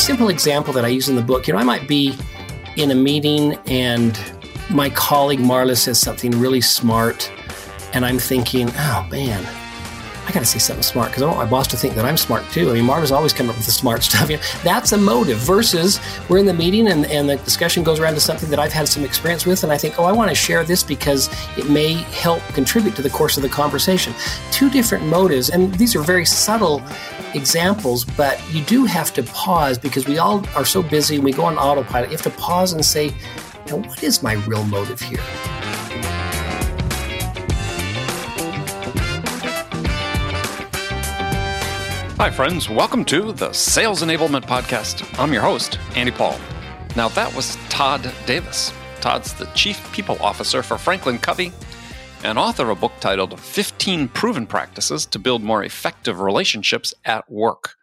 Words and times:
Simple 0.00 0.30
example 0.30 0.72
that 0.72 0.84
I 0.84 0.88
use 0.88 1.10
in 1.10 1.16
the 1.16 1.22
book, 1.22 1.46
you 1.46 1.52
know, 1.52 1.60
I 1.60 1.62
might 1.62 1.86
be 1.86 2.16
in 2.76 2.90
a 2.90 2.94
meeting 2.94 3.54
and 3.66 4.18
my 4.70 4.88
colleague 4.90 5.40
Marla 5.40 5.76
says 5.76 6.00
something 6.00 6.30
really 6.30 6.62
smart, 6.62 7.30
and 7.92 8.06
I'm 8.06 8.18
thinking, 8.18 8.70
oh 8.76 9.06
man, 9.10 9.44
I 10.30 10.32
got 10.32 10.40
to 10.40 10.46
say 10.46 10.60
something 10.60 10.84
smart 10.84 11.08
because 11.08 11.24
I 11.24 11.26
want 11.26 11.38
my 11.38 11.44
boss 11.44 11.66
to 11.66 11.76
think 11.76 11.96
that 11.96 12.04
I'm 12.04 12.16
smart 12.16 12.48
too. 12.52 12.70
I 12.70 12.74
mean, 12.74 12.84
Marla's 12.84 13.10
always 13.10 13.32
coming 13.32 13.50
up 13.50 13.56
with 13.56 13.66
the 13.66 13.72
smart 13.72 14.00
stuff. 14.04 14.30
You 14.30 14.36
know, 14.36 14.42
that's 14.62 14.92
a 14.92 14.96
motive 14.96 15.38
versus 15.38 15.98
we're 16.28 16.38
in 16.38 16.46
the 16.46 16.54
meeting 16.54 16.86
and, 16.86 17.04
and 17.06 17.28
the 17.28 17.34
discussion 17.38 17.82
goes 17.82 17.98
around 17.98 18.14
to 18.14 18.20
something 18.20 18.48
that 18.50 18.60
I've 18.60 18.72
had 18.72 18.86
some 18.86 19.02
experience 19.02 19.44
with, 19.44 19.64
and 19.64 19.72
I 19.72 19.76
think, 19.76 19.98
oh, 19.98 20.04
I 20.04 20.12
want 20.12 20.28
to 20.30 20.34
share 20.36 20.62
this 20.62 20.84
because 20.84 21.28
it 21.58 21.68
may 21.68 21.94
help 21.94 22.42
contribute 22.54 22.94
to 22.94 23.02
the 23.02 23.10
course 23.10 23.38
of 23.38 23.42
the 23.42 23.48
conversation. 23.48 24.14
Two 24.52 24.70
different 24.70 25.04
motives, 25.04 25.50
and 25.50 25.74
these 25.74 25.96
are 25.96 26.02
very 26.02 26.24
subtle 26.24 26.80
examples, 27.34 28.04
but 28.04 28.40
you 28.54 28.62
do 28.66 28.84
have 28.84 29.12
to 29.14 29.24
pause 29.24 29.78
because 29.78 30.06
we 30.06 30.18
all 30.18 30.46
are 30.54 30.64
so 30.64 30.80
busy 30.80 31.16
and 31.16 31.24
we 31.24 31.32
go 31.32 31.44
on 31.44 31.58
autopilot. 31.58 32.10
You 32.10 32.16
have 32.16 32.22
to 32.22 32.40
pause 32.40 32.72
and 32.72 32.84
say, 32.84 33.08
what 33.68 34.00
is 34.04 34.22
my 34.22 34.34
real 34.34 34.62
motive 34.62 35.00
here? 35.00 35.59
Hi, 42.20 42.30
friends. 42.30 42.68
Welcome 42.68 43.06
to 43.06 43.32
the 43.32 43.50
Sales 43.54 44.02
Enablement 44.02 44.42
Podcast. 44.42 45.18
I'm 45.18 45.32
your 45.32 45.40
host, 45.40 45.78
Andy 45.96 46.12
Paul. 46.12 46.38
Now, 46.94 47.08
that 47.08 47.34
was 47.34 47.56
Todd 47.70 48.12
Davis. 48.26 48.74
Todd's 49.00 49.32
the 49.32 49.46
Chief 49.54 49.90
People 49.94 50.18
Officer 50.20 50.62
for 50.62 50.76
Franklin 50.76 51.16
Covey 51.16 51.50
and 52.22 52.38
author 52.38 52.64
of 52.64 52.68
a 52.68 52.74
book 52.74 52.92
titled 53.00 53.40
15 53.40 54.08
Proven 54.08 54.46
Practices 54.46 55.06
to 55.06 55.18
Build 55.18 55.42
More 55.42 55.64
Effective 55.64 56.20
Relationships 56.20 56.92
at 57.06 57.24
Work, 57.32 57.76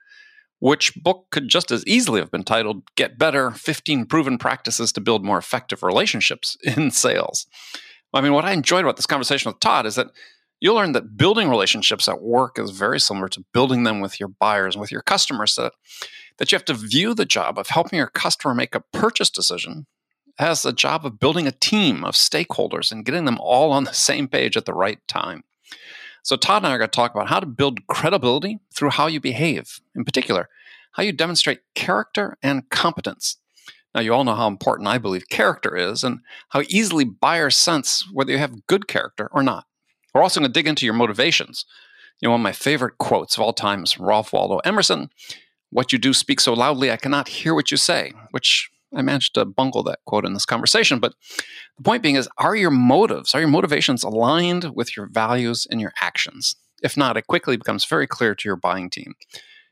which 0.60 0.94
book 0.94 1.26
could 1.32 1.48
just 1.48 1.72
as 1.72 1.84
easily 1.88 2.20
have 2.20 2.30
been 2.30 2.44
titled 2.44 2.84
Get 2.94 3.18
Better 3.18 3.50
15 3.50 4.06
Proven 4.06 4.38
Practices 4.38 4.92
to 4.92 5.02
Build 5.02 5.26
More 5.26 5.40
Effective 5.40 5.82
Relationships 5.82 6.56
in 6.62 6.92
Sales. 6.92 7.48
I 8.14 8.22
mean, 8.22 8.34
what 8.34 8.46
I 8.46 8.52
enjoyed 8.52 8.86
about 8.86 8.98
this 8.98 9.08
conversation 9.08 9.50
with 9.50 9.60
Todd 9.60 9.88
is 9.88 9.96
that 9.96 10.12
you'll 10.60 10.76
learn 10.76 10.94
that 10.94 11.18
building 11.18 11.50
relationships 11.50 12.08
at 12.08 12.22
work 12.22 12.58
is 12.58 12.72
very 12.72 13.00
similar 13.00 13.28
to 13.30 13.46
building 13.54 13.84
them 13.84 14.00
with 14.00 14.20
your 14.20 14.30
buyers 14.30 14.76
and 14.76 14.82
with 14.82 14.92
your 14.92 15.02
customers. 15.02 15.56
That, 15.56 15.74
that 16.38 16.52
you 16.52 16.56
have 16.56 16.66
to 16.66 16.74
view 16.74 17.14
the 17.14 17.26
job 17.26 17.58
of 17.58 17.68
helping 17.68 17.98
your 17.98 18.08
customer 18.08 18.54
make 18.54 18.76
a 18.76 18.84
purchase 18.94 19.30
decision 19.30 19.88
as 20.40 20.62
the 20.62 20.74
job 20.74 21.06
of 21.06 21.20
building 21.20 21.48
a 21.48 21.52
team 21.52 22.04
of 22.04 22.14
stakeholders 22.14 22.92
and 22.92 23.06
getting 23.06 23.26
them 23.26 23.40
all 23.40 23.72
on 23.72 23.86
the 23.86 23.94
same 23.94 24.28
page 24.28 24.56
at 24.56 24.66
the 24.66 24.74
right 24.74 25.00
time. 25.08 25.44
So, 26.24 26.36
Todd 26.36 26.64
and 26.64 26.68
I 26.68 26.76
are 26.76 26.78
going 26.78 26.90
to 26.90 26.96
talk 26.96 27.16
about 27.16 27.30
how 27.30 27.40
to 27.40 27.46
build 27.46 27.88
credibility 27.88 28.60
through 28.74 28.92
how 28.92 29.08
you 29.08 29.20
behave, 29.20 29.80
in 29.96 30.04
particular, 30.04 30.50
how 30.92 31.04
you 31.04 31.12
demonstrate 31.12 31.62
character 31.74 32.38
and 32.44 32.70
competence. 32.70 33.38
Now, 33.96 34.02
you 34.02 34.14
all 34.14 34.26
know 34.26 34.36
how 34.36 34.48
important 34.48 34.90
I 34.90 34.98
believe 34.98 35.30
character 35.30 35.76
is 35.76 36.04
and 36.04 36.20
how 36.50 36.64
easily 36.68 37.06
buyers 37.06 37.56
sense 37.56 38.06
whether 38.12 38.32
you 38.32 38.38
have 38.38 38.68
good 38.68 38.88
character 38.88 39.30
or 39.32 39.42
not. 39.42 39.66
We're 40.14 40.24
also 40.24 40.40
going 40.40 40.52
to 40.52 40.54
dig 40.54 40.68
into 40.68 40.86
your 40.86 40.94
motivations. 40.94 41.66
You 42.22 42.28
know, 42.28 42.32
one 42.32 42.42
of 42.42 42.44
my 42.44 42.52
favorite 42.52 42.98
quotes 42.98 43.38
of 43.38 43.44
all 43.44 43.54
time 43.54 43.84
is 43.84 44.00
Ralph 44.00 44.34
Waldo 44.34 44.58
Emerson 44.60 45.10
What 45.70 45.92
you 45.92 46.00
do 46.00 46.14
speaks 46.14 46.44
so 46.46 46.54
loudly, 46.54 46.92
I 46.92 46.98
cannot 46.98 47.28
hear 47.28 47.54
what 47.54 47.72
you 47.72 47.78
say, 47.78 48.14
which 48.32 48.70
I 48.96 49.02
managed 49.02 49.36
to 49.36 49.46
bungle 49.46 49.84
that 49.84 50.00
quote 50.06 50.26
in 50.26 50.34
this 50.34 50.46
conversation. 50.46 51.00
But 51.00 51.14
the 51.78 51.84
point 51.84 52.04
being 52.04 52.16
is, 52.16 52.30
are 52.38 52.56
your 52.56 52.72
motives, 52.72 53.36
are 53.36 53.40
your 53.40 53.50
motivations 53.50 54.04
aligned 54.04 54.76
with 54.76 54.96
your 54.96 55.08
values 55.08 55.68
and 55.70 55.82
your 55.82 55.94
actions? 56.02 56.56
If 56.82 56.96
not, 56.96 57.18
it 57.18 57.28
quickly 57.28 57.58
becomes 57.58 57.86
very 57.86 58.08
clear 58.08 58.34
to 58.36 58.48
your 58.48 58.56
buying 58.56 58.90
team. 58.90 59.16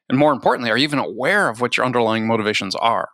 And 0.10 0.18
more 0.18 0.34
importantly, 0.34 0.70
are 0.70 0.78
you 0.78 0.84
even 0.84 1.00
aware 1.00 1.50
of 1.50 1.62
what 1.62 1.78
your 1.78 1.86
underlying 1.86 2.28
motivations 2.28 2.76
are? 2.76 3.10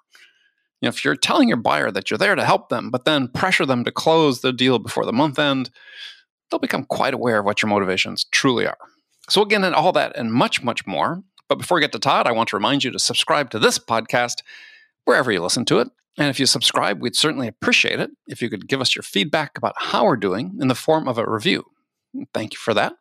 You 0.81 0.87
know, 0.87 0.89
if 0.89 1.05
you're 1.05 1.15
telling 1.15 1.47
your 1.47 1.57
buyer 1.57 1.91
that 1.91 2.09
you're 2.09 2.17
there 2.17 2.35
to 2.35 2.45
help 2.45 2.69
them, 2.69 2.89
but 2.89 3.05
then 3.05 3.27
pressure 3.27 3.65
them 3.65 3.85
to 3.85 3.91
close 3.91 4.41
the 4.41 4.51
deal 4.51 4.79
before 4.79 5.05
the 5.05 5.13
month 5.13 5.37
end, 5.37 5.69
they'll 6.51 6.59
become 6.59 6.85
quite 6.85 7.13
aware 7.13 7.39
of 7.39 7.45
what 7.45 7.61
your 7.61 7.69
motivations 7.69 8.25
truly 8.25 8.67
are. 8.67 8.77
So, 9.29 9.41
again, 9.41 9.63
and 9.63 9.73
all 9.73 9.91
that 9.93 10.15
and 10.15 10.31
much, 10.31 10.61
much 10.63 10.85
more. 10.85 11.23
But 11.47 11.57
before 11.57 11.75
we 11.75 11.81
get 11.81 11.91
to 11.93 11.99
Todd, 11.99 12.27
I 12.27 12.31
want 12.31 12.49
to 12.49 12.55
remind 12.55 12.83
you 12.83 12.91
to 12.91 12.99
subscribe 12.99 13.49
to 13.51 13.59
this 13.59 13.79
podcast 13.79 14.41
wherever 15.05 15.31
you 15.31 15.41
listen 15.41 15.65
to 15.65 15.79
it. 15.79 15.89
And 16.17 16.29
if 16.29 16.39
you 16.39 16.45
subscribe, 16.45 17.01
we'd 17.01 17.15
certainly 17.15 17.47
appreciate 17.47 17.99
it 17.99 18.11
if 18.27 18.41
you 18.41 18.49
could 18.49 18.67
give 18.67 18.81
us 18.81 18.95
your 18.95 19.03
feedback 19.03 19.57
about 19.57 19.75
how 19.77 20.05
we're 20.05 20.17
doing 20.17 20.57
in 20.61 20.67
the 20.67 20.75
form 20.75 21.07
of 21.07 21.17
a 21.17 21.29
review. 21.29 21.65
Thank 22.33 22.53
you 22.53 22.59
for 22.59 22.73
that. 22.73 22.93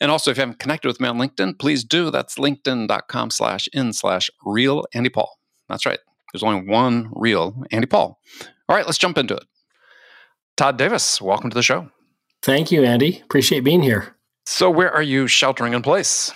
And 0.00 0.10
also, 0.10 0.30
if 0.30 0.36
you 0.36 0.42
haven't 0.42 0.58
connected 0.58 0.88
with 0.88 1.00
me 1.00 1.08
on 1.08 1.18
LinkedIn, 1.18 1.58
please 1.58 1.82
do. 1.82 2.10
That's 2.10 2.36
linkedin.com 2.36 3.30
slash 3.30 3.68
in 3.72 3.92
slash 3.92 4.30
real 4.44 4.84
Andy 4.94 5.08
Paul. 5.08 5.38
That's 5.68 5.86
right. 5.86 5.98
There's 6.32 6.42
only 6.42 6.68
one 6.68 7.10
real 7.12 7.64
Andy 7.70 7.86
Paul. 7.86 8.20
All 8.68 8.76
right, 8.76 8.84
let's 8.84 8.98
jump 8.98 9.16
into 9.16 9.34
it. 9.34 9.44
Todd 10.56 10.76
Davis, 10.76 11.20
welcome 11.20 11.50
to 11.50 11.54
the 11.54 11.62
show. 11.62 11.90
Thank 12.46 12.70
you, 12.70 12.84
Andy. 12.84 13.22
Appreciate 13.24 13.64
being 13.64 13.82
here. 13.82 14.14
So, 14.44 14.70
where 14.70 14.92
are 14.92 15.02
you 15.02 15.26
sheltering 15.26 15.72
in 15.72 15.82
place? 15.82 16.30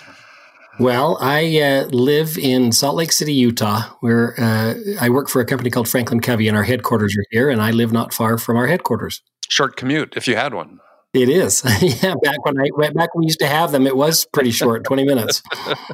Well, 0.77 1.17
I 1.21 1.61
uh, 1.61 1.85
live 1.85 2.37
in 2.37 2.73
Salt 2.73 2.97
Lake 2.97 3.13
City, 3.13 3.33
Utah, 3.33 3.83
where 4.01 4.37
uh, 4.37 4.73
I 4.99 5.07
work 5.07 5.29
for 5.29 5.39
a 5.39 5.45
company 5.45 5.69
called 5.69 5.87
Franklin 5.87 6.19
Covey, 6.19 6.49
and 6.49 6.57
our 6.57 6.63
headquarters 6.63 7.15
are 7.17 7.23
here, 7.31 7.49
and 7.49 7.61
I 7.61 7.71
live 7.71 7.93
not 7.93 8.13
far 8.13 8.37
from 8.37 8.57
our 8.57 8.67
headquarters. 8.67 9.21
Short 9.47 9.77
commute, 9.77 10.15
if 10.17 10.27
you 10.27 10.35
had 10.35 10.53
one. 10.53 10.81
It 11.13 11.29
is. 11.29 11.63
yeah, 11.81 12.15
back 12.21 12.43
when 12.43 12.59
I 12.59 12.67
went 12.75 12.93
back 12.93 13.15
when 13.15 13.21
we 13.21 13.27
used 13.27 13.39
to 13.39 13.47
have 13.47 13.71
them, 13.71 13.87
it 13.87 13.95
was 13.95 14.25
pretty 14.33 14.51
short, 14.51 14.83
twenty 14.89 15.05
minutes. 15.05 15.41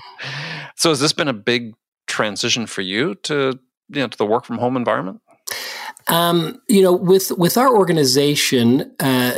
so, 0.77 0.89
has 0.89 0.99
this 0.99 1.13
been 1.13 1.27
a 1.27 1.33
big 1.33 1.75
transition 2.07 2.65
for 2.65 2.81
you 2.81 3.13
to 3.13 3.59
you 3.89 4.01
know 4.01 4.07
to 4.07 4.17
the 4.17 4.25
work 4.25 4.45
from 4.45 4.57
home 4.57 4.77
environment? 4.77 5.21
Um, 6.07 6.61
you 6.67 6.81
know, 6.81 6.93
with 6.93 7.31
with 7.37 7.55
our 7.55 7.75
organization, 7.75 8.95
uh, 8.99 9.35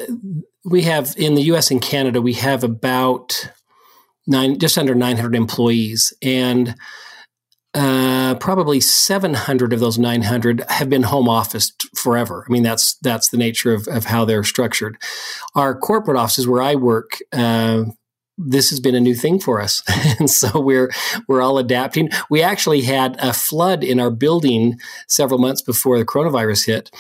we 0.66 0.84
have 0.84 1.14
in 1.18 1.36
the 1.36 1.44
U.S. 1.44 1.72
and 1.72 1.82
Canada, 1.82 2.22
we 2.22 2.34
have 2.34 2.64
about 2.64 3.50
nine, 4.28 4.60
just 4.60 4.78
under 4.78 4.96
900 4.96 5.36
employees, 5.36 6.14
and 6.22 6.76
uh, 7.74 8.36
probably 8.36 8.80
700 8.80 9.74
of 9.74 9.80
those 9.80 10.00
900 10.00 10.64
have 10.70 10.90
been 10.90 11.04
home 11.04 11.30
office 11.30 11.72
forever. 11.96 12.46
I 12.48 12.52
mean, 12.52 12.64
that's 12.64 12.96
that's 12.96 13.30
the 13.30 13.38
nature 13.38 13.74
of, 13.74 13.88
of 13.88 14.06
how 14.06 14.26
they're 14.26 14.44
structured. 14.44 14.98
Our 15.56 15.78
corporate 15.78 16.18
offices, 16.18 16.48
where 16.48 16.62
I 16.62 16.76
work, 16.76 17.20
uh, 17.32 17.84
this 18.38 18.70
has 18.72 18.80
been 18.80 18.96
a 18.96 19.00
new 19.00 19.14
thing 19.14 19.40
for 19.40 19.62
us, 19.62 19.84
and 20.20 20.30
so 20.30 20.60
we're 20.60 20.92
we're 21.28 21.42
all 21.42 21.58
adapting. 21.58 22.10
We 22.30 22.42
actually 22.42 22.82
had 22.82 23.18
a 23.20 23.34
flood 23.34 23.84
in 23.84 24.00
our 24.00 24.12
building 24.12 24.80
several 25.08 25.40
months 25.40 25.62
before 25.62 26.00
the 26.00 26.06
coronavirus 26.06 26.66
hit, 26.66 26.92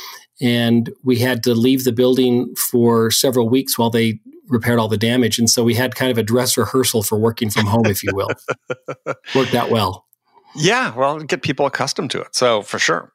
and 0.41 0.89
we 1.03 1.19
had 1.19 1.43
to 1.43 1.53
leave 1.53 1.83
the 1.83 1.91
building 1.91 2.53
for 2.55 3.11
several 3.11 3.49
weeks 3.49 3.77
while 3.77 3.89
they 3.89 4.19
repaired 4.47 4.79
all 4.79 4.87
the 4.87 4.97
damage. 4.97 5.37
And 5.37 5.49
so 5.49 5.63
we 5.63 5.75
had 5.75 5.95
kind 5.95 6.11
of 6.11 6.17
a 6.17 6.23
dress 6.23 6.57
rehearsal 6.57 7.03
for 7.03 7.19
working 7.19 7.49
from 7.49 7.65
home, 7.65 7.85
if 7.85 8.03
you 8.03 8.11
will. 8.13 8.29
Worked 9.35 9.53
out 9.53 9.69
well. 9.69 10.05
Yeah, 10.55 10.95
well, 10.95 11.19
get 11.19 11.43
people 11.43 11.65
accustomed 11.65 12.11
to 12.11 12.21
it. 12.21 12.35
So 12.35 12.63
for 12.63 12.79
sure. 12.79 13.13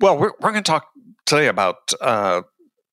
Well, 0.00 0.16
we're, 0.16 0.32
we're 0.40 0.52
going 0.52 0.64
to 0.64 0.70
talk 0.70 0.88
today 1.26 1.48
about 1.48 1.92
uh, 2.00 2.42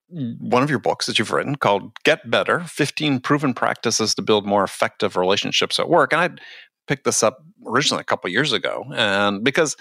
one 0.10 0.64
of 0.64 0.70
your 0.70 0.80
books 0.80 1.06
that 1.06 1.18
you've 1.18 1.32
written 1.32 1.56
called 1.56 1.92
Get 2.04 2.30
Better 2.30 2.62
15 2.62 3.22
Proven 3.22 3.54
Practices 3.54 4.14
to 4.16 4.22
Build 4.22 4.46
More 4.46 4.64
Effective 4.64 5.16
Relationships 5.16 5.80
at 5.80 5.90
Work. 5.90 6.12
And 6.14 6.22
I 6.22 6.42
picked 6.88 7.06
this 7.06 7.24
up 7.24 7.40
originally 7.66 8.02
a 8.02 8.06
couple 8.06 8.30
years 8.30 8.52
ago. 8.52 8.86
And 8.94 9.44
because, 9.44 9.78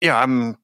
yeah, 0.00 0.18
I'm 0.18 0.56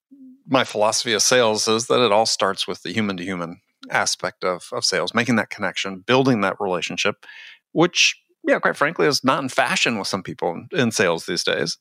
my 0.47 0.65
philosophy 0.65 1.13
of 1.13 1.23
sales 1.23 1.69
is 1.69 1.87
that 1.87 2.05
it 2.05 2.13
all 2.13 2.27
starts 2.27 2.67
with 2.67 2.83
the 2.83 2.93
human 2.93 3.17
to 3.17 3.25
human 3.25 3.61
aspect 3.91 4.45
of, 4.45 4.69
of 4.73 4.85
sales, 4.85 5.15
making 5.15 5.37
that 5.37 5.51
connection, 5.51 6.01
building 6.01 6.41
that 6.41 6.57
relationship, 6.61 7.27
which, 7.73 8.21
yeah, 8.47 8.59
quite 8.59 8.77
frankly, 8.77 9.07
is 9.07 9.25
not 9.25 9.43
in 9.43 9.49
fashion 9.49 9.99
with 9.99 10.09
some 10.09 10.23
people 10.23 10.53
in, 10.53 10.69
in 10.79 10.91
sales 10.91 11.27
these 11.27 11.45
days. 11.45 11.79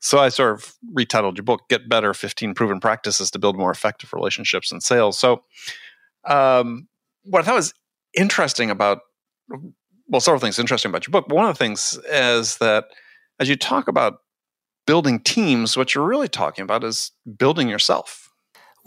So 0.00 0.18
I 0.18 0.28
sort 0.28 0.54
of 0.54 0.74
retitled 0.94 1.36
your 1.36 1.44
book, 1.44 1.62
Get 1.68 1.88
Better 1.88 2.14
15 2.14 2.54
Proven 2.54 2.80
Practices 2.80 3.30
to 3.32 3.38
Build 3.38 3.56
More 3.56 3.70
Effective 3.70 4.12
Relationships 4.12 4.72
in 4.72 4.80
Sales. 4.80 5.18
So, 5.18 5.42
um, 6.24 6.88
what 7.24 7.40
I 7.40 7.44
thought 7.44 7.54
was 7.56 7.74
interesting 8.14 8.70
about, 8.70 8.98
well, 10.08 10.20
several 10.20 10.40
things 10.40 10.58
interesting 10.58 10.90
about 10.90 11.06
your 11.06 11.12
book, 11.12 11.26
but 11.28 11.36
one 11.36 11.48
of 11.48 11.56
the 11.56 11.64
things 11.64 11.98
is 12.10 12.58
that 12.58 12.86
as 13.38 13.48
you 13.48 13.56
talk 13.56 13.88
about 13.88 14.18
building 14.88 15.20
teams, 15.20 15.76
what 15.76 15.94
you're 15.94 16.06
really 16.06 16.28
talking 16.28 16.62
about 16.62 16.82
is 16.82 17.12
building 17.36 17.68
yourself 17.68 18.28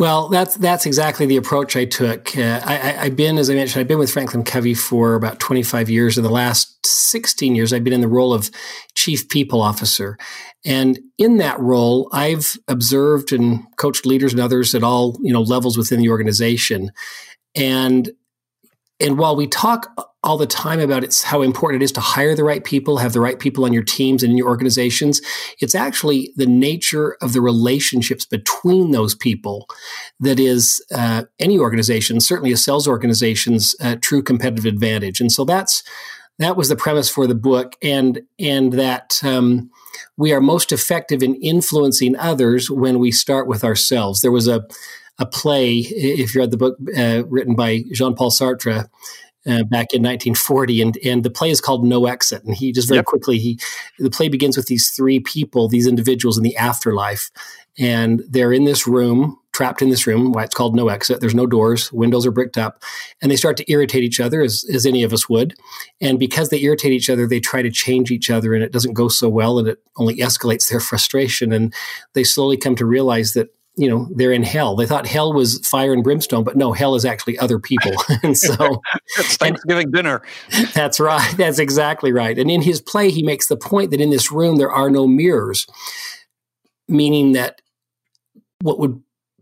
well, 0.01 0.29
that's 0.29 0.55
that's 0.55 0.87
exactly 0.87 1.27
the 1.27 1.37
approach 1.37 1.75
I 1.75 1.85
took. 1.85 2.35
Uh, 2.35 2.59
I, 2.65 2.75
have 2.75 3.15
been, 3.15 3.37
as 3.37 3.51
I 3.51 3.53
mentioned, 3.53 3.81
I've 3.81 3.87
been 3.87 3.99
with 3.99 4.11
Franklin 4.11 4.43
Covey 4.43 4.73
for 4.73 5.13
about 5.13 5.39
25 5.39 5.91
years. 5.91 6.17
In 6.17 6.23
the 6.23 6.29
last 6.31 6.83
16 6.87 7.53
years, 7.53 7.71
I've 7.71 7.83
been 7.83 7.93
in 7.93 8.01
the 8.01 8.07
role 8.07 8.33
of 8.33 8.49
chief 8.95 9.29
people 9.29 9.61
officer, 9.61 10.17
and 10.65 10.99
in 11.19 11.37
that 11.37 11.59
role, 11.59 12.09
I've 12.11 12.57
observed 12.67 13.31
and 13.31 13.63
coached 13.75 14.07
leaders 14.07 14.31
and 14.33 14.41
others 14.41 14.73
at 14.73 14.81
all 14.81 15.19
you 15.21 15.31
know 15.31 15.43
levels 15.43 15.77
within 15.77 15.99
the 15.99 16.09
organization. 16.09 16.91
And 17.53 18.09
and 18.99 19.19
while 19.19 19.35
we 19.35 19.45
talk 19.45 20.10
all 20.23 20.37
the 20.37 20.45
time 20.45 20.79
about 20.79 21.03
it's 21.03 21.23
how 21.23 21.41
important 21.41 21.81
it 21.81 21.85
is 21.85 21.91
to 21.91 21.99
hire 21.99 22.35
the 22.35 22.43
right 22.43 22.63
people, 22.63 22.97
have 22.97 23.13
the 23.13 23.19
right 23.19 23.39
people 23.39 23.65
on 23.65 23.73
your 23.73 23.83
teams 23.83 24.21
and 24.21 24.31
in 24.31 24.37
your 24.37 24.49
organizations, 24.49 25.21
it's 25.59 25.73
actually 25.73 26.31
the 26.35 26.45
nature 26.45 27.17
of 27.21 27.33
the 27.33 27.41
relationships 27.41 28.25
between 28.25 28.91
those 28.91 29.15
people 29.15 29.67
that 30.19 30.39
is 30.39 30.83
uh, 30.93 31.23
any 31.39 31.57
organization, 31.57 32.19
certainly 32.19 32.51
a 32.51 32.57
sales 32.57 32.87
organization's 32.87 33.75
uh, 33.81 33.95
true 34.01 34.21
competitive 34.21 34.65
advantage. 34.65 35.19
And 35.19 35.31
so 35.31 35.43
that's 35.43 35.83
that 36.37 36.55
was 36.55 36.69
the 36.69 36.75
premise 36.75 37.09
for 37.09 37.27
the 37.27 37.35
book, 37.35 37.75
and 37.81 38.21
and 38.39 38.73
that. 38.73 39.19
Um, 39.23 39.69
we 40.17 40.33
are 40.33 40.41
most 40.41 40.71
effective 40.71 41.21
in 41.21 41.35
influencing 41.35 42.15
others 42.15 42.71
when 42.71 42.99
we 42.99 43.11
start 43.11 43.47
with 43.47 43.63
ourselves. 43.63 44.21
There 44.21 44.31
was 44.31 44.47
a 44.47 44.65
a 45.19 45.25
play, 45.25 45.77
if 45.77 46.33
you 46.33 46.41
read 46.41 46.51
the 46.51 46.57
book 46.57 46.77
uh, 46.97 47.23
written 47.27 47.55
by 47.55 47.83
Jean 47.91 48.15
Paul 48.15 48.31
Sartre. 48.31 48.89
Uh, 49.47 49.63
back 49.63 49.91
in 49.91 50.03
1940, 50.03 50.83
and 50.83 50.97
and 51.03 51.23
the 51.23 51.29
play 51.31 51.49
is 51.49 51.59
called 51.59 51.83
No 51.83 52.05
Exit. 52.05 52.43
And 52.43 52.53
he 52.53 52.71
just 52.71 52.87
very 52.87 52.99
yep. 52.99 53.05
quickly 53.05 53.39
he 53.39 53.59
the 53.97 54.11
play 54.11 54.29
begins 54.29 54.55
with 54.55 54.67
these 54.67 54.91
three 54.91 55.19
people, 55.19 55.67
these 55.67 55.87
individuals 55.87 56.37
in 56.37 56.43
the 56.43 56.55
afterlife, 56.57 57.31
and 57.75 58.21
they're 58.29 58.53
in 58.53 58.65
this 58.65 58.85
room, 58.85 59.39
trapped 59.51 59.81
in 59.81 59.89
this 59.89 60.05
room. 60.05 60.31
Why 60.31 60.43
it's 60.43 60.53
called 60.53 60.75
No 60.75 60.89
Exit. 60.89 61.21
There's 61.21 61.33
no 61.33 61.47
doors, 61.47 61.91
windows 61.91 62.23
are 62.27 62.31
bricked 62.31 62.55
up, 62.55 62.83
and 63.19 63.31
they 63.31 63.35
start 63.35 63.57
to 63.57 63.71
irritate 63.71 64.03
each 64.03 64.19
other 64.19 64.43
as 64.43 64.63
as 64.71 64.85
any 64.85 65.01
of 65.01 65.11
us 65.11 65.27
would. 65.27 65.55
And 65.99 66.19
because 66.19 66.49
they 66.49 66.61
irritate 66.61 66.91
each 66.91 67.09
other, 67.09 67.25
they 67.25 67.39
try 67.39 67.63
to 67.63 67.71
change 67.71 68.11
each 68.11 68.29
other, 68.29 68.53
and 68.53 68.63
it 68.63 68.71
doesn't 68.71 68.93
go 68.93 69.07
so 69.07 69.27
well, 69.27 69.57
and 69.57 69.67
it 69.67 69.79
only 69.97 70.17
escalates 70.17 70.69
their 70.69 70.79
frustration. 70.79 71.51
And 71.51 71.73
they 72.13 72.23
slowly 72.23 72.57
come 72.57 72.75
to 72.75 72.85
realize 72.85 73.33
that 73.33 73.49
you 73.81 73.89
know 73.89 74.07
they're 74.13 74.31
in 74.31 74.43
hell. 74.43 74.75
They 74.75 74.85
thought 74.85 75.07
hell 75.07 75.33
was 75.33 75.65
fire 75.67 75.91
and 75.91 76.03
brimstone, 76.03 76.43
but 76.43 76.55
no, 76.55 76.71
hell 76.71 76.93
is 76.93 77.03
actually 77.03 77.39
other 77.39 77.57
people. 77.57 77.93
and 78.23 78.37
so 78.37 78.79
it's 79.17 79.37
Thanksgiving 79.37 79.85
and, 79.85 79.93
dinner. 79.93 80.21
That's 80.75 80.99
right. 80.99 81.33
That's 81.35 81.57
exactly 81.57 82.11
right. 82.11 82.37
And 82.37 82.51
in 82.51 82.61
his 82.61 82.79
play, 82.79 83.09
he 83.09 83.23
makes 83.23 83.47
the 83.47 83.57
point 83.57 83.89
that 83.89 83.99
in 83.99 84.11
this 84.11 84.31
room 84.31 84.57
there 84.57 84.71
are 84.71 84.91
no 84.91 85.07
mirrors, 85.07 85.65
meaning 86.87 87.31
that 87.31 87.59
what 88.61 88.77
would 88.77 89.01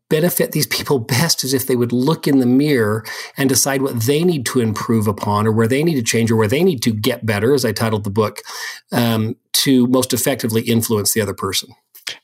benefit 0.10 0.54
these 0.54 0.68
people 0.68 1.00
best 1.00 1.44
is 1.44 1.54
if 1.54 1.68
they 1.68 1.76
would 1.76 1.92
look 1.92 2.26
in 2.26 2.40
the 2.40 2.46
mirror 2.46 3.04
and 3.38 3.50
decide 3.50 3.82
what 3.82 4.00
they 4.02 4.24
need 4.24 4.46
to 4.46 4.62
improve 4.62 5.06
upon 5.06 5.46
or 5.46 5.52
where 5.52 5.68
they 5.68 5.84
need 5.84 5.96
to 5.96 6.02
change 6.02 6.32
or 6.32 6.38
where 6.38 6.48
they 6.48 6.64
need 6.64 6.82
to 6.82 6.92
get 6.92 7.26
better, 7.26 7.54
as 7.54 7.66
I 7.66 7.74
titled 7.74 8.06
the 8.06 8.10
book, 8.10 8.40
um, 8.94 9.36
to 9.54 9.86
most 9.88 10.14
effectively 10.14 10.62
influence 10.62 11.14
the 11.14 11.22
other 11.22 11.34
person. 11.34 11.76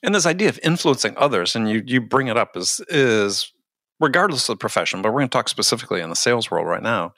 And 0.03 0.13
this 0.15 0.25
idea 0.25 0.49
of 0.49 0.59
influencing 0.63 1.15
others, 1.17 1.55
and 1.55 1.69
you 1.69 1.83
you 1.85 2.01
bring 2.01 2.27
it 2.27 2.37
up, 2.37 2.55
is 2.55 2.81
is 2.89 3.51
regardless 3.99 4.49
of 4.49 4.53
the 4.53 4.59
profession, 4.59 5.01
but 5.01 5.11
we're 5.11 5.19
going 5.19 5.29
to 5.29 5.37
talk 5.37 5.49
specifically 5.49 6.01
in 6.01 6.09
the 6.09 6.15
sales 6.15 6.51
world 6.51 6.67
right 6.67 6.83
now, 6.83 7.13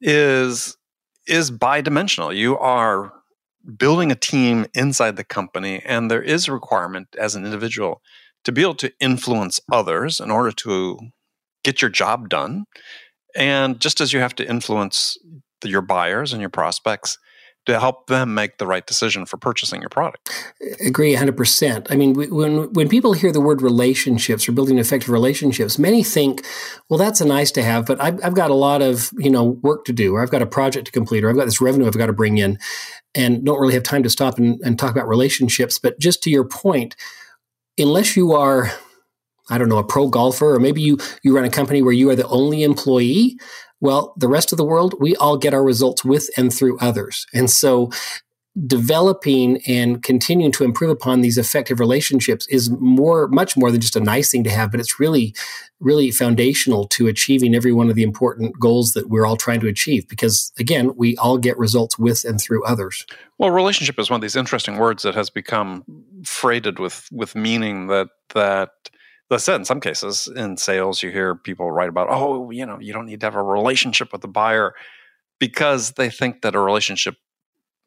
is 0.00 0.76
is 1.26 1.50
bi-dimensional. 1.50 2.32
You 2.32 2.58
are 2.58 3.12
building 3.76 4.10
a 4.10 4.16
team 4.16 4.66
inside 4.74 5.16
the 5.16 5.24
company, 5.24 5.80
and 5.84 6.10
there 6.10 6.22
is 6.22 6.48
a 6.48 6.52
requirement 6.52 7.08
as 7.18 7.34
an 7.34 7.44
individual 7.44 8.02
to 8.44 8.52
be 8.52 8.62
able 8.62 8.74
to 8.74 8.92
influence 8.98 9.60
others 9.70 10.18
in 10.18 10.30
order 10.30 10.50
to 10.50 10.98
get 11.62 11.80
your 11.80 11.90
job 11.90 12.28
done. 12.28 12.64
And 13.36 13.80
just 13.80 14.00
as 14.00 14.12
you 14.12 14.20
have 14.20 14.34
to 14.36 14.48
influence 14.48 15.16
your 15.64 15.80
buyers 15.80 16.32
and 16.32 16.40
your 16.40 16.50
prospects 16.50 17.18
to 17.66 17.78
help 17.78 18.08
them 18.08 18.34
make 18.34 18.58
the 18.58 18.66
right 18.66 18.86
decision 18.86 19.24
for 19.24 19.36
purchasing 19.36 19.80
your 19.80 19.88
product. 19.88 20.30
Agree 20.80 21.14
100%. 21.14 21.86
I 21.90 21.96
mean, 21.96 22.14
when 22.14 22.72
when 22.72 22.88
people 22.88 23.12
hear 23.12 23.32
the 23.32 23.40
word 23.40 23.62
relationships 23.62 24.48
or 24.48 24.52
building 24.52 24.78
effective 24.78 25.10
relationships, 25.10 25.78
many 25.78 26.02
think, 26.02 26.44
well, 26.88 26.98
that's 26.98 27.20
a 27.20 27.24
nice 27.24 27.50
to 27.52 27.62
have, 27.62 27.86
but 27.86 28.00
I've, 28.00 28.18
I've 28.24 28.34
got 28.34 28.50
a 28.50 28.54
lot 28.54 28.82
of, 28.82 29.10
you 29.16 29.30
know, 29.30 29.44
work 29.44 29.84
to 29.84 29.92
do, 29.92 30.14
or 30.14 30.22
I've 30.22 30.30
got 30.30 30.42
a 30.42 30.46
project 30.46 30.86
to 30.86 30.92
complete, 30.92 31.22
or 31.22 31.30
I've 31.30 31.36
got 31.36 31.44
this 31.44 31.60
revenue 31.60 31.86
I've 31.86 31.96
got 31.96 32.06
to 32.06 32.12
bring 32.12 32.38
in, 32.38 32.58
and 33.14 33.44
don't 33.44 33.60
really 33.60 33.74
have 33.74 33.84
time 33.84 34.02
to 34.02 34.10
stop 34.10 34.38
and, 34.38 34.60
and 34.64 34.78
talk 34.78 34.90
about 34.90 35.08
relationships. 35.08 35.78
But 35.78 36.00
just 36.00 36.22
to 36.24 36.30
your 36.30 36.44
point, 36.44 36.96
unless 37.78 38.16
you 38.16 38.32
are 38.32 38.72
I 39.50 39.58
don't 39.58 39.68
know, 39.68 39.78
a 39.78 39.84
pro 39.84 40.08
golfer, 40.08 40.54
or 40.54 40.60
maybe 40.60 40.80
you 40.80 40.98
you 41.22 41.34
run 41.34 41.44
a 41.44 41.50
company 41.50 41.82
where 41.82 41.92
you 41.92 42.10
are 42.10 42.16
the 42.16 42.26
only 42.28 42.62
employee. 42.62 43.38
Well, 43.82 44.14
the 44.16 44.28
rest 44.28 44.52
of 44.52 44.58
the 44.58 44.64
world, 44.64 44.94
we 45.00 45.16
all 45.16 45.36
get 45.36 45.52
our 45.52 45.64
results 45.64 46.04
with 46.04 46.30
and 46.36 46.54
through 46.54 46.78
others. 46.78 47.26
And 47.34 47.50
so 47.50 47.90
developing 48.66 49.60
and 49.66 50.02
continuing 50.02 50.52
to 50.52 50.62
improve 50.62 50.90
upon 50.90 51.20
these 51.20 51.36
effective 51.36 51.80
relationships 51.80 52.46
is 52.48 52.70
more 52.70 53.26
much 53.28 53.56
more 53.56 53.72
than 53.72 53.80
just 53.80 53.96
a 53.96 54.00
nice 54.00 54.30
thing 54.30 54.44
to 54.44 54.50
have 54.50 54.70
but 54.70 54.78
it's 54.78 55.00
really 55.00 55.34
really 55.80 56.10
foundational 56.10 56.86
to 56.86 57.06
achieving 57.06 57.54
every 57.54 57.72
one 57.72 57.88
of 57.88 57.94
the 57.94 58.02
important 58.02 58.60
goals 58.60 58.92
that 58.92 59.08
we're 59.08 59.24
all 59.24 59.38
trying 59.38 59.58
to 59.58 59.68
achieve 59.68 60.06
because 60.06 60.52
again 60.58 60.94
we 60.96 61.16
all 61.16 61.38
get 61.38 61.56
results 61.56 61.98
with 61.98 62.26
and 62.26 62.42
through 62.42 62.62
others 62.66 63.06
well 63.38 63.50
relationship 63.50 63.98
is 63.98 64.10
one 64.10 64.18
of 64.18 64.22
these 64.22 64.36
interesting 64.36 64.76
words 64.76 65.02
that 65.02 65.14
has 65.14 65.30
become 65.30 65.82
freighted 66.22 66.78
with 66.78 67.08
with 67.10 67.34
meaning 67.34 67.86
that 67.86 68.08
that 68.34 68.90
that's 69.32 69.44
said 69.44 69.56
in 69.56 69.64
some 69.64 69.80
cases 69.80 70.28
in 70.36 70.56
sales 70.56 71.02
you 71.02 71.10
hear 71.10 71.34
people 71.34 71.70
write 71.70 71.88
about 71.88 72.08
oh 72.10 72.50
you 72.50 72.64
know 72.64 72.78
you 72.80 72.92
don't 72.92 73.06
need 73.06 73.20
to 73.20 73.26
have 73.26 73.34
a 73.34 73.42
relationship 73.42 74.12
with 74.12 74.20
the 74.20 74.28
buyer 74.28 74.74
because 75.38 75.92
they 75.92 76.08
think 76.08 76.42
that 76.42 76.54
a 76.54 76.60
relationship 76.60 77.16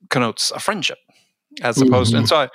connotes 0.10 0.52
a 0.52 0.60
friendship 0.60 0.98
as 1.62 1.82
opposed 1.82 2.12
mm-hmm. 2.12 2.20
and 2.20 2.28
so 2.28 2.38
I, 2.38 2.50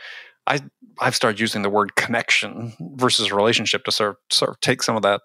I 0.47 0.61
I've 1.01 1.15
started 1.15 1.41
using 1.41 1.63
the 1.63 1.71
word 1.71 1.97
connection 1.97 2.75
versus 2.97 3.33
relationship 3.33 3.85
to 3.85 3.93
sort 3.93 4.11
of, 4.11 4.17
sort 4.31 4.51
of 4.51 4.61
take 4.61 4.83
some 4.83 4.97
of 4.97 5.03
that 5.03 5.23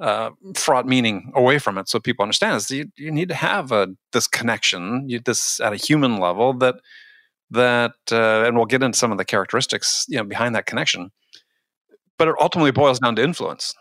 uh, 0.00 0.30
fraught 0.54 0.86
meaning 0.86 1.30
away 1.34 1.58
from 1.58 1.78
it, 1.78 1.88
so 1.88 2.00
people 2.00 2.22
understand 2.22 2.56
is 2.56 2.70
you, 2.70 2.90
you 2.96 3.12
need 3.12 3.28
to 3.28 3.34
have 3.34 3.70
a 3.70 3.88
this 4.12 4.26
connection, 4.26 5.08
you, 5.08 5.20
this 5.20 5.60
at 5.60 5.72
a 5.72 5.76
human 5.76 6.18
level 6.18 6.52
that 6.54 6.76
that, 7.50 7.92
uh, 8.10 8.42
and 8.44 8.56
we'll 8.56 8.66
get 8.66 8.82
into 8.82 8.98
some 8.98 9.12
of 9.12 9.18
the 9.18 9.24
characteristics 9.24 10.06
you 10.08 10.16
know 10.16 10.24
behind 10.24 10.54
that 10.54 10.66
connection 10.66 11.10
but 12.18 12.28
it 12.28 12.34
ultimately 12.40 12.70
boils 12.70 12.98
down 12.98 13.16
to 13.16 13.22
influence. 13.22 13.74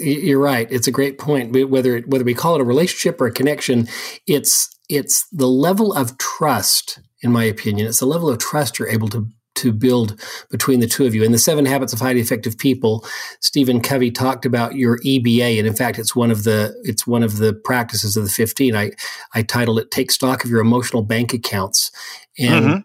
You're 0.00 0.40
right. 0.40 0.66
It's 0.70 0.88
a 0.88 0.92
great 0.92 1.18
point. 1.18 1.52
Whether 1.52 2.00
whether 2.00 2.24
we 2.24 2.34
call 2.34 2.56
it 2.56 2.60
a 2.60 2.64
relationship 2.64 3.20
or 3.20 3.26
a 3.26 3.32
connection, 3.32 3.88
it's 4.26 4.68
it's 4.88 5.28
the 5.30 5.46
level 5.46 5.92
of 5.92 6.18
trust, 6.18 6.98
in 7.22 7.30
my 7.30 7.44
opinion. 7.44 7.86
It's 7.86 8.00
the 8.00 8.06
level 8.06 8.28
of 8.28 8.38
trust 8.38 8.78
you're 8.78 8.88
able 8.88 9.08
to 9.08 9.28
to 9.56 9.72
build 9.72 10.20
between 10.50 10.78
the 10.80 10.86
two 10.86 11.04
of 11.04 11.14
you. 11.14 11.24
In 11.24 11.32
the 11.32 11.38
Seven 11.38 11.66
Habits 11.66 11.92
of 11.92 11.98
Highly 11.98 12.20
Effective 12.20 12.56
People, 12.58 13.04
Stephen 13.40 13.80
Covey 13.80 14.10
talked 14.10 14.46
about 14.46 14.76
your 14.76 14.98
EBA, 15.00 15.58
and 15.58 15.66
in 15.66 15.74
fact, 15.74 15.98
it's 15.98 16.14
one 16.16 16.30
of 16.30 16.44
the 16.44 16.74
it's 16.84 17.06
one 17.06 17.22
of 17.22 17.38
the 17.38 17.52
practices 17.52 18.16
of 18.16 18.24
the 18.24 18.30
fifteen. 18.30 18.74
I 18.74 18.92
I 19.34 19.42
titled 19.42 19.78
it 19.78 19.90
"Take 19.92 20.10
Stock 20.10 20.44
of 20.44 20.50
Your 20.50 20.60
Emotional 20.60 21.02
Bank 21.02 21.32
Accounts," 21.32 21.92
and 22.38 22.64
mm-hmm 22.64 22.78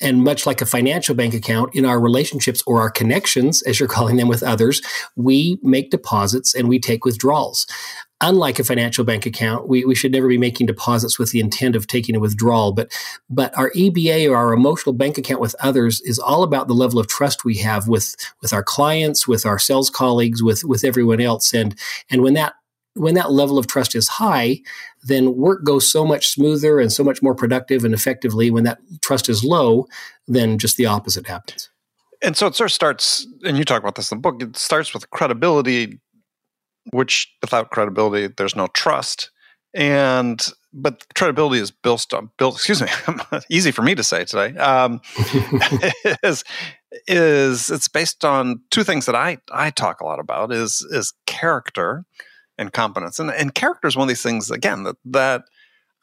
and 0.00 0.24
much 0.24 0.46
like 0.46 0.60
a 0.60 0.66
financial 0.66 1.14
bank 1.14 1.34
account 1.34 1.74
in 1.74 1.84
our 1.84 2.00
relationships 2.00 2.62
or 2.66 2.80
our 2.80 2.90
connections 2.90 3.62
as 3.62 3.78
you're 3.78 3.88
calling 3.88 4.16
them 4.16 4.28
with 4.28 4.42
others 4.42 4.80
we 5.16 5.58
make 5.62 5.90
deposits 5.90 6.54
and 6.54 6.68
we 6.68 6.78
take 6.78 7.04
withdrawals. 7.04 7.66
Unlike 8.22 8.60
a 8.60 8.64
financial 8.64 9.04
bank 9.04 9.26
account 9.26 9.68
we, 9.68 9.84
we 9.84 9.94
should 9.94 10.12
never 10.12 10.28
be 10.28 10.38
making 10.38 10.66
deposits 10.66 11.18
with 11.18 11.30
the 11.30 11.40
intent 11.40 11.76
of 11.76 11.86
taking 11.86 12.16
a 12.16 12.20
withdrawal 12.20 12.72
but 12.72 12.90
but 13.28 13.56
our 13.56 13.70
eba 13.72 14.30
or 14.30 14.36
our 14.36 14.52
emotional 14.52 14.92
bank 14.92 15.18
account 15.18 15.40
with 15.40 15.54
others 15.60 16.00
is 16.02 16.18
all 16.18 16.42
about 16.42 16.68
the 16.68 16.74
level 16.74 16.98
of 16.98 17.08
trust 17.08 17.44
we 17.44 17.56
have 17.56 17.88
with 17.88 18.16
with 18.40 18.52
our 18.52 18.62
clients 18.62 19.28
with 19.28 19.44
our 19.44 19.58
sales 19.58 19.90
colleagues 19.90 20.42
with 20.42 20.64
with 20.64 20.84
everyone 20.84 21.20
else. 21.20 21.52
And 21.52 21.78
and 22.10 22.22
when 22.22 22.34
that 22.34 22.54
when 22.96 23.14
that 23.14 23.30
level 23.30 23.58
of 23.58 23.66
trust 23.66 23.94
is 23.94 24.08
high, 24.08 24.60
then 25.04 25.36
work 25.36 25.64
goes 25.64 25.90
so 25.90 26.04
much 26.04 26.28
smoother 26.28 26.80
and 26.80 26.92
so 26.92 27.04
much 27.04 27.22
more 27.22 27.34
productive 27.34 27.84
and 27.84 27.94
effectively. 27.94 28.50
When 28.50 28.64
that 28.64 28.78
trust 29.02 29.28
is 29.28 29.44
low, 29.44 29.86
then 30.26 30.58
just 30.58 30.76
the 30.76 30.86
opposite 30.86 31.26
happens. 31.26 31.70
And 32.22 32.36
so 32.36 32.46
it 32.46 32.54
sort 32.54 32.70
of 32.70 32.74
starts, 32.74 33.26
and 33.44 33.58
you 33.58 33.64
talk 33.64 33.82
about 33.82 33.94
this 33.94 34.10
in 34.10 34.18
the 34.18 34.22
book. 34.22 34.42
It 34.42 34.56
starts 34.56 34.94
with 34.94 35.10
credibility, 35.10 36.00
which 36.92 37.32
without 37.42 37.70
credibility, 37.70 38.32
there's 38.36 38.56
no 38.56 38.68
trust. 38.68 39.30
And 39.74 40.44
but 40.72 41.04
credibility 41.14 41.60
is 41.60 41.70
built 41.70 42.12
on 42.14 42.30
built. 42.38 42.54
Excuse 42.54 42.82
me, 42.82 42.88
easy 43.50 43.70
for 43.70 43.82
me 43.82 43.94
to 43.94 44.02
say 44.02 44.24
today. 44.24 44.56
Um, 44.56 45.00
is 46.22 46.44
is 47.06 47.70
it's 47.70 47.88
based 47.88 48.24
on 48.24 48.60
two 48.70 48.84
things 48.84 49.06
that 49.06 49.14
I 49.14 49.38
I 49.52 49.70
talk 49.70 50.00
a 50.00 50.04
lot 50.04 50.18
about 50.18 50.52
is 50.52 50.86
is 50.90 51.12
character 51.26 52.04
and 52.58 52.72
competence, 52.72 53.18
and 53.18 53.30
and 53.30 53.54
character 53.54 53.88
is 53.88 53.96
one 53.96 54.04
of 54.04 54.08
these 54.08 54.22
things 54.22 54.50
again 54.50 54.84
that 54.84 54.96
that 55.04 55.44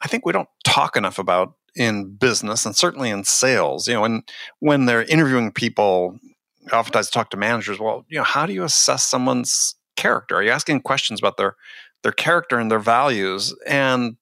I 0.00 0.08
think 0.08 0.24
we 0.26 0.32
don't 0.32 0.48
talk 0.64 0.96
enough 0.96 1.18
about 1.18 1.54
in 1.74 2.14
business 2.14 2.64
and 2.64 2.76
certainly 2.76 3.10
in 3.10 3.24
sales. 3.24 3.88
You 3.88 3.94
know, 3.94 4.02
when 4.02 4.22
when 4.60 4.86
they're 4.86 5.04
interviewing 5.04 5.52
people, 5.52 6.18
oftentimes 6.72 7.10
talk 7.10 7.30
to 7.30 7.36
managers. 7.36 7.78
Well, 7.78 8.04
you 8.08 8.18
know, 8.18 8.24
how 8.24 8.46
do 8.46 8.52
you 8.52 8.64
assess 8.64 9.04
someone's 9.04 9.76
character? 9.96 10.36
Are 10.36 10.42
you 10.42 10.50
asking 10.50 10.82
questions 10.82 11.20
about 11.20 11.36
their 11.36 11.56
their 12.02 12.12
character 12.12 12.58
and 12.58 12.70
their 12.70 12.78
values? 12.78 13.54
And 13.66 14.16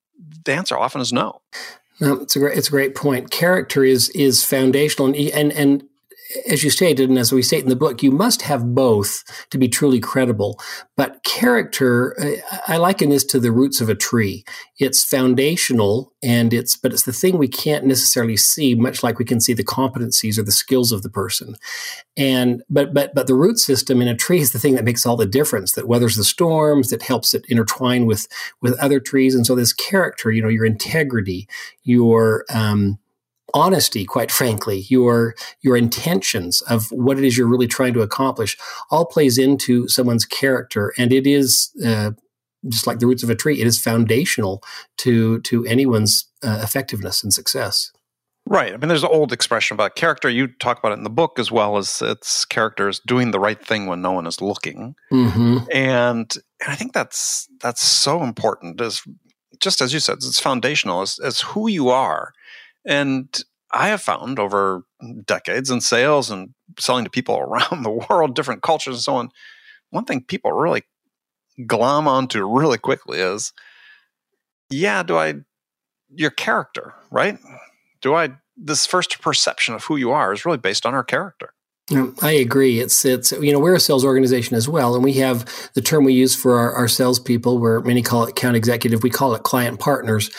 the 0.45 0.53
answer 0.53 0.79
often 0.79 1.01
is 1.01 1.13
no. 1.13 1.43
No, 2.01 2.15
it's 2.15 2.37
a 2.37 2.39
great 2.39 2.59
it's 2.59 2.69
a 2.69 2.73
great 2.73 2.95
point. 2.95 3.31
Character 3.31 3.85
is 3.85 4.09
is 4.11 4.45
foundational, 4.45 5.07
and 5.07 5.17
and 5.17 5.53
and 5.53 5.85
as 6.49 6.65
you 6.65 6.71
stated, 6.71 7.09
and 7.09 7.19
as 7.19 7.33
we 7.33 7.43
state 7.43 7.63
in 7.63 7.69
the 7.69 7.77
book, 7.77 8.03
you 8.03 8.11
must 8.11 8.43
have 8.43 8.75
both 8.75 9.23
to 9.51 9.59
be 9.59 9.69
truly 9.69 10.01
credible. 10.01 10.59
But 10.97 11.23
character, 11.25 12.17
I 12.67 12.77
liken 12.77 13.11
this 13.11 13.25
to 13.25 13.41
the 13.41 13.53
roots 13.53 13.81
of 13.81 13.89
a 13.89 13.95
tree. 13.95 14.45
It's 14.79 15.05
foundational, 15.05 16.13
and 16.23 16.53
it's 16.53 16.77
but 16.77 16.93
it's 16.93 17.05
the 17.05 17.13
thing 17.13 17.39
we 17.39 17.49
can't 17.49 17.87
necessarily 17.87 18.37
see, 18.37 18.75
much 18.75 19.03
like 19.03 19.19
we 19.19 19.25
can 19.25 19.41
see 19.41 19.53
the 19.53 19.65
competencies 19.65 20.39
or 20.39 20.43
the 20.43 20.53
skills 20.53 20.93
of 20.93 21.03
the 21.03 21.11
person. 21.11 21.57
And 22.17 22.63
but 22.69 22.93
but 22.95 23.15
but 23.15 23.27
the 23.27 23.35
root 23.35 23.59
system 23.59 24.03
in 24.03 24.09
a 24.09 24.17
tree 24.17 24.41
is 24.41 24.53
the 24.53 24.59
thing 24.59 24.75
that 24.75 24.85
makes 24.85 25.07
all 25.07 25.17
the 25.17 25.27
difference. 25.27 25.73
That 25.73 25.89
weathers 25.89 26.17
the 26.17 26.25
storms, 26.25 26.91
that 26.91 27.03
helps 27.03 27.35
it 27.35 27.45
intertwine 27.49 28.07
with 28.07 28.27
with 28.61 28.79
other 28.79 29.01
trees. 29.01 29.35
And 29.35 29.47
so 29.47 29.55
this 29.55 29.73
character, 29.73 30.31
you 30.31 30.43
know, 30.43 30.49
your 30.49 30.67
integrity, 30.67 31.49
your 31.85 32.45
um, 32.53 32.99
honesty, 33.55 34.05
quite 34.05 34.31
frankly, 34.31 34.85
your 34.89 35.35
your 35.61 35.77
intentions 35.77 36.63
of 36.63 36.91
what 36.91 37.19
it 37.19 37.25
is 37.25 37.37
you're 37.37 37.47
really 37.47 37.67
trying 37.67 37.95
to 37.95 38.03
accomplish, 38.03 38.57
all 38.91 39.05
plays 39.05 39.39
into 39.39 39.89
someone's 39.89 40.25
character, 40.25 40.93
and 40.99 41.13
it 41.13 41.27
is 41.27 41.71
uh, 41.85 42.13
just 42.69 42.87
like 42.87 42.99
the 42.99 43.07
roots 43.07 43.23
of 43.23 43.31
a 43.31 43.35
tree. 43.35 43.61
It 43.61 43.67
is 43.67 43.81
foundational 43.81 44.63
to 44.99 45.41
to 45.41 45.65
anyone's 45.67 46.27
uh, 46.43 46.61
effectiveness 46.63 47.23
and 47.23 47.33
success. 47.33 47.93
Right. 48.45 48.73
I 48.73 48.77
mean, 48.77 48.89
there's 48.89 49.05
an 49.05 49.11
old 49.13 49.33
expression 49.33 49.77
about 49.77 49.95
character. 49.95 50.29
You 50.29 50.49
talk 50.49 50.79
about 50.79 50.91
it 50.91 50.99
in 50.99 51.05
the 51.05 51.11
book 51.11 51.39
as 51.39 51.53
well 51.53 51.77
as 51.77 52.03
its 52.03 52.45
characters 52.45 53.01
doing 53.07 53.31
the 53.31 53.39
right 53.39 53.65
thing 53.65 53.87
when 53.87 54.03
no 54.03 54.11
one 54.11 54.27
is 54.27 54.41
looking, 54.41 54.97
mm-hmm. 55.13 55.59
and 55.73 56.33
and 56.61 56.73
I 56.73 56.75
think 56.75 56.93
that's 56.93 57.49
that's 57.61 57.83
so 57.83 58.23
important. 58.23 58.81
As 58.81 59.03
just 59.61 59.81
as 59.81 59.95
you 59.95 60.01
said, 60.01 60.17
it's 60.17 60.41
foundational 60.41 61.03
as, 61.03 61.21
as 61.21 61.41
who 61.41 61.69
you 61.69 61.89
are 61.89 62.33
and 62.85 63.43
I 63.71 63.89
have 63.89 64.03
found 64.03 64.39
over 64.39 64.83
decades 65.25 65.71
in 65.71 65.81
sales 65.81 66.31
and 66.31 66.51
selling 66.79 67.05
to 67.05 67.11
people 67.11 67.39
around 67.39 67.83
the 67.83 68.07
world, 68.09 68.35
different 68.35 68.63
cultures 68.63 68.95
and 68.97 69.03
so 69.03 69.17
on, 69.17 69.31
one 69.91 70.05
thing 70.05 70.23
people 70.23 70.53
really 70.53 70.83
glom 71.67 72.09
onto 72.09 72.47
really 72.47 72.79
quickly 72.79 73.19
is 73.19 73.53
yeah, 74.71 75.03
do 75.03 75.19
I, 75.19 75.35
your 76.15 76.31
character, 76.31 76.95
right? 77.11 77.39
Do 78.01 78.15
I, 78.15 78.31
this 78.57 78.87
first 78.87 79.21
perception 79.21 79.75
of 79.75 79.85
who 79.85 79.97
you 79.97 80.11
are 80.13 80.33
is 80.33 80.45
really 80.45 80.59
based 80.59 80.87
on 80.87 80.95
our 80.95 81.05
character. 81.05 81.53
I 82.23 82.31
agree. 82.33 82.79
It's 82.79 83.05
it's 83.05 83.33
you 83.33 83.53
know 83.53 83.59
we're 83.59 83.75
a 83.75 83.81
sales 83.81 84.05
organization 84.05 84.57
as 84.57 84.69
well, 84.69 84.95
and 84.95 85.03
we 85.03 85.15
have 85.15 85.45
the 85.75 85.81
term 85.81 86.05
we 86.05 86.13
use 86.13 86.35
for 86.35 86.57
our, 86.57 86.73
our 86.73 86.89
salespeople, 86.89 87.59
where 87.59 87.81
many 87.81 88.03
call 88.03 88.25
it 88.25 88.31
account 88.31 88.57
executive, 88.57 89.03
we 89.03 89.11
call 89.11 89.35
it 89.35 89.43
client 89.43 89.81
partners, 89.81 90.31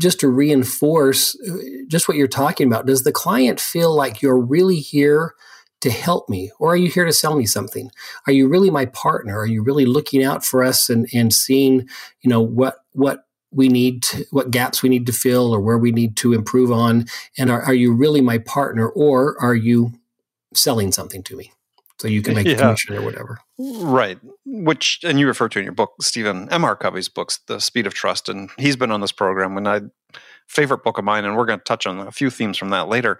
just 0.00 0.18
to 0.20 0.28
reinforce 0.28 1.38
uh, 1.48 1.56
just 1.86 2.08
what 2.08 2.16
you're 2.16 2.26
talking 2.26 2.66
about. 2.66 2.86
Does 2.86 3.04
the 3.04 3.12
client 3.12 3.60
feel 3.60 3.94
like 3.94 4.22
you're 4.22 4.40
really 4.40 4.80
here 4.80 5.34
to 5.82 5.90
help 5.90 6.28
me, 6.28 6.50
or 6.58 6.72
are 6.72 6.76
you 6.76 6.90
here 6.90 7.04
to 7.04 7.12
sell 7.12 7.36
me 7.36 7.46
something? 7.46 7.92
Are 8.26 8.32
you 8.32 8.48
really 8.48 8.70
my 8.70 8.86
partner? 8.86 9.38
Are 9.38 9.46
you 9.46 9.62
really 9.62 9.86
looking 9.86 10.24
out 10.24 10.44
for 10.44 10.64
us 10.64 10.90
and 10.90 11.08
and 11.14 11.32
seeing 11.32 11.88
you 12.22 12.28
know 12.28 12.40
what 12.40 12.78
what 12.92 13.24
we 13.50 13.68
need 13.68 14.02
to, 14.02 14.26
what 14.30 14.50
gaps 14.50 14.82
we 14.82 14.88
need 14.88 15.06
to 15.06 15.12
fill 15.12 15.54
or 15.54 15.60
where 15.60 15.78
we 15.78 15.92
need 15.92 16.16
to 16.16 16.34
improve 16.34 16.70
on 16.70 17.06
and 17.38 17.50
are, 17.50 17.62
are 17.62 17.72
you 17.72 17.94
really 17.94 18.20
my 18.20 18.36
partner 18.36 18.88
or 18.90 19.40
are 19.40 19.54
you 19.54 19.92
selling 20.58 20.92
something 20.92 21.22
to 21.24 21.36
me 21.36 21.52
so 22.00 22.06
you 22.06 22.22
can 22.22 22.34
make 22.34 22.46
yeah. 22.46 22.54
a 22.54 22.58
commission 22.58 22.96
or 22.96 23.02
whatever. 23.02 23.38
Right. 23.58 24.18
Which, 24.46 25.00
and 25.04 25.18
you 25.18 25.26
refer 25.26 25.48
to 25.48 25.58
in 25.58 25.64
your 25.64 25.74
book, 25.74 25.94
Stephen 26.00 26.48
M. 26.50 26.64
R. 26.64 26.76
Covey's 26.76 27.08
books, 27.08 27.40
The 27.46 27.60
Speed 27.60 27.86
of 27.86 27.94
Trust. 27.94 28.28
And 28.28 28.50
he's 28.56 28.76
been 28.76 28.92
on 28.92 29.00
this 29.00 29.12
program 29.12 29.56
and 29.56 29.68
I, 29.68 29.80
favorite 30.46 30.82
book 30.82 30.98
of 30.98 31.04
mine, 31.04 31.24
and 31.24 31.36
we're 31.36 31.44
going 31.44 31.58
to 31.58 31.64
touch 31.64 31.86
on 31.86 31.98
a 31.98 32.12
few 32.12 32.30
themes 32.30 32.56
from 32.56 32.70
that 32.70 32.88
later. 32.88 33.18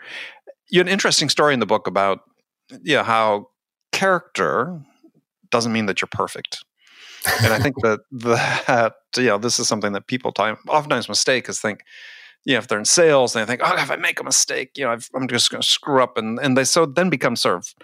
You 0.70 0.80
had 0.80 0.86
an 0.86 0.92
interesting 0.92 1.28
story 1.28 1.54
in 1.54 1.60
the 1.60 1.66
book 1.66 1.86
about, 1.86 2.20
yeah, 2.82 3.02
how 3.02 3.48
character 3.92 4.80
doesn't 5.50 5.72
mean 5.72 5.86
that 5.86 6.00
you're 6.00 6.08
perfect. 6.10 6.64
and 7.42 7.52
I 7.52 7.58
think 7.58 7.76
that 7.82 8.00
that, 8.12 8.94
you 9.16 9.24
know, 9.24 9.38
this 9.38 9.58
is 9.58 9.66
something 9.66 9.92
that 9.92 10.06
people 10.06 10.30
time, 10.30 10.56
oftentimes 10.68 11.08
mistake 11.08 11.48
is 11.48 11.60
think, 11.60 11.80
you 12.44 12.54
know, 12.54 12.58
if 12.58 12.68
they're 12.68 12.78
in 12.78 12.84
sales, 12.84 13.32
they 13.32 13.44
think, 13.44 13.60
oh, 13.64 13.74
if 13.76 13.90
I 13.90 13.96
make 13.96 14.20
a 14.20 14.24
mistake, 14.24 14.72
you 14.76 14.84
know, 14.84 14.90
i 14.90 15.16
am 15.16 15.28
just 15.28 15.50
going 15.50 15.62
to 15.62 15.68
screw 15.68 16.02
up, 16.02 16.16
and 16.16 16.38
and 16.38 16.56
they 16.56 16.64
so 16.64 16.86
then 16.86 17.10
become 17.10 17.36
sort 17.36 17.56
of 17.56 17.74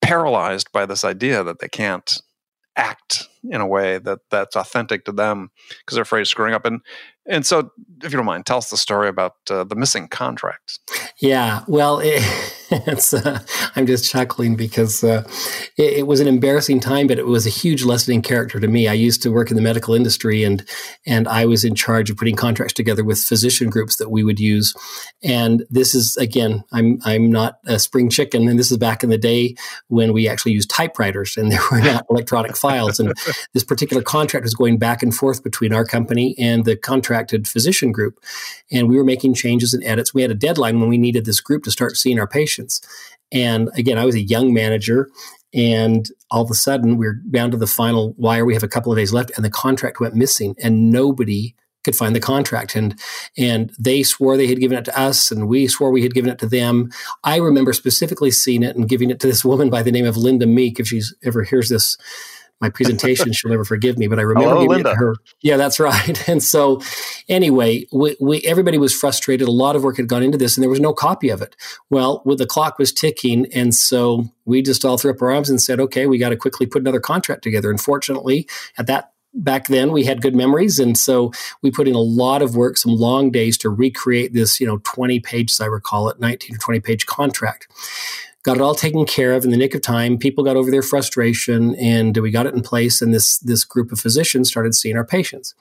paralyzed 0.00 0.70
by 0.72 0.86
this 0.86 1.04
idea 1.04 1.42
that 1.42 1.60
they 1.60 1.68
can't 1.68 2.20
act 2.76 3.28
in 3.50 3.60
a 3.60 3.66
way 3.66 3.98
that 3.98 4.20
that's 4.30 4.56
authentic 4.56 5.04
to 5.04 5.12
them 5.12 5.50
because 5.80 5.94
they're 5.94 6.02
afraid 6.02 6.22
of 6.22 6.28
screwing 6.28 6.54
up. 6.54 6.64
And 6.64 6.80
and 7.26 7.44
so, 7.46 7.70
if 8.02 8.12
you 8.12 8.16
don't 8.16 8.26
mind, 8.26 8.46
tell 8.46 8.58
us 8.58 8.70
the 8.70 8.76
story 8.76 9.08
about 9.08 9.34
uh, 9.50 9.64
the 9.64 9.76
missing 9.76 10.08
contract. 10.08 10.78
Yeah, 11.18 11.64
well, 11.68 12.00
it, 12.02 12.22
it's 12.70 13.12
uh, 13.14 13.40
I'm 13.76 13.86
just 13.86 14.10
chuckling 14.10 14.56
because 14.56 15.02
uh, 15.02 15.24
it, 15.76 15.98
it, 15.98 16.06
was 16.06 16.20
an 16.20 16.28
embarrassing 16.28 16.80
time, 16.80 17.06
but 17.06 17.18
it 17.18 17.26
was 17.26 17.46
a 17.46 17.50
huge 17.50 17.84
lesson 17.84 18.14
in 18.14 18.22
character 18.22 18.60
to 18.60 18.68
me. 18.68 18.88
I 18.88 18.92
used 18.92 19.22
to 19.22 19.32
work 19.32 19.50
in 19.50 19.56
the 19.56 19.62
medical 19.62 19.94
industry, 19.94 20.44
and 20.44 20.64
and 21.06 21.26
I 21.28 21.46
was 21.46 21.64
in 21.64 21.74
charge 21.74 22.10
of 22.10 22.16
putting 22.16 22.36
contracts 22.36 22.74
together 22.74 23.04
with 23.04 23.18
physician 23.18 23.70
groups 23.70 23.96
that 23.96 24.10
we 24.10 24.22
would 24.22 24.38
use. 24.38 24.74
And 25.22 25.64
this 25.70 25.94
is 25.94 26.16
again, 26.16 26.64
I'm 26.72 26.98
I'm 27.04 27.30
not 27.30 27.58
a 27.66 27.78
spring 27.78 28.08
chicken, 28.08 28.48
and 28.48 28.58
this 28.58 28.70
is 28.70 28.78
back 28.78 29.02
in 29.02 29.10
the 29.10 29.18
day 29.18 29.56
when 29.88 30.12
we 30.12 30.28
actually 30.28 30.52
used 30.52 30.70
typewriters 30.70 31.36
and 31.36 31.50
there 31.50 31.60
were 31.70 31.80
not 31.80 32.06
electronic 32.10 32.56
files. 32.56 33.00
And 33.00 33.12
this 33.54 33.64
particular 33.64 34.02
contract 34.02 34.44
was 34.44 34.54
going 34.54 34.78
back 34.78 35.02
and 35.02 35.14
forth 35.14 35.42
between 35.42 35.72
our 35.72 35.84
company 35.84 36.34
and 36.38 36.64
the 36.64 36.76
contracted 36.76 37.48
physician 37.48 37.92
group, 37.92 38.20
and 38.70 38.88
we 38.88 38.96
were 38.96 39.04
making 39.04 39.34
changes 39.34 39.74
and 39.74 39.84
edits. 39.84 40.14
We 40.14 40.22
had 40.22 40.30
a 40.30 40.34
deadline 40.34 40.80
when 40.80 40.88
we 40.88 40.98
needed 40.98 41.24
this 41.24 41.40
group 41.40 41.64
to 41.64 41.70
start 41.70 41.96
seeing 41.96 42.18
our 42.18 42.28
patients. 42.28 42.59
And 43.32 43.70
again, 43.76 43.98
I 43.98 44.04
was 44.04 44.14
a 44.14 44.20
young 44.20 44.52
manager, 44.52 45.08
and 45.54 46.08
all 46.30 46.42
of 46.42 46.50
a 46.50 46.54
sudden 46.54 46.96
we're 46.96 47.20
down 47.30 47.50
to 47.52 47.56
the 47.56 47.66
final 47.66 48.14
wire. 48.16 48.44
We 48.44 48.54
have 48.54 48.62
a 48.62 48.68
couple 48.68 48.92
of 48.92 48.98
days 48.98 49.12
left, 49.12 49.32
and 49.36 49.44
the 49.44 49.50
contract 49.50 50.00
went 50.00 50.14
missing, 50.14 50.56
and 50.62 50.90
nobody 50.90 51.54
could 51.84 51.96
find 51.96 52.14
the 52.14 52.20
contract. 52.20 52.76
And 52.76 52.98
and 53.36 53.72
they 53.78 54.02
swore 54.02 54.36
they 54.36 54.46
had 54.46 54.60
given 54.60 54.78
it 54.78 54.84
to 54.86 54.98
us 54.98 55.30
and 55.30 55.48
we 55.48 55.66
swore 55.66 55.90
we 55.90 56.02
had 56.02 56.14
given 56.14 56.30
it 56.30 56.38
to 56.40 56.46
them. 56.46 56.90
I 57.24 57.36
remember 57.36 57.72
specifically 57.72 58.30
seeing 58.30 58.62
it 58.62 58.76
and 58.76 58.88
giving 58.88 59.10
it 59.10 59.20
to 59.20 59.26
this 59.26 59.44
woman 59.44 59.70
by 59.70 59.82
the 59.82 59.92
name 59.92 60.06
of 60.06 60.16
linda 60.16 60.46
meek 60.46 60.78
if 60.78 60.88
she's 60.88 61.14
ever 61.22 61.42
hears 61.42 61.68
this 61.68 61.96
my 62.60 62.68
presentation, 62.68 63.32
she'll 63.32 63.50
never 63.50 63.64
forgive 63.64 63.98
me. 63.98 64.06
But 64.06 64.18
I 64.18 64.22
remember 64.22 64.50
Hello, 64.50 64.66
giving 64.66 64.80
it 64.80 64.90
to 64.90 64.94
her. 64.94 65.14
Yeah, 65.40 65.56
that's 65.56 65.80
right. 65.80 66.18
And 66.30 66.42
so, 66.42 66.80
anyway, 67.28 67.86
we, 67.92 68.16
we, 68.20 68.40
everybody 68.42 68.78
was 68.78 68.94
frustrated. 68.94 69.48
A 69.48 69.50
lot 69.50 69.74
of 69.74 69.82
work 69.82 69.96
had 69.96 70.06
gone 70.06 70.22
into 70.22 70.38
this, 70.38 70.56
and 70.56 70.62
there 70.62 70.70
was 70.70 70.78
no 70.78 70.92
copy 70.92 71.28
of 71.28 71.42
it. 71.42 71.56
Well, 71.88 72.22
with 72.24 72.38
the 72.38 72.46
clock 72.46 72.78
was 72.78 72.92
ticking, 72.92 73.46
and 73.52 73.74
so 73.74 74.26
we 74.44 74.62
just 74.62 74.84
all 74.84 74.96
threw 74.96 75.10
up 75.10 75.22
our 75.22 75.32
arms 75.32 75.50
and 75.50 75.60
said, 75.60 75.80
"Okay, 75.80 76.06
we 76.06 76.18
got 76.18 76.28
to 76.28 76.36
quickly 76.36 76.66
put 76.66 76.82
another 76.82 77.00
contract 77.00 77.42
together." 77.42 77.70
Unfortunately, 77.70 78.46
at 78.78 78.86
that 78.86 79.12
back 79.32 79.68
then 79.68 79.92
we 79.92 80.04
had 80.04 80.22
good 80.22 80.34
memories 80.34 80.78
and 80.78 80.98
so 80.98 81.30
we 81.62 81.70
put 81.70 81.86
in 81.86 81.94
a 81.94 82.00
lot 82.00 82.42
of 82.42 82.56
work 82.56 82.76
some 82.76 82.92
long 82.92 83.30
days 83.30 83.56
to 83.56 83.70
recreate 83.70 84.32
this 84.32 84.60
you 84.60 84.66
know 84.66 84.78
20 84.78 85.20
pages 85.20 85.60
i 85.60 85.66
recall 85.66 86.08
it 86.08 86.18
19 86.18 86.56
or 86.56 86.58
20 86.58 86.80
page 86.80 87.06
contract 87.06 87.68
got 88.42 88.56
it 88.56 88.62
all 88.62 88.74
taken 88.74 89.04
care 89.04 89.34
of 89.34 89.44
in 89.44 89.50
the 89.50 89.56
nick 89.56 89.74
of 89.74 89.82
time. 89.82 90.16
People 90.16 90.42
got 90.44 90.56
over 90.56 90.70
their 90.70 90.82
frustration 90.82 91.74
and 91.76 92.16
we 92.16 92.30
got 92.30 92.46
it 92.46 92.54
in 92.54 92.62
place. 92.62 93.02
And 93.02 93.12
this, 93.12 93.38
this 93.38 93.64
group 93.64 93.92
of 93.92 94.00
physicians 94.00 94.48
started 94.48 94.74
seeing 94.74 94.96
our 94.96 95.04
patients. 95.04 95.54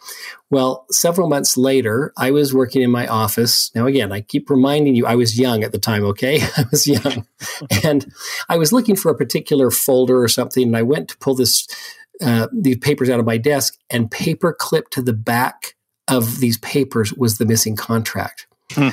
Well, 0.50 0.86
several 0.90 1.28
months 1.28 1.58
later, 1.58 2.14
I 2.18 2.32
was 2.32 2.54
working 2.54 2.82
in 2.82 2.90
my 2.90 3.06
office. 3.06 3.70
Now, 3.76 3.86
again, 3.86 4.12
I 4.12 4.22
keep 4.22 4.50
reminding 4.50 4.96
you, 4.96 5.06
I 5.06 5.16
was 5.16 5.38
young 5.38 5.64
at 5.64 5.74
the 5.74 5.78
time, 5.78 6.06
okay? 6.06 6.42
I 6.58 6.64
was 6.72 6.88
young. 6.88 7.28
and 7.84 8.12
I 8.48 8.58
was 8.58 8.72
looking 8.72 8.96
for 8.96 9.12
a 9.12 9.18
particular 9.18 9.72
folder 9.72 10.24
or 10.24 10.30
something. 10.30 10.64
And 10.64 10.78
I 10.78 10.84
went 10.84 11.10
to 11.10 11.18
pull 11.18 11.36
this 11.36 11.68
uh, 12.22 12.48
these 12.52 12.78
papers 12.78 13.10
out 13.10 13.20
of 13.20 13.26
my 13.26 13.38
desk, 13.38 13.78
and 13.90 14.12
paper 14.12 14.54
clipped 14.58 14.92
to 14.92 15.02
the 15.02 15.14
back 15.14 15.76
of 16.10 16.40
these 16.40 16.58
papers 16.58 17.14
was 17.14 17.38
the 17.38 17.46
missing 17.46 17.78
contract. 17.78 18.48
Hmm. 18.72 18.90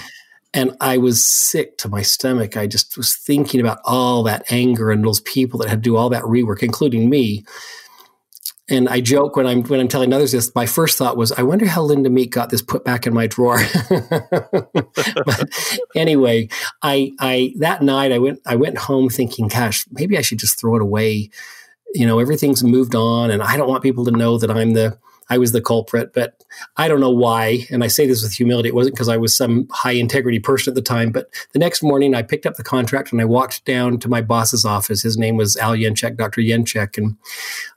And 0.56 0.74
I 0.80 0.96
was 0.96 1.22
sick 1.22 1.76
to 1.78 1.88
my 1.88 2.00
stomach. 2.00 2.56
I 2.56 2.66
just 2.66 2.96
was 2.96 3.14
thinking 3.14 3.60
about 3.60 3.78
all 3.84 4.22
that 4.22 4.50
anger 4.50 4.90
and 4.90 5.04
those 5.04 5.20
people 5.20 5.60
that 5.60 5.68
had 5.68 5.82
to 5.82 5.90
do 5.90 5.96
all 5.96 6.08
that 6.08 6.22
rework, 6.22 6.62
including 6.62 7.10
me. 7.10 7.44
And 8.66 8.88
I 8.88 9.02
joke 9.02 9.36
when 9.36 9.46
I'm 9.46 9.62
when 9.64 9.80
I'm 9.80 9.86
telling 9.86 10.14
others 10.14 10.32
this. 10.32 10.50
My 10.54 10.64
first 10.64 10.96
thought 10.96 11.18
was, 11.18 11.30
I 11.30 11.42
wonder 11.42 11.66
how 11.66 11.82
Linda 11.82 12.08
Meek 12.08 12.32
got 12.32 12.48
this 12.48 12.62
put 12.62 12.86
back 12.86 13.06
in 13.06 13.12
my 13.12 13.26
drawer. 13.26 13.60
but 13.90 15.48
anyway, 15.94 16.48
I 16.82 17.12
I 17.20 17.52
that 17.58 17.82
night 17.82 18.10
I 18.10 18.18
went 18.18 18.40
I 18.46 18.56
went 18.56 18.78
home 18.78 19.10
thinking, 19.10 19.48
gosh, 19.48 19.84
maybe 19.90 20.16
I 20.16 20.22
should 20.22 20.38
just 20.38 20.58
throw 20.58 20.74
it 20.74 20.82
away. 20.82 21.30
You 21.94 22.06
know, 22.06 22.18
everything's 22.18 22.64
moved 22.64 22.94
on, 22.94 23.30
and 23.30 23.42
I 23.42 23.58
don't 23.58 23.68
want 23.68 23.82
people 23.82 24.06
to 24.06 24.10
know 24.10 24.38
that 24.38 24.50
I'm 24.50 24.72
the 24.72 24.98
I 25.28 25.38
was 25.38 25.52
the 25.52 25.60
culprit, 25.60 26.12
but 26.12 26.44
I 26.76 26.86
don't 26.88 27.00
know 27.00 27.10
why. 27.10 27.66
And 27.70 27.82
I 27.82 27.88
say 27.88 28.06
this 28.06 28.22
with 28.22 28.32
humility. 28.32 28.68
It 28.68 28.74
wasn't 28.74 28.94
because 28.94 29.08
I 29.08 29.16
was 29.16 29.36
some 29.36 29.66
high 29.72 29.92
integrity 29.92 30.38
person 30.38 30.70
at 30.70 30.74
the 30.74 30.82
time. 30.82 31.10
But 31.10 31.28
the 31.52 31.58
next 31.58 31.82
morning, 31.82 32.14
I 32.14 32.22
picked 32.22 32.46
up 32.46 32.54
the 32.54 32.62
contract 32.62 33.12
and 33.12 33.20
I 33.20 33.24
walked 33.24 33.64
down 33.64 33.98
to 34.00 34.08
my 34.08 34.22
boss's 34.22 34.64
office. 34.64 35.02
His 35.02 35.18
name 35.18 35.36
was 35.36 35.56
Al 35.56 35.74
Yenchek, 35.74 36.16
Dr. 36.16 36.40
Yenchek. 36.40 36.96
And 36.96 37.16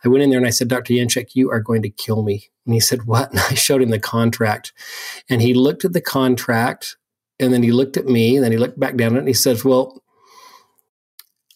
I 0.04 0.10
went 0.10 0.24
in 0.24 0.30
there 0.30 0.38
and 0.38 0.48
I 0.48 0.52
said, 0.52 0.68
Dr. 0.68 0.94
Yenchek, 0.94 1.36
you 1.36 1.52
are 1.52 1.60
going 1.60 1.82
to 1.82 1.90
kill 1.90 2.22
me. 2.22 2.50
And 2.66 2.74
he 2.74 2.80
said, 2.80 3.06
What? 3.06 3.32
And 3.32 3.40
I 3.40 3.56
showed 3.56 3.82
him 3.82 3.90
the 3.90 4.00
contract. 4.00 4.74
And 5.30 5.42
he 5.42 5.54
looked 5.54 5.86
at 5.86 5.94
the 5.94 6.02
contract 6.02 6.98
and 7.40 7.54
then 7.54 7.64
he 7.64 7.72
looked 7.72 7.98
at 7.98 8.06
me 8.06 8.36
and 8.36 8.44
then 8.44 8.52
he 8.52 8.58
looked 8.58 8.80
back 8.80 8.96
down 8.96 9.14
at 9.14 9.16
it 9.16 9.20
and 9.20 9.28
he 9.28 9.34
says, 9.34 9.66
Well, 9.66 10.04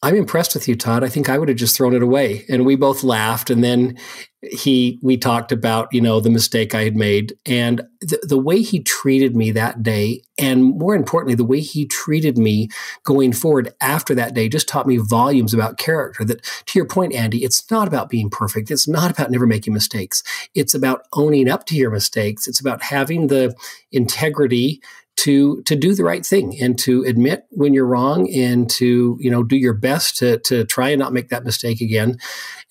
I'm 0.03 0.17
impressed 0.17 0.53
with 0.53 0.67
you, 0.67 0.75
Todd. 0.75 1.01
I 1.01 1.07
think 1.07 1.29
I 1.29 1.37
would 1.37 1.47
have 1.47 1.57
just 1.57 1.77
thrown 1.77 1.95
it 1.95 2.03
away. 2.03 2.43
And 2.49 2.65
we 2.65 2.75
both 2.75 3.05
laughed. 3.05 3.49
And 3.49 3.63
then 3.63 3.97
he, 4.41 4.99
we 5.01 5.15
talked 5.15 5.53
about, 5.53 5.87
you 5.93 6.01
know, 6.01 6.19
the 6.19 6.29
mistake 6.29 6.75
I 6.75 6.83
had 6.83 6.97
made 6.97 7.33
and 7.45 7.81
the, 8.01 8.19
the 8.21 8.37
way 8.37 8.61
he 8.61 8.83
treated 8.83 9.33
me 9.33 9.51
that 9.51 9.81
day. 9.81 10.21
And 10.37 10.77
more 10.77 10.93
importantly, 10.93 11.35
the 11.35 11.45
way 11.45 11.61
he 11.61 11.85
treated 11.85 12.37
me 12.37 12.67
going 13.05 13.31
forward 13.31 13.73
after 13.79 14.13
that 14.13 14.33
day 14.33 14.49
just 14.49 14.67
taught 14.67 14.87
me 14.87 14.97
volumes 14.97 15.53
about 15.53 15.77
character 15.77 16.25
that 16.25 16.43
to 16.65 16.77
your 16.77 16.85
point, 16.85 17.13
Andy, 17.13 17.41
it's 17.45 17.71
not 17.71 17.87
about 17.87 18.09
being 18.09 18.29
perfect. 18.29 18.71
It's 18.71 18.89
not 18.89 19.09
about 19.09 19.31
never 19.31 19.47
making 19.47 19.73
mistakes. 19.73 20.21
It's 20.53 20.75
about 20.75 21.03
owning 21.13 21.49
up 21.49 21.65
to 21.67 21.77
your 21.77 21.91
mistakes. 21.91 22.45
It's 22.45 22.59
about 22.59 22.83
having 22.83 23.27
the 23.27 23.55
integrity 23.93 24.81
to 25.15 25.61
to 25.63 25.75
do 25.75 25.93
the 25.93 26.03
right 26.03 26.25
thing 26.25 26.59
and 26.59 26.77
to 26.79 27.03
admit 27.03 27.45
when 27.51 27.73
you're 27.73 27.85
wrong 27.85 28.29
and 28.33 28.69
to 28.69 29.17
you 29.19 29.29
know 29.29 29.43
do 29.43 29.55
your 29.55 29.73
best 29.73 30.17
to 30.17 30.39
to 30.39 30.65
try 30.65 30.89
and 30.89 30.99
not 30.99 31.13
make 31.13 31.29
that 31.29 31.43
mistake 31.43 31.81
again. 31.81 32.17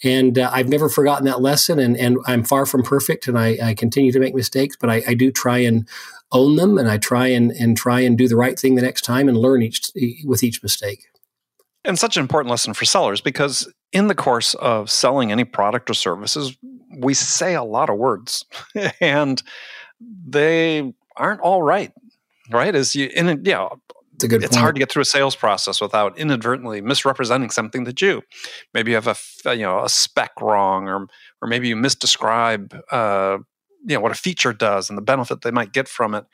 And 0.03 0.39
uh, 0.39 0.51
I've 0.53 0.69
never 0.69 0.89
forgotten 0.89 1.25
that 1.27 1.41
lesson 1.41 1.79
and 1.79 1.97
and 1.97 2.19
I'm 2.27 2.45
far 2.45 2.67
from 2.67 2.83
perfect 2.83 3.29
and 3.29 3.39
I, 3.39 3.59
I 3.63 3.75
continue 3.75 4.13
to 4.13 4.19
make 4.19 4.35
mistakes 4.35 4.77
but 4.79 4.91
I, 4.91 5.03
I, 5.07 5.15
do 5.15 5.31
try 5.31 5.59
and 5.59 5.89
own 6.33 6.57
them 6.57 6.79
and 6.79 6.91
I 6.91 6.99
try 6.99 7.29
and 7.29 7.53
and 7.53 7.77
try 7.77 8.01
and 8.01 8.19
do 8.19 8.27
the 8.27 8.37
right 8.37 8.59
thing 8.59 8.75
the 8.75 8.83
next 8.83 9.03
time 9.03 9.29
and 9.29 9.37
learn 9.37 9.63
each 9.63 9.91
with 10.25 10.43
each 10.43 10.63
mistake. 10.63 11.07
And 11.85 11.99
such 11.99 12.17
an 12.17 12.23
important 12.23 12.51
lesson 12.51 12.75
for 12.75 12.85
sellers 12.85 13.21
because 13.21 13.73
in 13.93 14.09
the 14.09 14.15
course 14.15 14.55
of 14.55 14.91
selling 14.91 15.31
any 15.31 15.45
product 15.45 15.89
or 15.91 15.95
services 15.95 16.57
we 16.99 17.15
say 17.15 17.55
a 17.55 17.63
lot 17.63 17.89
of 17.89 17.99
words 17.99 18.45
and 19.01 19.43
they 20.27 20.93
aren't 21.17 21.41
all 21.41 21.63
right 21.63 21.93
right? 22.53 22.75
Is 22.75 22.95
you 22.95 23.11
in 23.15 23.29
a, 23.29 23.39
yeah, 23.43 23.69
it's, 24.15 24.25
a 24.25 24.29
good 24.29 24.45
it's 24.45 24.57
hard 24.57 24.75
to 24.75 24.79
get 24.79 24.91
through 24.91 25.03
a 25.03 25.07
sales 25.07 25.37
process 25.37 25.81
without 25.81 26.17
inadvertently 26.19 26.81
misrepresenting 26.81 27.51
something 27.51 27.85
that 27.85 28.01
you 28.01 28.23
maybe 28.75 28.91
you 28.93 28.97
have 29.01 29.07
a 29.09 29.55
you 29.57 29.63
know 29.63 29.83
a 29.83 29.89
spec 29.89 30.33
wrong 30.41 30.89
or 30.89 31.07
or 31.41 31.49
maybe 31.49 31.69
you 31.69 31.77
misdescribe 31.77 32.79
uh, 32.91 33.39
you 33.87 33.95
know 33.95 34.01
what 34.01 34.13
a 34.13 34.17
feature 34.17 34.53
does 34.53 34.89
and 34.89 34.97
the 34.97 35.03
benefit 35.03 35.43
they 35.43 35.51
might 35.51 35.73
get 35.73 35.89
from 35.89 36.15
it. 36.15 36.25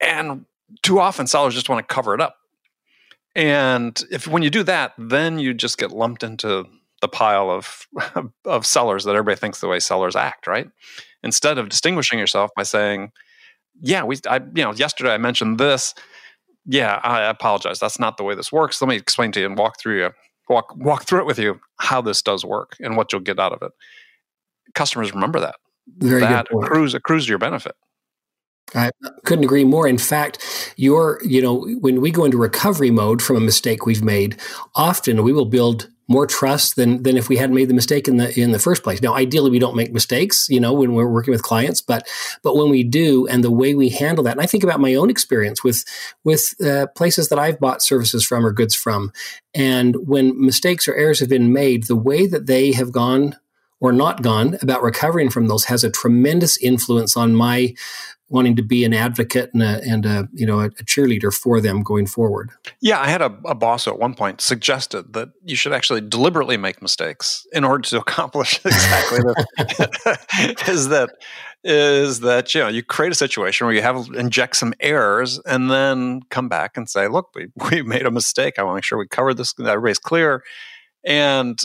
And 0.00 0.44
too 0.82 1.00
often 1.00 1.26
sellers 1.26 1.54
just 1.54 1.68
want 1.68 1.86
to 1.86 1.94
cover 1.94 2.14
it 2.14 2.20
up. 2.20 2.36
And 3.34 4.00
if 4.10 4.26
when 4.26 4.42
you 4.42 4.50
do 4.50 4.62
that, 4.64 4.92
then 4.98 5.38
you 5.38 5.54
just 5.54 5.78
get 5.78 5.92
lumped 5.92 6.22
into 6.22 6.64
the 7.00 7.08
pile 7.08 7.50
of 7.50 7.86
of 8.44 8.66
sellers 8.66 9.04
that 9.04 9.12
everybody 9.12 9.36
thinks 9.36 9.60
the 9.60 9.68
way 9.68 9.80
sellers 9.80 10.16
act, 10.16 10.46
right? 10.46 10.68
Instead 11.22 11.58
of 11.58 11.68
distinguishing 11.68 12.18
yourself 12.18 12.50
by 12.56 12.62
saying, 12.62 13.12
yeah, 13.80 14.04
we, 14.04 14.16
I, 14.28 14.36
you 14.36 14.62
know, 14.62 14.72
yesterday 14.72 15.14
I 15.14 15.18
mentioned 15.18 15.58
this. 15.58 15.94
Yeah, 16.66 17.00
I 17.02 17.22
apologize. 17.24 17.78
That's 17.78 17.98
not 17.98 18.16
the 18.16 18.24
way 18.24 18.34
this 18.34 18.52
works. 18.52 18.80
Let 18.82 18.88
me 18.88 18.96
explain 18.96 19.32
to 19.32 19.40
you 19.40 19.46
and 19.46 19.56
walk 19.56 19.80
through 19.80 19.98
you, 20.00 20.10
walk 20.48 20.76
walk 20.76 21.04
through 21.04 21.20
it 21.20 21.26
with 21.26 21.38
you 21.38 21.60
how 21.78 22.00
this 22.00 22.20
does 22.20 22.44
work 22.44 22.76
and 22.80 22.96
what 22.96 23.12
you'll 23.12 23.22
get 23.22 23.38
out 23.38 23.52
of 23.52 23.62
it. 23.62 23.72
Customers 24.74 25.12
remember 25.14 25.40
that. 25.40 25.56
Very 25.98 26.20
that 26.20 26.48
good 26.48 26.64
accrues 26.64 26.94
accrues 26.94 27.24
to 27.24 27.30
your 27.30 27.38
benefit. 27.38 27.74
I 28.74 28.90
couldn't 29.24 29.44
agree 29.44 29.64
more. 29.64 29.88
In 29.88 29.98
fact, 29.98 30.74
your, 30.76 31.20
you 31.24 31.40
know, 31.40 31.66
when 31.80 32.02
we 32.02 32.10
go 32.10 32.24
into 32.24 32.36
recovery 32.36 32.90
mode 32.90 33.22
from 33.22 33.36
a 33.36 33.40
mistake 33.40 33.86
we've 33.86 34.04
made, 34.04 34.38
often 34.74 35.22
we 35.22 35.32
will 35.32 35.46
build 35.46 35.88
more 36.08 36.26
trust 36.26 36.76
than 36.76 37.02
than 37.02 37.16
if 37.16 37.28
we 37.28 37.36
hadn't 37.36 37.54
made 37.54 37.68
the 37.68 37.74
mistake 37.74 38.08
in 38.08 38.16
the 38.16 38.38
in 38.38 38.50
the 38.50 38.58
first 38.58 38.82
place. 38.82 39.02
Now, 39.02 39.14
ideally, 39.14 39.50
we 39.50 39.58
don't 39.58 39.76
make 39.76 39.92
mistakes, 39.92 40.48
you 40.48 40.58
know, 40.58 40.72
when 40.72 40.94
we're 40.94 41.08
working 41.08 41.32
with 41.32 41.42
clients, 41.42 41.82
but 41.82 42.08
but 42.42 42.56
when 42.56 42.70
we 42.70 42.82
do, 42.82 43.26
and 43.26 43.44
the 43.44 43.50
way 43.50 43.74
we 43.74 43.90
handle 43.90 44.24
that, 44.24 44.32
and 44.32 44.40
I 44.40 44.46
think 44.46 44.64
about 44.64 44.80
my 44.80 44.94
own 44.94 45.10
experience 45.10 45.62
with 45.62 45.84
with 46.24 46.54
uh, 46.64 46.86
places 46.96 47.28
that 47.28 47.38
I've 47.38 47.60
bought 47.60 47.82
services 47.82 48.24
from 48.24 48.46
or 48.46 48.52
goods 48.52 48.74
from, 48.74 49.12
and 49.54 49.96
when 50.08 50.40
mistakes 50.44 50.88
or 50.88 50.94
errors 50.94 51.20
have 51.20 51.28
been 51.28 51.52
made, 51.52 51.84
the 51.84 51.96
way 51.96 52.26
that 52.26 52.46
they 52.46 52.72
have 52.72 52.90
gone 52.90 53.36
or 53.80 53.92
not 53.92 54.22
gone 54.22 54.58
about 54.60 54.82
recovering 54.82 55.30
from 55.30 55.46
those 55.46 55.66
has 55.66 55.84
a 55.84 55.90
tremendous 55.90 56.56
influence 56.58 57.16
on 57.16 57.34
my 57.34 57.74
wanting 58.30 58.56
to 58.56 58.62
be 58.62 58.84
an 58.84 58.92
advocate 58.92 59.50
and 59.54 59.62
a, 59.62 59.80
and 59.84 60.04
a 60.04 60.28
you 60.32 60.46
know 60.46 60.60
a, 60.60 60.70
cheerleader 60.70 61.32
for 61.32 61.60
them 61.60 61.82
going 61.82 62.06
forward. 62.06 62.50
Yeah, 62.80 63.00
I 63.00 63.08
had 63.08 63.22
a, 63.22 63.36
a, 63.46 63.54
boss 63.54 63.88
at 63.88 63.98
one 63.98 64.14
point 64.14 64.40
suggested 64.40 65.12
that 65.14 65.30
you 65.44 65.56
should 65.56 65.72
actually 65.72 66.02
deliberately 66.02 66.56
make 66.56 66.82
mistakes 66.82 67.46
in 67.52 67.64
order 67.64 67.82
to 67.88 67.98
accomplish 68.00 68.60
exactly 68.64 69.18
that. 69.18 70.64
is 70.68 70.88
that 70.88 71.10
is 71.64 72.20
that 72.20 72.54
you 72.54 72.60
know 72.60 72.68
you 72.68 72.82
create 72.82 73.12
a 73.12 73.16
situation 73.16 73.66
where 73.66 73.74
you 73.74 73.82
have 73.82 74.08
inject 74.14 74.56
some 74.56 74.74
errors 74.80 75.40
and 75.46 75.70
then 75.70 76.20
come 76.30 76.48
back 76.48 76.76
and 76.76 76.88
say, 76.88 77.08
look, 77.08 77.30
we 77.34 77.48
we 77.70 77.82
made 77.82 78.06
a 78.06 78.10
mistake. 78.10 78.58
I 78.58 78.62
want 78.62 78.74
to 78.74 78.76
make 78.76 78.84
sure 78.84 78.98
we 78.98 79.08
cover 79.08 79.34
this. 79.34 79.54
Everybody's 79.58 79.98
clear, 79.98 80.44
and 81.04 81.58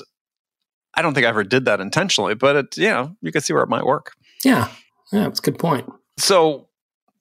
I 0.94 1.02
don't 1.02 1.14
think 1.14 1.26
I 1.26 1.30
ever 1.30 1.44
did 1.44 1.66
that 1.66 1.82
intentionally, 1.82 2.36
but 2.36 2.56
it 2.56 2.78
you 2.78 2.90
know 2.90 3.16
you 3.22 3.32
can 3.32 3.42
see 3.42 3.54
where 3.54 3.64
it 3.64 3.70
might 3.70 3.86
work. 3.86 4.14
Yeah, 4.46 4.70
yeah, 5.12 5.28
it's 5.28 5.40
a 5.40 5.44
good 5.44 5.60
point. 5.60 5.90
So 6.18 6.68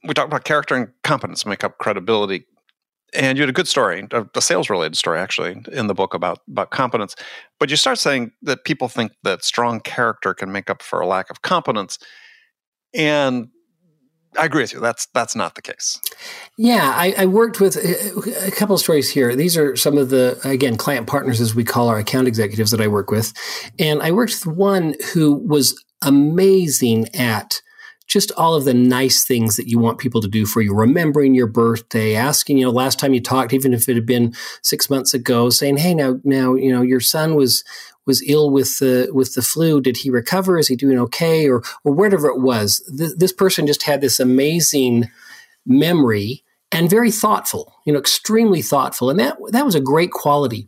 we 0.04 0.14
talked 0.14 0.28
about 0.28 0.44
character 0.44 0.74
and 0.74 0.88
competence 1.04 1.46
make 1.46 1.64
up 1.64 1.78
credibility. 1.78 2.46
And 3.14 3.36
you 3.36 3.42
had 3.42 3.50
a 3.50 3.52
good 3.52 3.68
story, 3.68 4.06
a, 4.10 4.40
sales 4.40 4.70
related 4.70 4.96
story 4.96 5.18
actually, 5.18 5.62
in 5.70 5.86
the 5.86 5.94
book 5.94 6.14
about, 6.14 6.38
about 6.48 6.70
competence. 6.70 7.14
But 7.60 7.70
you 7.70 7.76
start 7.76 7.98
saying 7.98 8.32
that 8.42 8.64
people 8.64 8.88
think 8.88 9.12
that 9.22 9.44
strong 9.44 9.80
character 9.80 10.32
can 10.32 10.50
make 10.50 10.70
up 10.70 10.82
for 10.82 11.00
a 11.00 11.06
lack 11.06 11.28
of 11.28 11.42
competence. 11.42 11.98
And 12.94 13.48
I 14.38 14.46
agree 14.46 14.62
with 14.62 14.72
you. 14.72 14.80
That's 14.80 15.06
that's 15.12 15.36
not 15.36 15.56
the 15.56 15.62
case. 15.62 16.00
Yeah, 16.56 16.92
I, 16.94 17.14
I, 17.18 17.26
worked 17.26 17.60
with 17.60 17.76
a, 17.76 18.46
a 18.46 18.50
couple 18.50 18.74
of 18.74 18.80
stories 18.80 19.10
here. 19.10 19.36
These 19.36 19.58
are 19.58 19.76
some 19.76 19.98
of 19.98 20.08
the 20.08 20.40
again 20.42 20.76
client 20.76 21.06
partners, 21.06 21.40
as 21.40 21.54
we 21.54 21.64
call 21.64 21.88
our 21.88 21.98
account 21.98 22.28
executives 22.28 22.70
that 22.70 22.80
I 22.80 22.88
work 22.88 23.10
with, 23.10 23.34
and 23.78 24.02
I 24.02 24.10
worked 24.10 24.32
with 24.32 24.56
one 24.56 24.94
who 25.12 25.34
was 25.34 25.82
amazing 26.02 27.14
at 27.14 27.60
just 28.12 28.30
all 28.32 28.54
of 28.54 28.64
the 28.64 28.74
nice 28.74 29.24
things 29.24 29.56
that 29.56 29.68
you 29.68 29.78
want 29.78 29.98
people 29.98 30.20
to 30.20 30.28
do 30.28 30.44
for 30.44 30.60
you, 30.60 30.74
remembering 30.74 31.34
your 31.34 31.46
birthday, 31.46 32.14
asking, 32.14 32.58
you 32.58 32.64
know, 32.66 32.70
last 32.70 32.98
time 32.98 33.14
you 33.14 33.20
talked, 33.20 33.54
even 33.54 33.72
if 33.72 33.88
it 33.88 33.94
had 33.94 34.04
been 34.04 34.34
six 34.60 34.90
months 34.90 35.14
ago, 35.14 35.48
saying, 35.48 35.78
Hey, 35.78 35.94
now, 35.94 36.20
now, 36.22 36.54
you 36.54 36.70
know, 36.70 36.82
your 36.82 37.00
son 37.00 37.34
was, 37.34 37.64
was 38.04 38.22
ill 38.28 38.50
with 38.50 38.78
the, 38.80 39.08
with 39.12 39.34
the 39.34 39.40
flu. 39.40 39.80
Did 39.80 39.96
he 39.96 40.10
recover? 40.10 40.58
Is 40.58 40.68
he 40.68 40.76
doing 40.76 40.98
okay? 40.98 41.48
Or, 41.48 41.62
or 41.84 41.92
whatever 41.92 42.28
it 42.28 42.40
was. 42.40 42.82
Th- 42.96 43.12
this 43.16 43.32
person 43.32 43.66
just 43.66 43.84
had 43.84 44.02
this 44.02 44.20
amazing 44.20 45.10
memory 45.64 46.44
and 46.70 46.90
very 46.90 47.10
thoughtful, 47.10 47.74
you 47.86 47.92
know, 47.92 47.98
extremely 47.98 48.60
thoughtful. 48.60 49.08
And 49.08 49.18
that, 49.20 49.38
that 49.52 49.64
was 49.64 49.74
a 49.74 49.80
great 49.80 50.10
quality. 50.10 50.66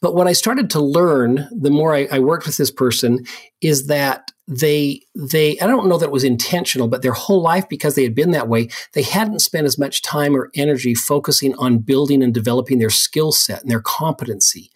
But 0.00 0.14
what 0.14 0.28
I 0.28 0.32
started 0.32 0.70
to 0.70 0.80
learn 0.80 1.48
the 1.50 1.70
more 1.70 1.94
I, 1.94 2.06
I 2.10 2.18
worked 2.20 2.46
with 2.46 2.56
this 2.56 2.70
person 2.70 3.24
is 3.60 3.88
that 3.88 4.30
they 4.48 5.02
they 5.14 5.58
I 5.58 5.66
don't 5.66 5.88
know 5.88 5.98
that 5.98 6.06
it 6.06 6.12
was 6.12 6.24
intentional, 6.24 6.86
but 6.86 7.02
their 7.02 7.12
whole 7.12 7.42
life 7.42 7.68
because 7.68 7.96
they 7.96 8.04
had 8.04 8.14
been 8.14 8.30
that 8.30 8.48
way, 8.48 8.68
they 8.92 9.02
hadn't 9.02 9.40
spent 9.40 9.66
as 9.66 9.78
much 9.78 10.02
time 10.02 10.36
or 10.36 10.50
energy 10.54 10.94
focusing 10.94 11.54
on 11.56 11.78
building 11.78 12.22
and 12.22 12.32
developing 12.32 12.78
their 12.78 12.90
skill 12.90 13.32
set 13.32 13.62
and 13.62 13.70
their 13.70 13.80
competency. 13.80 14.70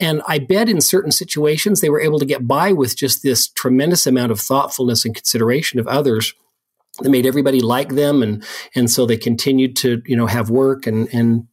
And 0.00 0.20
I 0.26 0.40
bet 0.40 0.68
in 0.68 0.80
certain 0.80 1.12
situations 1.12 1.80
they 1.80 1.90
were 1.90 2.00
able 2.00 2.18
to 2.18 2.26
get 2.26 2.48
by 2.48 2.72
with 2.72 2.96
just 2.96 3.22
this 3.22 3.46
tremendous 3.48 4.06
amount 4.06 4.32
of 4.32 4.40
thoughtfulness 4.40 5.04
and 5.04 5.14
consideration 5.14 5.78
of 5.78 5.86
others 5.86 6.34
that 7.00 7.10
made 7.10 7.26
everybody 7.26 7.60
like 7.60 7.90
them 7.90 8.22
and 8.22 8.44
and 8.74 8.90
so 8.90 9.06
they 9.06 9.16
continued 9.16 9.76
to, 9.76 10.02
you 10.06 10.16
know, 10.16 10.26
have 10.26 10.50
work 10.50 10.88
and 10.88 11.08
and 11.14 11.46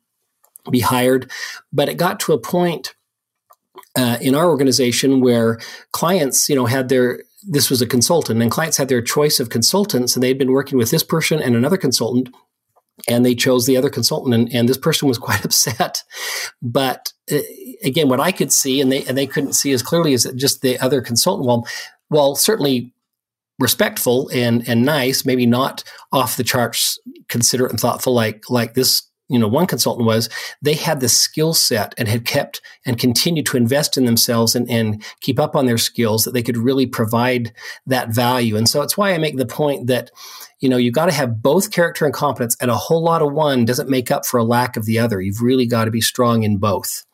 be 0.71 0.79
hired. 0.79 1.29
But 1.71 1.89
it 1.89 1.97
got 1.97 2.19
to 2.21 2.33
a 2.33 2.39
point 2.39 2.95
uh, 3.95 4.17
in 4.21 4.35
our 4.35 4.49
organization 4.49 5.21
where 5.21 5.59
clients, 5.91 6.49
you 6.49 6.55
know, 6.55 6.65
had 6.65 6.89
their 6.89 7.23
this 7.43 7.69
was 7.69 7.81
a 7.81 7.87
consultant, 7.87 8.41
and 8.41 8.51
clients 8.51 8.77
had 8.77 8.87
their 8.87 9.01
choice 9.01 9.39
of 9.39 9.49
consultants, 9.49 10.15
and 10.15 10.23
they'd 10.23 10.37
been 10.37 10.51
working 10.51 10.77
with 10.77 10.91
this 10.91 11.03
person 11.03 11.39
and 11.41 11.55
another 11.55 11.77
consultant, 11.77 12.29
and 13.09 13.25
they 13.25 13.35
chose 13.35 13.65
the 13.65 13.77
other 13.77 13.89
consultant, 13.89 14.35
and, 14.35 14.53
and 14.53 14.69
this 14.69 14.77
person 14.77 15.07
was 15.07 15.17
quite 15.19 15.43
upset. 15.43 16.03
But 16.61 17.13
uh, 17.31 17.39
again, 17.83 18.09
what 18.09 18.19
I 18.19 18.31
could 18.31 18.51
see, 18.51 18.81
and 18.81 18.91
they 18.91 19.03
and 19.05 19.17
they 19.17 19.27
couldn't 19.27 19.53
see 19.53 19.71
as 19.71 19.83
clearly 19.83 20.13
as 20.13 20.23
just 20.35 20.61
the 20.61 20.79
other 20.79 21.01
consultant. 21.01 21.47
Well, 21.47 21.67
well, 22.09 22.35
certainly 22.35 22.93
respectful 23.59 24.29
and 24.33 24.67
and 24.67 24.85
nice, 24.85 25.25
maybe 25.25 25.45
not 25.45 25.83
off 26.11 26.37
the 26.37 26.43
charts, 26.43 26.99
considerate 27.27 27.71
and 27.71 27.79
thoughtful 27.79 28.13
like 28.13 28.49
like 28.49 28.73
this 28.73 29.03
you 29.31 29.39
know 29.39 29.47
one 29.47 29.65
consultant 29.65 30.05
was 30.05 30.29
they 30.61 30.73
had 30.73 30.99
the 30.99 31.09
skill 31.09 31.53
set 31.53 31.95
and 31.97 32.07
had 32.07 32.25
kept 32.25 32.61
and 32.85 32.99
continued 32.99 33.45
to 33.47 33.57
invest 33.57 33.97
in 33.97 34.05
themselves 34.05 34.55
and, 34.55 34.69
and 34.69 35.03
keep 35.21 35.39
up 35.39 35.55
on 35.55 35.65
their 35.65 35.77
skills 35.77 36.25
that 36.25 36.33
they 36.33 36.43
could 36.43 36.57
really 36.57 36.85
provide 36.85 37.53
that 37.87 38.09
value. 38.09 38.57
And 38.57 38.67
so 38.67 38.81
it's 38.81 38.97
why 38.97 39.13
i 39.13 39.17
make 39.17 39.37
the 39.37 39.45
point 39.45 39.87
that 39.87 40.11
you 40.59 40.69
know 40.69 40.77
you've 40.77 40.93
got 40.93 41.05
to 41.05 41.13
have 41.13 41.41
both 41.41 41.71
character 41.71 42.05
and 42.05 42.13
competence 42.13 42.57
and 42.59 42.69
a 42.69 42.75
whole 42.75 43.01
lot 43.01 43.21
of 43.21 43.31
one 43.31 43.65
doesn't 43.65 43.89
make 43.89 44.11
up 44.11 44.25
for 44.25 44.37
a 44.37 44.43
lack 44.43 44.75
of 44.75 44.85
the 44.85 44.99
other. 44.99 45.21
You've 45.21 45.41
really 45.41 45.65
got 45.65 45.85
to 45.85 45.91
be 45.91 46.01
strong 46.01 46.43
in 46.43 46.57
both. 46.57 47.05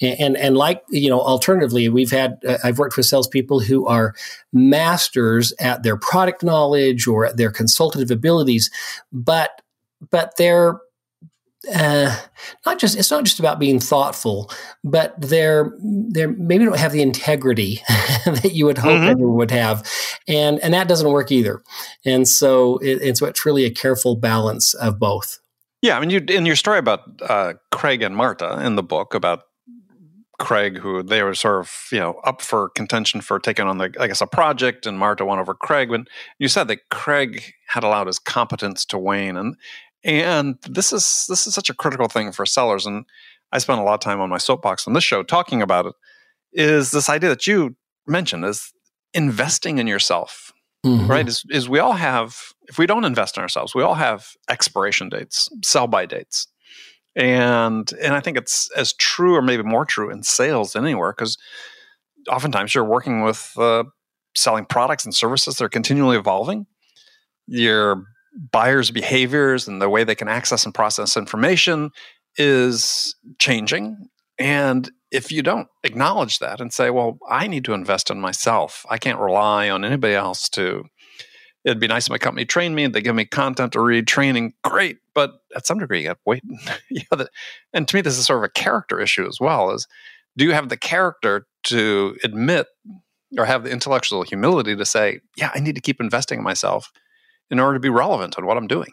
And, 0.00 0.20
and, 0.20 0.36
and 0.36 0.56
like 0.56 0.82
you 0.88 1.08
know 1.08 1.20
alternatively 1.20 1.88
we've 1.88 2.10
had 2.10 2.38
uh, 2.46 2.58
i've 2.64 2.80
worked 2.80 2.96
with 2.96 3.06
salespeople 3.06 3.60
who 3.60 3.86
are 3.86 4.12
masters 4.52 5.52
at 5.60 5.84
their 5.84 5.96
product 5.96 6.42
knowledge 6.42 7.06
or 7.06 7.26
at 7.26 7.36
their 7.36 7.52
consultative 7.52 8.10
abilities 8.10 8.70
but 9.12 9.62
but 10.10 10.36
they're 10.36 10.80
uh, 11.74 12.16
not 12.66 12.78
just 12.78 12.98
it's 12.98 13.10
not 13.10 13.24
just 13.24 13.38
about 13.38 13.58
being 13.58 13.78
thoughtful, 13.78 14.50
but 14.82 15.14
they're 15.20 15.72
they're 15.80 16.32
maybe 16.32 16.64
don't 16.64 16.78
have 16.78 16.92
the 16.92 17.02
integrity 17.02 17.80
that 18.26 18.52
you 18.52 18.66
would 18.66 18.78
hope 18.78 18.92
mm-hmm. 18.92 19.10
everyone 19.10 19.36
would 19.36 19.50
have, 19.50 19.88
and 20.26 20.58
and 20.60 20.74
that 20.74 20.88
doesn't 20.88 21.10
work 21.10 21.30
either. 21.30 21.62
And 22.04 22.26
so 22.26 22.78
it, 22.78 23.00
it's 23.02 23.22
it's 23.22 23.46
really 23.46 23.64
a 23.64 23.70
careful 23.70 24.16
balance 24.16 24.74
of 24.74 24.98
both. 24.98 25.38
Yeah, 25.82 25.96
I 25.96 26.00
mean, 26.00 26.10
you 26.10 26.18
in 26.28 26.46
your 26.46 26.56
story 26.56 26.78
about 26.78 27.00
uh, 27.22 27.54
Craig 27.70 28.02
and 28.02 28.16
Marta 28.16 28.64
in 28.64 28.76
the 28.76 28.82
book 28.82 29.14
about 29.14 29.42
Craig, 30.40 30.78
who 30.78 31.04
they 31.04 31.22
were 31.22 31.34
sort 31.34 31.60
of 31.60 31.72
you 31.92 32.00
know 32.00 32.14
up 32.24 32.42
for 32.42 32.70
contention 32.70 33.20
for 33.20 33.38
taking 33.38 33.66
on 33.66 33.78
the 33.78 33.94
I 34.00 34.08
guess 34.08 34.20
a 34.20 34.26
project, 34.26 34.86
and 34.86 34.98
Marta 34.98 35.24
won 35.24 35.38
over 35.38 35.54
Craig. 35.54 35.90
When 35.90 36.06
you 36.40 36.48
said 36.48 36.66
that 36.68 36.88
Craig 36.90 37.52
had 37.68 37.84
allowed 37.84 38.08
his 38.08 38.18
competence 38.18 38.84
to 38.86 38.98
wane, 38.98 39.36
and 39.36 39.56
and 40.04 40.56
this 40.68 40.92
is 40.92 41.26
this 41.28 41.46
is 41.46 41.54
such 41.54 41.70
a 41.70 41.74
critical 41.74 42.08
thing 42.08 42.32
for 42.32 42.46
sellers. 42.46 42.86
And 42.86 43.04
I 43.52 43.58
spent 43.58 43.80
a 43.80 43.84
lot 43.84 43.94
of 43.94 44.00
time 44.00 44.20
on 44.20 44.30
my 44.30 44.38
soapbox 44.38 44.86
on 44.86 44.94
this 44.94 45.04
show 45.04 45.22
talking 45.22 45.62
about 45.62 45.86
it. 45.86 45.94
Is 46.52 46.90
this 46.90 47.08
idea 47.08 47.30
that 47.30 47.46
you 47.46 47.76
mentioned 48.06 48.44
is 48.44 48.72
investing 49.14 49.78
in 49.78 49.86
yourself, 49.86 50.52
mm-hmm. 50.84 51.06
right? 51.06 51.26
Is 51.26 51.44
is 51.50 51.68
we 51.68 51.78
all 51.78 51.92
have 51.92 52.36
if 52.68 52.78
we 52.78 52.86
don't 52.86 53.04
invest 53.04 53.36
in 53.36 53.42
ourselves, 53.42 53.74
we 53.74 53.82
all 53.82 53.94
have 53.94 54.30
expiration 54.48 55.08
dates, 55.08 55.48
sell 55.62 55.86
by 55.86 56.06
dates. 56.06 56.48
And 57.14 57.92
and 58.02 58.14
I 58.14 58.20
think 58.20 58.38
it's 58.38 58.70
as 58.76 58.94
true 58.94 59.34
or 59.36 59.42
maybe 59.42 59.62
more 59.62 59.84
true 59.84 60.10
in 60.10 60.22
sales 60.22 60.72
than 60.72 60.84
anywhere 60.84 61.12
because 61.12 61.36
oftentimes 62.28 62.74
you're 62.74 62.84
working 62.84 63.22
with 63.22 63.52
uh, 63.58 63.84
selling 64.34 64.64
products 64.64 65.04
and 65.04 65.14
services 65.14 65.56
that 65.56 65.64
are 65.64 65.68
continually 65.68 66.16
evolving. 66.16 66.66
You're 67.46 68.04
buyers' 68.34 68.90
behaviors 68.90 69.68
and 69.68 69.80
the 69.80 69.88
way 69.88 70.04
they 70.04 70.14
can 70.14 70.28
access 70.28 70.64
and 70.64 70.74
process 70.74 71.16
information 71.16 71.90
is 72.36 73.14
changing. 73.38 74.08
And 74.38 74.90
if 75.10 75.30
you 75.30 75.42
don't 75.42 75.68
acknowledge 75.84 76.38
that 76.38 76.60
and 76.60 76.72
say, 76.72 76.90
well, 76.90 77.18
I 77.28 77.46
need 77.46 77.64
to 77.66 77.74
invest 77.74 78.10
in 78.10 78.20
myself, 78.20 78.84
I 78.88 78.98
can't 78.98 79.20
rely 79.20 79.68
on 79.68 79.84
anybody 79.84 80.14
else 80.14 80.48
to. 80.50 80.84
It'd 81.64 81.78
be 81.78 81.86
nice 81.86 82.06
if 82.06 82.10
my 82.10 82.18
company 82.18 82.44
trained 82.44 82.74
me, 82.74 82.88
they 82.88 83.02
give 83.02 83.14
me 83.14 83.24
content 83.24 83.72
to 83.74 83.80
read, 83.80 84.08
training, 84.08 84.54
great. 84.64 84.98
But 85.14 85.34
at 85.54 85.66
some 85.66 85.78
degree, 85.78 86.00
you 86.00 86.08
got 86.08 86.14
to 86.14 86.20
wait. 86.26 86.42
you 86.90 87.02
and 87.72 87.86
to 87.86 87.94
me, 87.94 88.00
this 88.00 88.18
is 88.18 88.26
sort 88.26 88.38
of 88.38 88.44
a 88.44 88.48
character 88.48 88.98
issue 88.98 89.28
as 89.28 89.38
well. 89.40 89.70
Is 89.70 89.86
do 90.36 90.44
you 90.44 90.52
have 90.52 90.70
the 90.70 90.76
character 90.76 91.46
to 91.64 92.16
admit 92.24 92.66
or 93.38 93.44
have 93.44 93.64
the 93.64 93.70
intellectual 93.70 94.22
humility 94.22 94.74
to 94.74 94.84
say, 94.84 95.20
yeah, 95.36 95.50
I 95.54 95.60
need 95.60 95.76
to 95.76 95.80
keep 95.80 96.00
investing 96.00 96.38
in 96.38 96.44
myself 96.44 96.90
in 97.52 97.60
order 97.60 97.74
to 97.74 97.80
be 97.80 97.90
relevant 97.90 98.36
on 98.36 98.46
what 98.46 98.56
I'm 98.56 98.66
doing. 98.66 98.92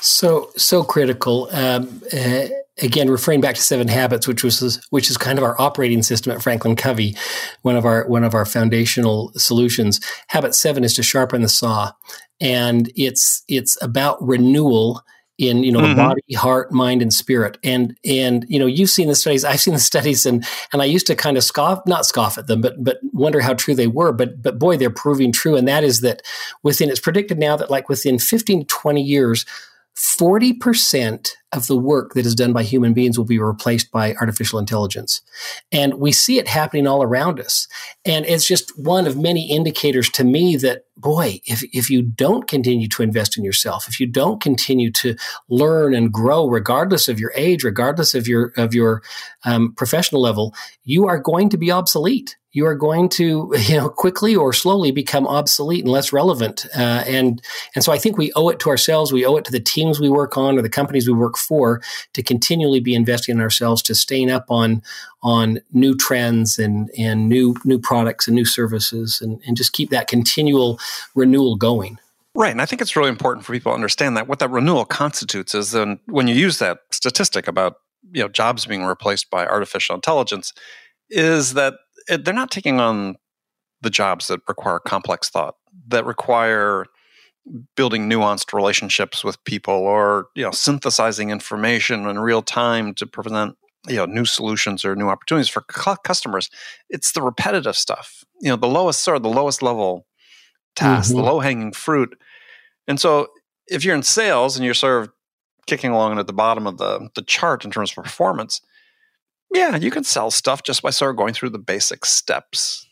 So 0.00 0.50
so 0.56 0.82
critical. 0.82 1.48
Um, 1.52 2.02
uh, 2.12 2.46
again, 2.82 3.08
referring 3.10 3.40
back 3.40 3.54
to 3.54 3.62
Seven 3.62 3.88
Habits, 3.88 4.26
which 4.26 4.42
was 4.42 4.84
which 4.90 5.08
is 5.10 5.16
kind 5.16 5.38
of 5.38 5.44
our 5.44 5.58
operating 5.60 6.02
system 6.02 6.32
at 6.32 6.42
Franklin 6.42 6.76
Covey, 6.76 7.16
one 7.62 7.76
of 7.76 7.84
our 7.84 8.06
one 8.08 8.24
of 8.24 8.34
our 8.34 8.44
foundational 8.44 9.32
solutions. 9.36 10.00
Habit 10.28 10.54
seven 10.54 10.84
is 10.84 10.94
to 10.94 11.02
sharpen 11.02 11.42
the 11.42 11.48
saw, 11.48 11.92
and 12.40 12.90
it's 12.96 13.42
it's 13.48 13.78
about 13.82 14.20
renewal 14.20 15.02
in 15.40 15.64
you 15.64 15.72
know 15.72 15.80
mm-hmm. 15.80 15.90
the 15.90 15.94
body, 15.96 16.34
heart, 16.34 16.70
mind, 16.70 17.00
and 17.00 17.12
spirit. 17.12 17.56
And 17.64 17.96
and 18.04 18.44
you 18.48 18.58
know 18.58 18.66
you've 18.66 18.90
seen 18.90 19.08
the 19.08 19.14
studies, 19.14 19.44
I've 19.44 19.60
seen 19.60 19.74
the 19.74 19.80
studies, 19.80 20.26
and 20.26 20.44
and 20.72 20.82
I 20.82 20.84
used 20.84 21.06
to 21.06 21.16
kind 21.16 21.36
of 21.36 21.42
scoff, 21.42 21.80
not 21.86 22.04
scoff 22.04 22.36
at 22.36 22.46
them, 22.46 22.60
but 22.60 22.82
but 22.84 22.98
wonder 23.12 23.40
how 23.40 23.54
true 23.54 23.74
they 23.74 23.86
were. 23.86 24.12
But 24.12 24.42
but 24.42 24.58
boy, 24.58 24.76
they're 24.76 24.90
proving 24.90 25.32
true. 25.32 25.56
And 25.56 25.66
that 25.66 25.82
is 25.82 26.02
that 26.02 26.22
within 26.62 26.90
it's 26.90 27.00
predicted 27.00 27.38
now 27.38 27.56
that 27.56 27.70
like 27.70 27.88
within 27.88 28.18
15 28.18 28.66
20 28.66 29.02
years, 29.02 29.46
40% 29.96 31.30
of 31.52 31.66
the 31.66 31.76
work 31.76 32.14
that 32.14 32.24
is 32.24 32.34
done 32.34 32.52
by 32.52 32.62
human 32.62 32.92
beings 32.94 33.18
will 33.18 33.26
be 33.26 33.38
replaced 33.38 33.90
by 33.90 34.14
artificial 34.14 34.58
intelligence. 34.58 35.20
And 35.72 35.94
we 35.94 36.12
see 36.12 36.38
it 36.38 36.46
happening 36.46 36.86
all 36.86 37.02
around 37.02 37.40
us. 37.40 37.66
And 38.04 38.24
it's 38.24 38.46
just 38.46 38.78
one 38.78 39.06
of 39.06 39.16
many 39.16 39.50
indicators 39.50 40.08
to 40.10 40.24
me 40.24 40.56
that, 40.56 40.84
boy, 40.96 41.40
if, 41.44 41.62
if 41.74 41.90
you 41.90 42.02
don't 42.02 42.46
continue 42.46 42.88
to 42.88 43.02
invest 43.02 43.36
in 43.36 43.44
yourself, 43.44 43.88
if 43.88 43.98
you 43.98 44.06
don't 44.06 44.40
continue 44.40 44.92
to 44.92 45.16
learn 45.48 45.94
and 45.94 46.12
grow, 46.12 46.46
regardless 46.46 47.08
of 47.08 47.18
your 47.18 47.32
age, 47.34 47.64
regardless 47.64 48.14
of 48.14 48.28
your, 48.28 48.52
of 48.56 48.72
your 48.74 49.02
um, 49.44 49.74
professional 49.74 50.20
level, 50.20 50.54
you 50.84 51.08
are 51.08 51.18
going 51.18 51.48
to 51.48 51.58
be 51.58 51.72
obsolete 51.72 52.36
you 52.52 52.66
are 52.66 52.74
going 52.74 53.08
to 53.08 53.52
you 53.58 53.76
know 53.76 53.88
quickly 53.88 54.34
or 54.34 54.52
slowly 54.52 54.90
become 54.90 55.26
obsolete 55.26 55.84
and 55.84 55.92
less 55.92 56.12
relevant. 56.12 56.66
Uh, 56.76 57.04
and 57.06 57.42
and 57.74 57.84
so 57.84 57.92
I 57.92 57.98
think 57.98 58.18
we 58.18 58.32
owe 58.34 58.48
it 58.48 58.58
to 58.60 58.70
ourselves. 58.70 59.12
We 59.12 59.24
owe 59.24 59.36
it 59.36 59.44
to 59.46 59.52
the 59.52 59.60
teams 59.60 60.00
we 60.00 60.08
work 60.08 60.36
on 60.36 60.58
or 60.58 60.62
the 60.62 60.68
companies 60.68 61.06
we 61.06 61.14
work 61.14 61.36
for 61.36 61.82
to 62.14 62.22
continually 62.22 62.80
be 62.80 62.94
investing 62.94 63.36
in 63.36 63.40
ourselves 63.40 63.82
to 63.82 63.94
staying 63.94 64.30
up 64.30 64.46
on 64.48 64.82
on 65.22 65.60
new 65.72 65.94
trends 65.94 66.58
and 66.58 66.90
and 66.96 67.28
new 67.28 67.54
new 67.64 67.78
products 67.78 68.26
and 68.26 68.34
new 68.34 68.44
services 68.44 69.20
and, 69.20 69.40
and 69.46 69.56
just 69.56 69.72
keep 69.72 69.90
that 69.90 70.08
continual 70.08 70.78
renewal 71.14 71.56
going. 71.56 71.98
Right. 72.34 72.52
And 72.52 72.62
I 72.62 72.66
think 72.66 72.80
it's 72.80 72.94
really 72.94 73.08
important 73.08 73.44
for 73.44 73.52
people 73.52 73.72
to 73.72 73.74
understand 73.74 74.16
that 74.16 74.28
what 74.28 74.38
that 74.38 74.50
renewal 74.50 74.84
constitutes 74.84 75.52
is 75.52 75.72
then 75.72 75.98
when 76.06 76.28
you 76.28 76.34
use 76.34 76.58
that 76.60 76.78
statistic 76.90 77.48
about 77.48 77.76
you 78.12 78.22
know 78.22 78.28
jobs 78.28 78.66
being 78.66 78.84
replaced 78.84 79.30
by 79.30 79.46
artificial 79.46 79.94
intelligence, 79.94 80.52
is 81.10 81.54
that 81.54 81.74
they're 82.16 82.34
not 82.34 82.50
taking 82.50 82.80
on 82.80 83.16
the 83.82 83.90
jobs 83.90 84.28
that 84.28 84.40
require 84.48 84.78
complex 84.78 85.30
thought, 85.30 85.56
that 85.88 86.04
require 86.04 86.86
building 87.74 88.08
nuanced 88.08 88.52
relationships 88.52 89.24
with 89.24 89.42
people 89.44 89.74
or 89.74 90.26
you 90.34 90.44
know 90.44 90.50
synthesizing 90.50 91.30
information 91.30 92.06
in 92.06 92.18
real 92.18 92.42
time 92.42 92.94
to 92.94 93.06
present 93.06 93.56
you 93.88 93.96
know 93.96 94.06
new 94.06 94.24
solutions 94.24 94.84
or 94.84 94.94
new 94.94 95.08
opportunities 95.08 95.48
for 95.48 95.62
cu- 95.62 95.96
customers. 96.04 96.50
It's 96.88 97.12
the 97.12 97.22
repetitive 97.22 97.76
stuff. 97.76 98.24
You 98.40 98.50
know 98.50 98.56
the 98.56 98.68
lowest 98.68 99.02
sort 99.02 99.16
of 99.16 99.22
the 99.22 99.30
lowest 99.30 99.62
level 99.62 100.06
task 100.76 101.10
mm-hmm. 101.10 101.20
the 101.20 101.24
low 101.24 101.40
hanging 101.40 101.72
fruit. 101.72 102.16
And 102.86 103.00
so 103.00 103.28
if 103.66 103.84
you're 103.84 103.94
in 103.94 104.02
sales 104.02 104.56
and 104.56 104.64
you're 104.64 104.74
sort 104.74 105.02
of 105.02 105.10
kicking 105.66 105.90
along 105.90 106.18
at 106.18 106.26
the 106.26 106.32
bottom 106.32 106.66
of 106.66 106.78
the 106.78 107.08
the 107.14 107.22
chart 107.22 107.64
in 107.64 107.70
terms 107.70 107.90
of 107.90 108.04
performance 108.04 108.60
yeah, 109.52 109.76
you 109.76 109.90
can 109.90 110.04
sell 110.04 110.30
stuff 110.30 110.62
just 110.62 110.82
by 110.82 110.90
sort 110.90 111.10
of 111.10 111.16
going 111.16 111.34
through 111.34 111.50
the 111.50 111.58
basic 111.58 112.04
steps. 112.04 112.86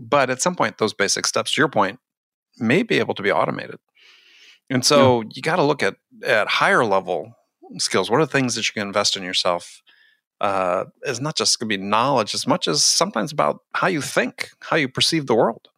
But 0.00 0.30
at 0.30 0.40
some 0.40 0.54
point, 0.54 0.78
those 0.78 0.94
basic 0.94 1.26
steps, 1.26 1.52
to 1.52 1.60
your 1.60 1.68
point, 1.68 1.98
may 2.58 2.82
be 2.82 2.98
able 2.98 3.14
to 3.14 3.22
be 3.22 3.32
automated. 3.32 3.78
And 4.70 4.84
so 4.84 5.22
yeah. 5.22 5.28
you 5.34 5.42
got 5.42 5.56
to 5.56 5.62
look 5.62 5.82
at 5.82 5.96
at 6.24 6.48
higher 6.48 6.84
level 6.84 7.34
skills. 7.78 8.10
What 8.10 8.20
are 8.20 8.26
the 8.26 8.32
things 8.32 8.54
that 8.54 8.66
you 8.66 8.72
can 8.72 8.86
invest 8.86 9.16
in 9.16 9.22
yourself? 9.22 9.82
Uh, 10.40 10.84
is 11.04 11.20
not 11.20 11.36
just 11.36 11.58
going 11.58 11.68
to 11.68 11.78
be 11.78 11.82
knowledge 11.82 12.34
as 12.34 12.46
much 12.46 12.66
as 12.66 12.84
sometimes 12.84 13.32
about 13.32 13.60
how 13.72 13.86
you 13.86 14.02
think, 14.02 14.50
how 14.60 14.76
you 14.76 14.88
perceive 14.88 15.26
the 15.26 15.34
world. 15.34 15.68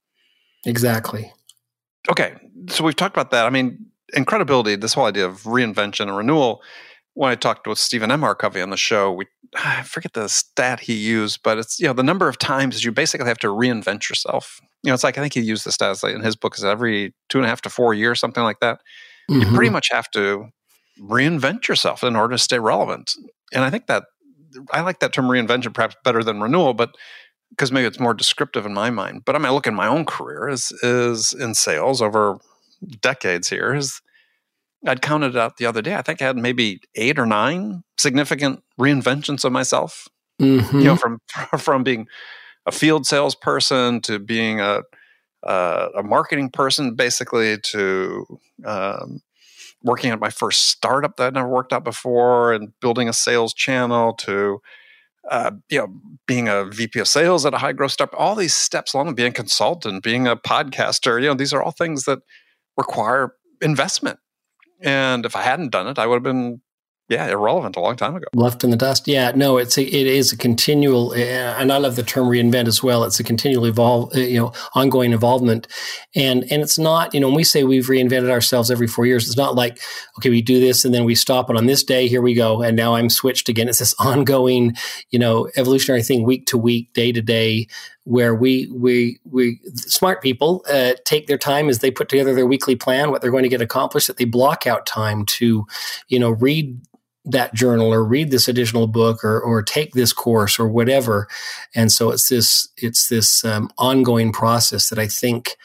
Exactly. 0.65 1.33
Okay, 2.11 2.35
so 2.69 2.83
we've 2.83 2.97
talked 2.97 3.15
about 3.15 3.31
that. 3.31 3.47
I 3.47 3.51
mean, 3.51 3.87
incredibility. 4.15 4.75
This 4.75 4.95
whole 4.95 5.05
idea 5.05 5.27
of 5.27 5.43
reinvention 5.43 6.09
and 6.09 6.17
renewal 6.17 6.63
when 7.17 7.31
I 7.31 7.35
talked 7.35 7.67
with 7.67 7.79
Stephen 7.79 8.11
M. 8.11 8.23
R. 8.23 8.35
Covey 8.35 8.61
on 8.61 8.69
the 8.69 8.77
show, 8.77 9.11
we 9.11 9.27
I 9.55 9.83
forget 9.83 10.13
the 10.13 10.29
stat 10.29 10.81
he 10.81 10.95
used, 10.95 11.41
but 11.43 11.59
it's 11.59 11.79
you 11.79 11.87
know 11.87 11.93
the 11.93 12.03
number 12.03 12.29
of 12.29 12.39
times 12.39 12.85
you 12.85 12.93
basically 12.93 13.27
have 13.27 13.39
to 13.39 13.49
reinvent 13.49 14.09
yourself. 14.09 14.61
You 14.83 14.91
know, 14.91 14.95
it's 14.95 15.05
like 15.05 15.19
I 15.19 15.21
think 15.21 15.35
he 15.35 15.41
used 15.41 15.65
the 15.65 15.73
stat 15.73 16.03
like 16.03 16.15
in 16.15 16.23
his 16.23 16.37
book 16.37 16.57
is 16.57 16.65
every 16.65 17.15
two 17.29 17.39
and 17.39 17.45
a 17.45 17.49
half 17.49 17.63
to 17.63 17.71
four 17.71 17.95
years, 17.95 18.21
something 18.21 18.43
like 18.43 18.61
that. 18.61 18.81
Mm-hmm. 19.31 19.41
You 19.41 19.57
pretty 19.57 19.71
much 19.71 19.89
have 19.91 20.11
to 20.13 20.49
reinvent 21.01 21.69
yourself 21.69 22.03
in 22.03 22.17
order 22.17 22.35
to 22.35 22.39
stay 22.39 22.59
relevant. 22.59 23.13
And 23.53 23.65
I 23.65 23.71
think 23.71 23.87
that 23.87 24.05
I 24.73 24.81
like 24.81 25.01
that 25.01 25.13
term 25.13 25.27
reinvention 25.27 25.75
perhaps 25.75 25.97
better 26.05 26.23
than 26.23 26.41
renewal, 26.41 26.75
but 26.75 26.95
because 27.51 27.71
maybe 27.71 27.87
it's 27.87 28.01
more 28.01 28.15
descriptive 28.15 28.67
in 28.67 28.75
my 28.75 28.91
mind. 28.91 29.23
But 29.25 29.35
I 29.35 29.39
mean, 29.39 29.47
I 29.47 29.51
look 29.51 29.67
in 29.67 29.75
my 29.75 29.87
own 29.87 30.05
career 30.05 30.49
is 30.49 30.73
is 30.83 31.33
in 31.33 31.55
sales 31.55 32.03
over 32.03 32.39
decades 33.01 33.49
here 33.49 33.75
is 33.75 34.01
I'd 34.87 35.03
counted 35.03 35.35
it 35.35 35.37
out 35.37 35.57
the 35.57 35.67
other 35.67 35.83
day. 35.83 35.95
I 35.95 36.03
think 36.03 36.21
I 36.21 36.27
had 36.27 36.37
maybe 36.37 36.81
eight 36.95 37.19
or 37.19 37.27
nine 37.27 37.83
significant 37.99 38.63
reinventions 38.79 39.45
of 39.45 39.53
myself. 39.53 40.09
Mm-hmm. 40.41 40.79
You 40.79 40.85
know, 40.85 40.97
from 40.97 41.21
from 41.59 41.83
being 41.83 42.07
a 42.67 42.73
field 42.73 43.07
salesperson 43.07 44.01
to 44.03 44.19
being 44.19 44.61
a 44.61 44.83
uh, 45.43 45.89
a 45.97 46.03
marketing 46.03 46.51
person, 46.51 46.95
basically 46.95 47.59
to 47.59 48.27
um, 48.65 49.21
working 49.83 50.11
at 50.11 50.21
my 50.21 50.31
first 50.31 50.65
startup 50.69 51.17
that 51.17 51.29
I'd 51.29 51.35
never 51.35 51.49
worked 51.49 51.73
at 51.73 51.85
before, 51.85 52.53
and 52.53 52.73
building 52.81 53.09
a 53.09 53.13
sales 53.13 53.55
channel 53.55 54.13
to 54.15 54.61
uh, 55.31 55.51
you 55.69 55.79
know, 55.79 55.89
being 56.27 56.49
a 56.49 56.65
VP 56.65 57.01
of 57.01 57.09
sales 57.09 57.45
at 57.45 57.55
a 57.55 57.59
high 57.59 57.73
growth 57.73 57.93
startup, 57.93 58.19
all 58.19 58.35
these 58.35 58.55
steps 58.55 58.95
along, 58.95 59.15
being 59.15 59.31
a 59.31 59.35
consultant, 59.35 60.03
being 60.03 60.27
a 60.27 60.37
podcaster, 60.37 61.21
you 61.21 61.29
know, 61.29 61.35
these 61.35 61.53
are 61.53 61.63
all 61.63 61.73
things 61.73 62.05
that 62.05 62.21
require 62.77 63.35
investment. 63.61 64.19
And 64.81 65.27
if 65.27 65.35
I 65.35 65.43
hadn't 65.43 65.73
done 65.73 65.89
it, 65.89 65.99
I 65.99 66.07
would 66.07 66.17
have 66.17 66.23
been 66.23 66.61
yeah, 67.09 67.29
irrelevant 67.29 67.77
a 67.77 67.81
long 67.81 67.95
time 67.95 68.17
ago. 68.17 68.27
Left 68.35 68.65
in 68.65 68.71
the 68.71 68.77
dust. 68.77 69.07
Yeah, 69.07 69.31
no, 69.37 69.59
it's 69.59 69.79
a, 69.79 69.83
it 69.83 70.07
is 70.09 70.33
a 70.33 70.37
continual, 70.37 71.13
and 71.15 71.73
I 71.73 71.79
love 71.79 71.95
the 71.95 72.03
term 72.03 72.27
reinvent 72.27 72.67
as 72.67 72.83
well. 72.83 73.05
It's 73.05 73.21
a 73.21 73.25
continual 73.25 73.65
evolve, 73.65 74.13
uh, 74.17 74.21
you 74.21 74.41
know, 74.41 74.53
ongoing 74.75 75.13
involvement, 75.13 75.69
and 76.17 76.43
and 76.51 76.63
it's 76.63 76.79
not, 76.79 77.15
you 77.15 77.21
know, 77.21 77.29
when 77.29 77.37
we 77.37 77.45
say 77.45 77.63
we've 77.63 77.87
reinvented 77.87 78.31
ourselves 78.31 78.73
every 78.73 78.89
four 78.89 79.07
years, 79.07 79.27
it's 79.27 79.37
not 79.37 79.55
like 79.55 79.79
okay, 80.19 80.31
we 80.31 80.43
do 80.43 80.59
this 80.59 80.85
and 80.85 80.93
then 80.93 81.05
we 81.05 81.15
stop, 81.15 81.49
and 81.49 81.57
on 81.57 81.67
this 81.67 81.85
day, 81.85 82.09
here 82.09 82.23
we 82.23 82.35
go, 82.35 82.61
and 82.61 82.77
now 82.77 82.97
I'm 82.97 83.09
switched 83.09 83.49
again. 83.49 83.69
It's 83.69 83.79
this 83.79 83.95
ongoing, 84.01 84.77
you 85.11 85.21
know, 85.21 85.49
evolutionary 85.57 86.03
thing, 86.03 86.25
week 86.25 86.47
to 86.47 86.59
week, 86.59 86.93
day 86.93 87.13
to 87.13 87.23
day, 87.23 87.69
where 88.03 88.35
we 88.35 88.69
we 88.75 89.21
we 89.25 89.61
smart 89.75 90.23
people 90.23 90.65
uh, 90.69 90.95
take 91.05 91.29
their 91.29 91.39
time 91.39 91.69
as 91.69 91.79
they 91.79 91.93
put 91.93 92.09
together 92.09 92.35
their 92.35 92.47
weekly 92.47 92.75
plan, 92.75 93.13
what 93.13 93.23
they're 93.23 93.31
going 93.31 93.45
to 93.45 93.49
get 93.49 93.61
accomplished, 93.61 94.09
that 94.09 94.17
they 94.17 94.25
block 94.25 94.67
out 94.67 94.87
time 94.87 95.25
to, 95.25 95.67
you 96.09 96.19
know, 96.19 96.31
read 96.31 96.81
that 97.27 97.55
journal 97.55 97.93
or 97.93 98.05
read 98.05 98.31
this 98.31 98.49
additional 98.49 98.87
book 98.87 99.25
or, 99.25 99.41
or 99.41 99.63
take 99.63 99.93
this 99.93 100.13
course 100.13 100.59
or 100.59 100.69
whatever. 100.69 101.29
And 101.75 101.91
so 101.91 102.11
it's 102.11 102.29
this 102.29 102.69
it's 102.77 103.09
this 103.09 103.45
um, 103.45 103.71
ongoing 103.77 104.33
process 104.33 104.89
that 104.89 104.99
I 104.99 105.09
think 105.09 105.57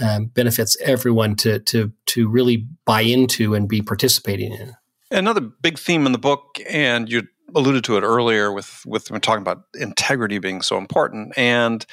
um, 0.00 0.26
benefits 0.26 0.76
everyone 0.80 1.34
to 1.36 1.58
to 1.58 1.92
to 2.06 2.28
really 2.28 2.66
buy 2.84 3.00
into 3.00 3.54
and 3.54 3.68
be 3.68 3.82
participating 3.82 4.52
in. 4.52 4.76
Another 5.10 5.40
big 5.40 5.78
theme 5.78 6.06
in 6.06 6.12
the 6.12 6.18
book, 6.18 6.58
and 6.68 7.10
you 7.10 7.26
alluded 7.56 7.82
to 7.84 7.96
it 7.96 8.02
earlier 8.02 8.52
with 8.52 8.82
with 8.86 9.10
when 9.10 9.20
talking 9.20 9.42
about 9.42 9.64
integrity 9.74 10.38
being 10.38 10.62
so 10.62 10.78
important, 10.78 11.36
and 11.36 11.84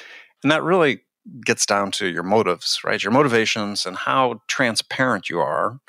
and 0.42 0.52
that 0.52 0.62
really 0.62 1.00
gets 1.44 1.66
down 1.66 1.90
to 1.90 2.06
your 2.06 2.22
motives, 2.22 2.80
right? 2.84 3.02
Your 3.02 3.12
motivations 3.12 3.84
and 3.84 3.96
how 3.96 4.40
transparent 4.46 5.28
you 5.28 5.40
are 5.40 5.80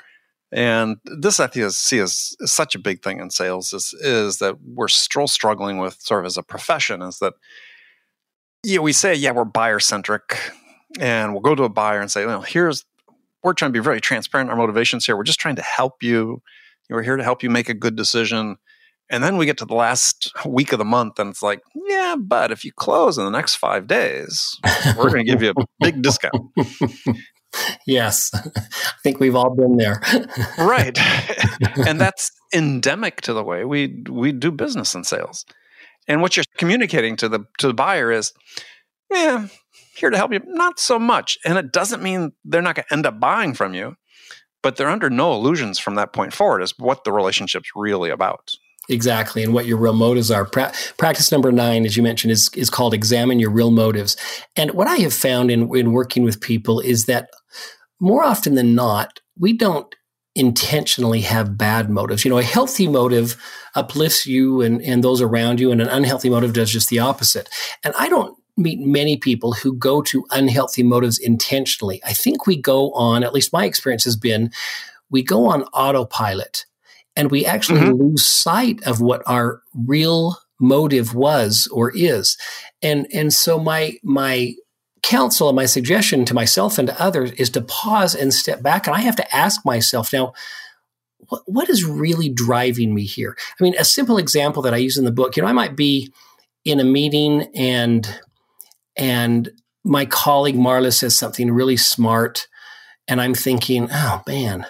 and 0.52 0.96
this 1.04 1.38
I 1.38 1.46
think 1.46 1.66
is, 1.66 1.78
see 1.78 2.00
as, 2.00 2.36
such 2.44 2.74
a 2.74 2.78
big 2.78 3.02
thing 3.02 3.20
in 3.20 3.30
sales 3.30 3.72
is, 3.72 3.94
is 4.00 4.38
that 4.38 4.56
we're 4.62 4.88
still 4.88 5.28
struggling 5.28 5.78
with 5.78 6.00
sort 6.00 6.20
of 6.20 6.26
as 6.26 6.36
a 6.36 6.42
profession 6.42 7.02
is 7.02 7.18
that 7.18 7.34
you 8.62 8.76
know, 8.76 8.82
we 8.82 8.92
say, 8.92 9.14
yeah, 9.14 9.30
we're 9.30 9.44
buyer 9.44 9.80
centric 9.80 10.38
and 10.98 11.32
we'll 11.32 11.40
go 11.40 11.54
to 11.54 11.62
a 11.62 11.68
buyer 11.68 12.00
and 12.00 12.10
say, 12.10 12.26
well, 12.26 12.42
here's, 12.42 12.84
we're 13.42 13.54
trying 13.54 13.72
to 13.72 13.78
be 13.78 13.82
very 13.82 14.00
transparent 14.00 14.50
our 14.50 14.56
motivations 14.56 15.06
here. 15.06 15.16
We're 15.16 15.22
just 15.22 15.40
trying 15.40 15.56
to 15.56 15.62
help 15.62 16.02
you. 16.02 16.42
We're 16.90 17.02
here 17.02 17.16
to 17.16 17.22
help 17.22 17.42
you 17.42 17.50
make 17.50 17.68
a 17.68 17.74
good 17.74 17.96
decision. 17.96 18.56
And 19.08 19.24
then 19.24 19.36
we 19.36 19.46
get 19.46 19.58
to 19.58 19.64
the 19.64 19.74
last 19.74 20.32
week 20.44 20.72
of 20.72 20.78
the 20.78 20.84
month 20.84 21.18
and 21.18 21.30
it's 21.30 21.42
like, 21.42 21.62
yeah, 21.74 22.16
but 22.18 22.52
if 22.52 22.64
you 22.64 22.72
close 22.72 23.18
in 23.18 23.24
the 23.24 23.30
next 23.30 23.56
five 23.56 23.86
days, 23.86 24.58
we're 24.96 25.10
going 25.10 25.24
to 25.24 25.30
give 25.30 25.42
you 25.42 25.50
a 25.50 25.64
big 25.80 26.02
discount. 26.02 26.34
Yes, 27.86 28.30
I 28.34 28.92
think 29.02 29.20
we've 29.20 29.34
all 29.34 29.54
been 29.54 29.76
there. 29.76 30.00
right. 30.58 30.98
and 31.86 32.00
that's 32.00 32.30
endemic 32.52 33.20
to 33.22 33.32
the 33.32 33.44
way 33.44 33.64
we 33.64 34.02
we 34.08 34.32
do 34.32 34.50
business 34.50 34.94
and 34.94 35.06
sales. 35.06 35.44
And 36.08 36.22
what 36.22 36.36
you're 36.36 36.44
communicating 36.58 37.16
to 37.16 37.28
the 37.28 37.40
to 37.58 37.68
the 37.68 37.74
buyer 37.74 38.10
is, 38.10 38.32
yeah, 39.10 39.48
here 39.94 40.10
to 40.10 40.16
help 40.16 40.32
you, 40.32 40.40
not 40.46 40.80
so 40.80 40.98
much. 40.98 41.38
And 41.44 41.58
it 41.58 41.72
doesn't 41.72 42.02
mean 42.02 42.32
they're 42.44 42.62
not 42.62 42.76
going 42.76 42.86
to 42.88 42.92
end 42.92 43.06
up 43.06 43.20
buying 43.20 43.54
from 43.54 43.74
you, 43.74 43.96
but 44.62 44.76
they're 44.76 44.88
under 44.88 45.10
no 45.10 45.32
illusions 45.34 45.78
from 45.78 45.94
that 45.96 46.12
point 46.12 46.32
forward 46.32 46.62
as 46.62 46.74
what 46.78 47.04
the 47.04 47.12
relationship's 47.12 47.70
really 47.76 48.10
about. 48.10 48.52
Exactly, 48.88 49.44
and 49.44 49.54
what 49.54 49.66
your 49.66 49.76
real 49.76 49.92
motives 49.92 50.30
are. 50.32 50.44
Pra- 50.44 50.72
practice 50.96 51.30
number 51.30 51.52
nine, 51.52 51.84
as 51.86 51.96
you 51.96 52.02
mentioned, 52.02 52.32
is 52.32 52.50
is 52.56 52.70
called 52.70 52.92
examine 52.92 53.38
your 53.38 53.50
real 53.50 53.70
motives. 53.70 54.16
And 54.56 54.72
what 54.72 54.88
I 54.88 54.96
have 54.96 55.14
found 55.14 55.50
in 55.50 55.74
in 55.76 55.92
working 55.92 56.24
with 56.24 56.40
people 56.40 56.80
is 56.80 57.06
that 57.06 57.30
more 58.00 58.24
often 58.24 58.54
than 58.54 58.74
not, 58.74 59.20
we 59.38 59.52
don't 59.52 59.94
intentionally 60.34 61.20
have 61.20 61.58
bad 61.58 61.90
motives. 61.90 62.24
You 62.24 62.30
know, 62.30 62.38
a 62.38 62.42
healthy 62.42 62.88
motive 62.88 63.36
uplifts 63.74 64.26
you 64.26 64.60
and, 64.62 64.80
and 64.82 65.04
those 65.04 65.20
around 65.20 65.60
you, 65.60 65.70
and 65.70 65.80
an 65.80 65.88
unhealthy 65.88 66.30
motive 66.30 66.52
does 66.52 66.72
just 66.72 66.88
the 66.88 66.98
opposite. 66.98 67.48
And 67.84 67.94
I 67.98 68.08
don't 68.08 68.36
meet 68.56 68.80
many 68.80 69.16
people 69.16 69.52
who 69.52 69.74
go 69.74 70.02
to 70.02 70.24
unhealthy 70.30 70.82
motives 70.82 71.18
intentionally. 71.18 72.00
I 72.04 72.12
think 72.12 72.46
we 72.46 72.56
go 72.56 72.92
on, 72.92 73.24
at 73.24 73.32
least 73.32 73.52
my 73.52 73.64
experience 73.64 74.04
has 74.04 74.16
been, 74.16 74.50
we 75.10 75.22
go 75.22 75.46
on 75.46 75.62
autopilot 75.72 76.66
and 77.16 77.30
we 77.30 77.44
actually 77.44 77.80
mm-hmm. 77.80 78.02
lose 78.02 78.24
sight 78.24 78.82
of 78.86 79.00
what 79.00 79.22
our 79.26 79.62
real 79.86 80.36
motive 80.60 81.14
was 81.14 81.68
or 81.72 81.90
is. 81.94 82.36
And 82.82 83.06
and 83.12 83.32
so 83.32 83.58
my 83.58 83.94
my 84.02 84.54
counsel 85.02 85.48
and 85.48 85.56
my 85.56 85.66
suggestion 85.66 86.24
to 86.24 86.34
myself 86.34 86.78
and 86.78 86.88
to 86.88 87.02
others 87.02 87.32
is 87.32 87.50
to 87.50 87.62
pause 87.62 88.14
and 88.14 88.32
step 88.32 88.62
back. 88.62 88.86
And 88.86 88.96
I 88.96 89.00
have 89.00 89.16
to 89.16 89.34
ask 89.36 89.64
myself 89.64 90.12
now, 90.12 90.32
what, 91.28 91.42
what 91.46 91.68
is 91.70 91.84
really 91.84 92.28
driving 92.28 92.94
me 92.94 93.04
here? 93.04 93.36
I 93.38 93.62
mean, 93.62 93.74
a 93.78 93.84
simple 93.84 94.18
example 94.18 94.62
that 94.62 94.74
I 94.74 94.78
use 94.78 94.98
in 94.98 95.04
the 95.04 95.12
book, 95.12 95.36
you 95.36 95.42
know, 95.42 95.48
I 95.48 95.52
might 95.52 95.76
be 95.76 96.12
in 96.64 96.80
a 96.80 96.84
meeting 96.84 97.48
and 97.54 98.20
and 98.96 99.50
my 99.84 100.04
colleague 100.04 100.56
Marla 100.56 100.92
says 100.92 101.16
something 101.16 101.50
really 101.50 101.76
smart, 101.76 102.46
and 103.08 103.20
I'm 103.20 103.34
thinking, 103.34 103.88
oh 103.90 104.22
man, 104.26 104.66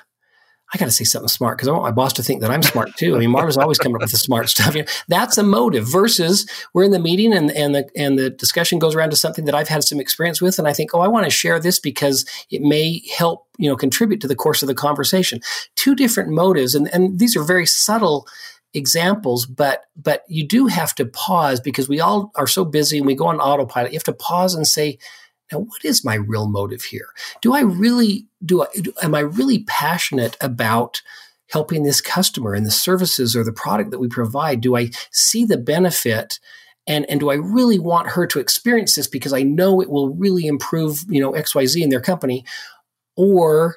I 0.73 0.79
got 0.79 0.85
to 0.85 0.91
say 0.93 1.05
something 1.05 1.29
smart 1.29 1.59
because 1.59 1.69
I 1.69 1.73
want 1.73 1.83
my 1.83 1.91
boss 1.91 2.13
to 2.15 2.23
think 2.23 2.43
that 2.43 2.51
I'm 2.51 2.63
smart 2.63 2.95
too. 2.97 3.17
I 3.17 3.19
mean, 3.19 3.31
Marla's 3.31 3.57
always 3.57 3.79
coming 3.79 3.97
up 3.97 4.03
with 4.03 4.13
the 4.13 4.19
smart 4.19 4.49
stuff. 4.51 4.75
You 4.75 4.83
know, 4.83 4.89
that's 5.09 5.37
a 5.37 5.43
motive. 5.43 5.91
Versus 5.91 6.49
we're 6.73 6.85
in 6.85 6.93
the 6.93 7.01
meeting 7.01 7.33
and 7.33 7.51
and 7.51 7.75
the 7.75 7.89
and 7.97 8.19
the 8.19 8.31
discussion 8.31 8.79
goes 8.79 8.95
around 8.95 9.11
to 9.11 9.17
something 9.17 9.47
that 9.47 9.55
I've 9.55 9.69
had 9.69 9.83
some 9.83 9.99
experience 9.99 10.41
with, 10.41 10.59
and 10.59 10.69
I 10.69 10.73
think, 10.73 10.95
oh, 10.95 11.01
I 11.01 11.09
want 11.09 11.25
to 11.25 11.31
share 11.31 11.59
this 11.59 11.79
because 11.81 12.25
it 12.51 12.63
may 12.63 13.03
help 13.17 13.47
you 13.59 13.69
know 13.69 13.77
contribute 13.77 14.21
to 14.21 14.29
the 14.29 14.37
course 14.37 14.63
of 14.63 14.69
the 14.69 14.75
conversation. 14.75 15.41
Two 15.75 15.95
different 15.95 16.31
motives, 16.31 16.75
and 16.75 16.93
and 16.95 17.19
these 17.19 17.37
are 17.37 17.43
very 17.43 17.67
subtle 17.67 18.27
examples, 18.73 19.47
but 19.47 19.85
but 19.97 20.23
you 20.29 20.47
do 20.47 20.67
have 20.67 20.95
to 20.95 21.07
pause 21.07 21.61
because 21.61 21.89
we 21.89 22.01
all 22.01 22.31
are 22.37 22.47
so 22.47 22.65
busy 22.65 22.99
and 22.99 23.07
we 23.07 23.15
go 23.15 23.27
on 23.27 23.41
autopilot. 23.41 23.93
You 23.93 23.97
have 23.97 24.05
to 24.05 24.13
pause 24.13 24.55
and 24.55 24.67
say 24.67 24.99
now, 25.53 25.61
what 25.61 25.85
is 25.85 26.05
my 26.05 26.15
real 26.15 26.49
motive 26.49 26.83
here? 26.83 27.09
Do 27.41 27.55
I 27.55 27.61
really 27.61 28.27
do? 28.45 28.63
I, 28.63 28.67
am 29.03 29.15
I 29.15 29.21
really 29.21 29.65
passionate 29.65 30.37
about 30.41 31.03
helping 31.51 31.83
this 31.83 32.01
customer 32.01 32.55
and 32.55 32.65
the 32.65 32.71
services 32.71 33.35
or 33.35 33.43
the 33.43 33.53
product 33.53 33.91
that 33.91 33.99
we 33.99 34.09
provide? 34.09 34.61
Do 34.61 34.77
I 34.77 34.91
see 35.11 35.45
the 35.45 35.59
benefit? 35.59 36.39
And, 36.87 37.09
and 37.11 37.21
do 37.21 37.31
I 37.31 37.35
really 37.35 37.79
want 37.79 38.09
her 38.09 38.27
to 38.27 38.41
experience 38.41 38.97
this 38.97 39.07
because 39.07 39.33
I 39.33 39.43
know 39.43 39.81
it 39.81 39.91
will 39.91 40.11
really 40.15 40.47
improve, 40.47 41.05
you 41.09 41.21
know, 41.21 41.33
XYZ 41.33 41.83
in 41.83 41.91
their 41.91 42.01
company? 42.01 42.45
Or 43.17 43.77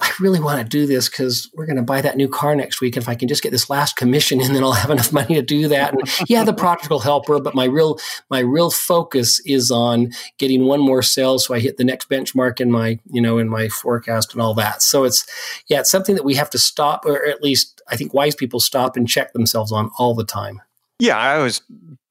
I 0.00 0.10
really 0.20 0.40
want 0.40 0.58
to 0.58 0.64
do 0.64 0.86
this 0.86 1.08
because 1.08 1.48
we're 1.54 1.66
going 1.66 1.76
to 1.76 1.82
buy 1.82 2.00
that 2.00 2.16
new 2.16 2.28
car 2.28 2.56
next 2.56 2.80
week. 2.80 2.96
If 2.96 3.08
I 3.08 3.14
can 3.14 3.28
just 3.28 3.42
get 3.42 3.52
this 3.52 3.70
last 3.70 3.96
commission 3.96 4.40
in, 4.40 4.52
then 4.52 4.64
I'll 4.64 4.72
have 4.72 4.90
enough 4.90 5.12
money 5.12 5.36
to 5.36 5.42
do 5.42 5.68
that. 5.68 5.92
And 5.92 6.02
yeah, 6.28 6.42
the 6.42 6.52
project 6.52 6.90
will 6.90 6.98
help 6.98 7.28
her, 7.28 7.40
but 7.40 7.54
my 7.54 7.64
real 7.64 7.98
my 8.28 8.40
real 8.40 8.70
focus 8.70 9.40
is 9.46 9.70
on 9.70 10.12
getting 10.38 10.64
one 10.64 10.80
more 10.80 11.02
sale 11.02 11.38
so 11.38 11.54
I 11.54 11.60
hit 11.60 11.76
the 11.76 11.84
next 11.84 12.08
benchmark 12.08 12.60
in 12.60 12.70
my 12.70 12.98
you 13.10 13.20
know 13.20 13.38
in 13.38 13.48
my 13.48 13.68
forecast 13.68 14.32
and 14.32 14.42
all 14.42 14.54
that. 14.54 14.82
So 14.82 15.04
it's 15.04 15.24
yeah, 15.68 15.80
it's 15.80 15.90
something 15.90 16.16
that 16.16 16.24
we 16.24 16.34
have 16.34 16.50
to 16.50 16.58
stop, 16.58 17.06
or 17.06 17.24
at 17.26 17.42
least 17.42 17.80
I 17.88 17.96
think 17.96 18.12
wise 18.12 18.34
people 18.34 18.60
stop 18.60 18.96
and 18.96 19.08
check 19.08 19.32
themselves 19.32 19.70
on 19.70 19.90
all 19.98 20.14
the 20.14 20.24
time. 20.24 20.60
Yeah, 20.98 21.16
I 21.16 21.36
always 21.36 21.62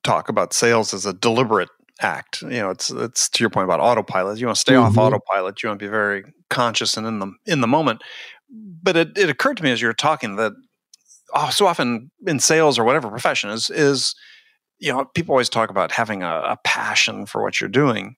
talk 0.04 0.30
about 0.30 0.54
sales 0.54 0.93
as 0.93 1.06
a 1.06 1.13
deliberate 1.13 1.69
act. 2.04 2.42
You 2.42 2.50
know, 2.50 2.70
it's 2.70 2.89
it's 2.89 3.30
to 3.30 3.44
your 3.44 3.50
point 3.50 3.66
about 3.66 3.80
autopilot. 3.80 4.39
You 4.39 4.48
want 4.48 4.56
to 4.56 4.62
stay 4.62 4.74
mm-hmm. 4.74 4.98
off 4.98 4.98
autopilot. 4.98 5.62
You 5.62 5.70
want 5.70 5.80
to 5.80 5.86
be 5.86 5.89
very 5.89 6.24
conscious 6.50 6.98
and 6.98 7.08
in 7.08 7.20
the 7.20 7.32
in 7.46 7.62
the 7.62 7.68
moment. 7.68 8.02
But 8.50 8.98
it, 8.98 9.18
it 9.18 9.30
occurred 9.30 9.58
to 9.58 9.63
me 9.63 9.72
as 9.72 9.82
you 9.82 9.88
were 9.88 9.94
talking 9.94 10.36
that 10.36 10.54
oh, 11.34 11.50
so 11.50 11.66
often 11.66 12.12
in 12.28 12.39
sales 12.39 12.78
or 12.78 12.84
whatever 12.84 13.10
profession 13.10 13.50
is 13.50 13.70
is 13.70 14.16
you 14.80 14.92
know 14.92 15.06
people 15.16 15.34
always 15.34 15.50
talk 15.50 15.70
about 15.70 15.92
having 15.92 16.24
a, 16.24 16.42
a 16.46 16.58
passion 16.63 17.26
for 17.26 17.42
what 17.42 17.60
you're 17.60 17.70
doing, 17.70 18.16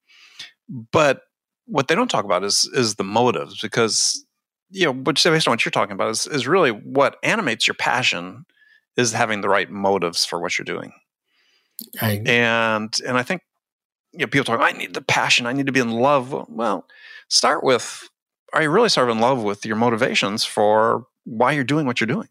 but 0.92 1.22
what 1.66 1.88
they 1.88 1.96
don't 1.96 2.10
talk 2.10 2.26
about 2.26 2.44
is 2.44 2.70
is 2.74 2.96
the 2.96 3.04
motives 3.04 3.60
because 3.62 4.26
you 4.70 4.86
know 4.86 4.94
which 4.94 5.24
based 5.24 5.48
on 5.48 5.52
what 5.52 5.66
you're 5.66 5.72
talking 5.72 5.94
about 5.94 6.10
is 6.10 6.28
is 6.28 6.48
really 6.48 6.72
what 6.72 7.18
animates 7.24 7.68
your 7.68 7.76
passion 7.76 8.46
is 8.98 9.12
having 9.12 9.42
the 9.42 9.50
right 9.50 9.70
motives 9.70 10.26
for 10.26 10.40
what 10.40 10.58
you're 10.58 10.66
doing. 10.66 10.94
I, 12.02 12.22
and 12.26 12.96
and 13.06 13.18
I 13.18 13.24
think 13.24 13.42
you 14.18 14.26
know, 14.26 14.28
people 14.28 14.46
talk, 14.46 14.62
I 14.62 14.72
need 14.72 14.94
the 14.94 15.02
passion, 15.02 15.46
I 15.46 15.54
need 15.54 15.66
to 15.66 15.72
be 15.72 15.80
in 15.80 15.92
love. 15.92 16.48
Well, 16.50 16.88
start 17.30 17.64
with 17.64 18.10
are 18.54 18.62
you 18.62 18.70
really 18.70 18.90
sort 18.90 19.10
of 19.10 19.18
in 19.18 19.22
love 19.22 19.44
with 19.44 19.66
your 19.66 19.76
motivations 19.76 20.46
for 20.46 21.06
why 21.26 21.52
you're 21.52 21.64
doing 21.64 21.86
what 21.86 22.00
you're 22.00 22.08
doing? 22.08 22.30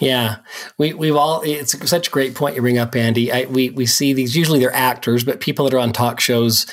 Yeah, 0.00 0.36
we 0.78 0.94
we've 0.94 1.16
all. 1.16 1.42
It's 1.44 1.88
such 1.88 2.08
a 2.08 2.10
great 2.10 2.34
point 2.34 2.56
you 2.56 2.62
bring 2.62 2.78
up, 2.78 2.96
Andy. 2.96 3.30
I, 3.30 3.44
we 3.44 3.70
we 3.70 3.86
see 3.86 4.12
these. 4.12 4.34
Usually 4.34 4.58
they're 4.58 4.74
actors, 4.74 5.22
but 5.22 5.40
people 5.40 5.64
that 5.66 5.74
are 5.74 5.78
on 5.78 5.92
talk 5.92 6.18
shows, 6.18 6.66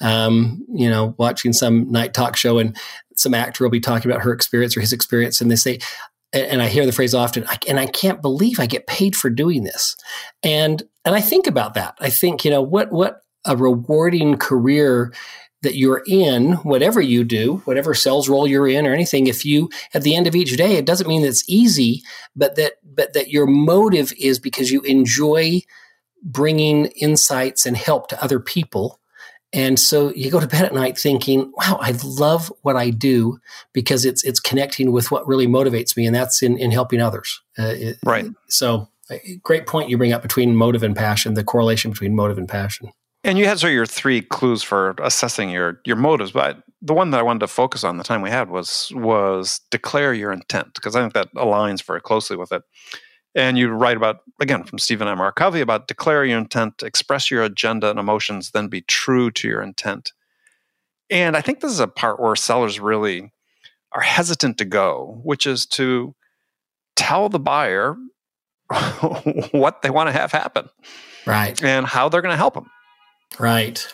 um, 0.00 0.64
you 0.72 0.90
know, 0.90 1.14
watching 1.16 1.52
some 1.52 1.90
night 1.90 2.14
talk 2.14 2.36
show, 2.36 2.58
and 2.58 2.76
some 3.16 3.32
actor 3.32 3.64
will 3.64 3.70
be 3.70 3.80
talking 3.80 4.10
about 4.10 4.22
her 4.22 4.32
experience 4.32 4.76
or 4.76 4.80
his 4.80 4.92
experience, 4.92 5.40
and 5.40 5.50
they 5.50 5.56
say, 5.56 5.78
and 6.32 6.60
I 6.60 6.66
hear 6.66 6.84
the 6.84 6.92
phrase 6.92 7.14
often, 7.14 7.46
and 7.68 7.78
I 7.78 7.86
can't 7.86 8.20
believe 8.20 8.58
I 8.58 8.66
get 8.66 8.88
paid 8.88 9.14
for 9.14 9.30
doing 9.30 9.62
this, 9.62 9.96
and 10.42 10.82
and 11.04 11.14
I 11.14 11.20
think 11.20 11.46
about 11.46 11.74
that. 11.74 11.96
I 12.00 12.10
think 12.10 12.44
you 12.44 12.50
know 12.50 12.62
what 12.62 12.90
what 12.90 13.20
a 13.44 13.56
rewarding 13.56 14.36
career 14.36 15.12
that 15.64 15.74
you're 15.74 16.02
in, 16.06 16.52
whatever 16.56 17.00
you 17.00 17.24
do, 17.24 17.56
whatever 17.64 17.94
sales 17.94 18.28
role 18.28 18.46
you're 18.46 18.68
in 18.68 18.86
or 18.86 18.92
anything, 18.92 19.26
if 19.26 19.44
you 19.44 19.68
at 19.94 20.02
the 20.02 20.14
end 20.14 20.26
of 20.26 20.36
each 20.36 20.56
day, 20.56 20.76
it 20.76 20.84
doesn't 20.84 21.08
mean 21.08 21.24
it's 21.24 21.48
easy, 21.48 22.02
but 22.36 22.54
that 22.54 22.74
but 22.84 23.14
that 23.14 23.30
your 23.30 23.46
motive 23.46 24.12
is 24.18 24.38
because 24.38 24.70
you 24.70 24.80
enjoy 24.82 25.60
bringing 26.22 26.86
insights 26.96 27.66
and 27.66 27.76
help 27.76 28.08
to 28.08 28.22
other 28.22 28.38
people. 28.38 29.00
And 29.52 29.78
so 29.78 30.12
you 30.14 30.30
go 30.30 30.40
to 30.40 30.48
bed 30.48 30.64
at 30.64 30.74
night 30.74 30.98
thinking, 30.98 31.52
"Wow, 31.56 31.78
I 31.80 31.94
love 32.04 32.52
what 32.62 32.76
I 32.76 32.90
do 32.90 33.38
because 33.72 34.04
it's 34.04 34.22
it's 34.22 34.40
connecting 34.40 34.92
with 34.92 35.10
what 35.10 35.26
really 35.26 35.46
motivates 35.46 35.96
me, 35.96 36.06
and 36.06 36.14
that's 36.14 36.42
in 36.42 36.58
in 36.58 36.72
helping 36.72 37.00
others." 37.00 37.40
Uh, 37.56 37.74
right. 38.04 38.26
So, 38.48 38.88
great 39.42 39.66
point 39.66 39.88
you 39.88 39.96
bring 39.96 40.12
up 40.12 40.22
between 40.22 40.56
motive 40.56 40.82
and 40.82 40.96
passion, 40.96 41.34
the 41.34 41.44
correlation 41.44 41.90
between 41.90 42.14
motive 42.14 42.36
and 42.36 42.48
passion. 42.48 42.90
And 43.24 43.38
you 43.38 43.46
had 43.46 43.58
sort 43.58 43.70
of 43.70 43.74
your 43.74 43.86
three 43.86 44.20
clues 44.20 44.62
for 44.62 44.94
assessing 45.02 45.48
your 45.50 45.80
your 45.84 45.96
motives, 45.96 46.32
but 46.32 46.62
the 46.82 46.92
one 46.92 47.10
that 47.10 47.20
I 47.20 47.22
wanted 47.22 47.40
to 47.40 47.46
focus 47.48 47.82
on 47.82 47.96
the 47.96 48.04
time 48.04 48.20
we 48.20 48.30
had 48.30 48.50
was 48.50 48.92
was 48.94 49.60
declare 49.70 50.12
your 50.12 50.30
intent 50.30 50.74
because 50.74 50.94
I 50.94 51.00
think 51.00 51.14
that 51.14 51.32
aligns 51.34 51.82
very 51.82 52.02
closely 52.02 52.36
with 52.36 52.52
it. 52.52 52.62
And 53.34 53.56
you 53.56 53.68
write 53.70 53.96
about 53.96 54.18
again 54.40 54.64
from 54.64 54.78
Stephen 54.78 55.08
M. 55.08 55.20
R. 55.20 55.32
Covey 55.32 55.62
about 55.62 55.88
declare 55.88 56.24
your 56.24 56.38
intent, 56.38 56.82
express 56.82 57.30
your 57.30 57.42
agenda 57.42 57.88
and 57.88 57.98
emotions, 57.98 58.50
then 58.50 58.68
be 58.68 58.82
true 58.82 59.30
to 59.32 59.48
your 59.48 59.62
intent. 59.62 60.12
And 61.08 61.36
I 61.36 61.40
think 61.40 61.60
this 61.60 61.72
is 61.72 61.80
a 61.80 61.88
part 61.88 62.20
where 62.20 62.36
sellers 62.36 62.78
really 62.78 63.32
are 63.92 64.02
hesitant 64.02 64.58
to 64.58 64.64
go, 64.66 65.20
which 65.24 65.46
is 65.46 65.64
to 65.66 66.14
tell 66.96 67.30
the 67.30 67.38
buyer 67.38 67.96
what 69.52 69.80
they 69.82 69.90
want 69.90 70.08
to 70.08 70.12
have 70.12 70.32
happen, 70.32 70.68
right, 71.24 71.62
and 71.62 71.86
how 71.86 72.10
they're 72.10 72.22
going 72.22 72.32
to 72.32 72.36
help 72.36 72.54
them. 72.54 72.70
Right. 73.38 73.86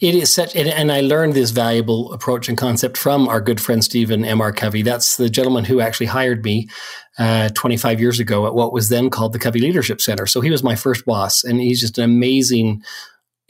It 0.00 0.14
is 0.14 0.32
such, 0.32 0.56
and, 0.56 0.90
I 0.90 1.00
learned 1.00 1.34
this 1.34 1.50
valuable 1.50 2.12
approach 2.12 2.48
and 2.48 2.56
concept 2.56 2.96
from 2.96 3.28
our 3.28 3.40
good 3.40 3.60
friend 3.60 3.84
Stephen 3.84 4.24
M.R. 4.24 4.52
Covey. 4.52 4.82
That's 4.82 5.16
the 5.16 5.28
gentleman 5.28 5.64
who 5.64 5.80
actually 5.80 6.06
hired 6.06 6.42
me 6.44 6.68
uh, 7.18 7.50
25 7.50 8.00
years 8.00 8.18
ago 8.18 8.46
at 8.46 8.54
what 8.54 8.72
was 8.72 8.88
then 8.88 9.10
called 9.10 9.34
the 9.34 9.38
Covey 9.38 9.60
Leadership 9.60 10.00
Center. 10.00 10.26
So 10.26 10.40
he 10.40 10.50
was 10.50 10.62
my 10.62 10.74
first 10.74 11.04
boss, 11.04 11.44
and 11.44 11.60
he's 11.60 11.80
just 11.80 11.98
an 11.98 12.04
amazing 12.04 12.82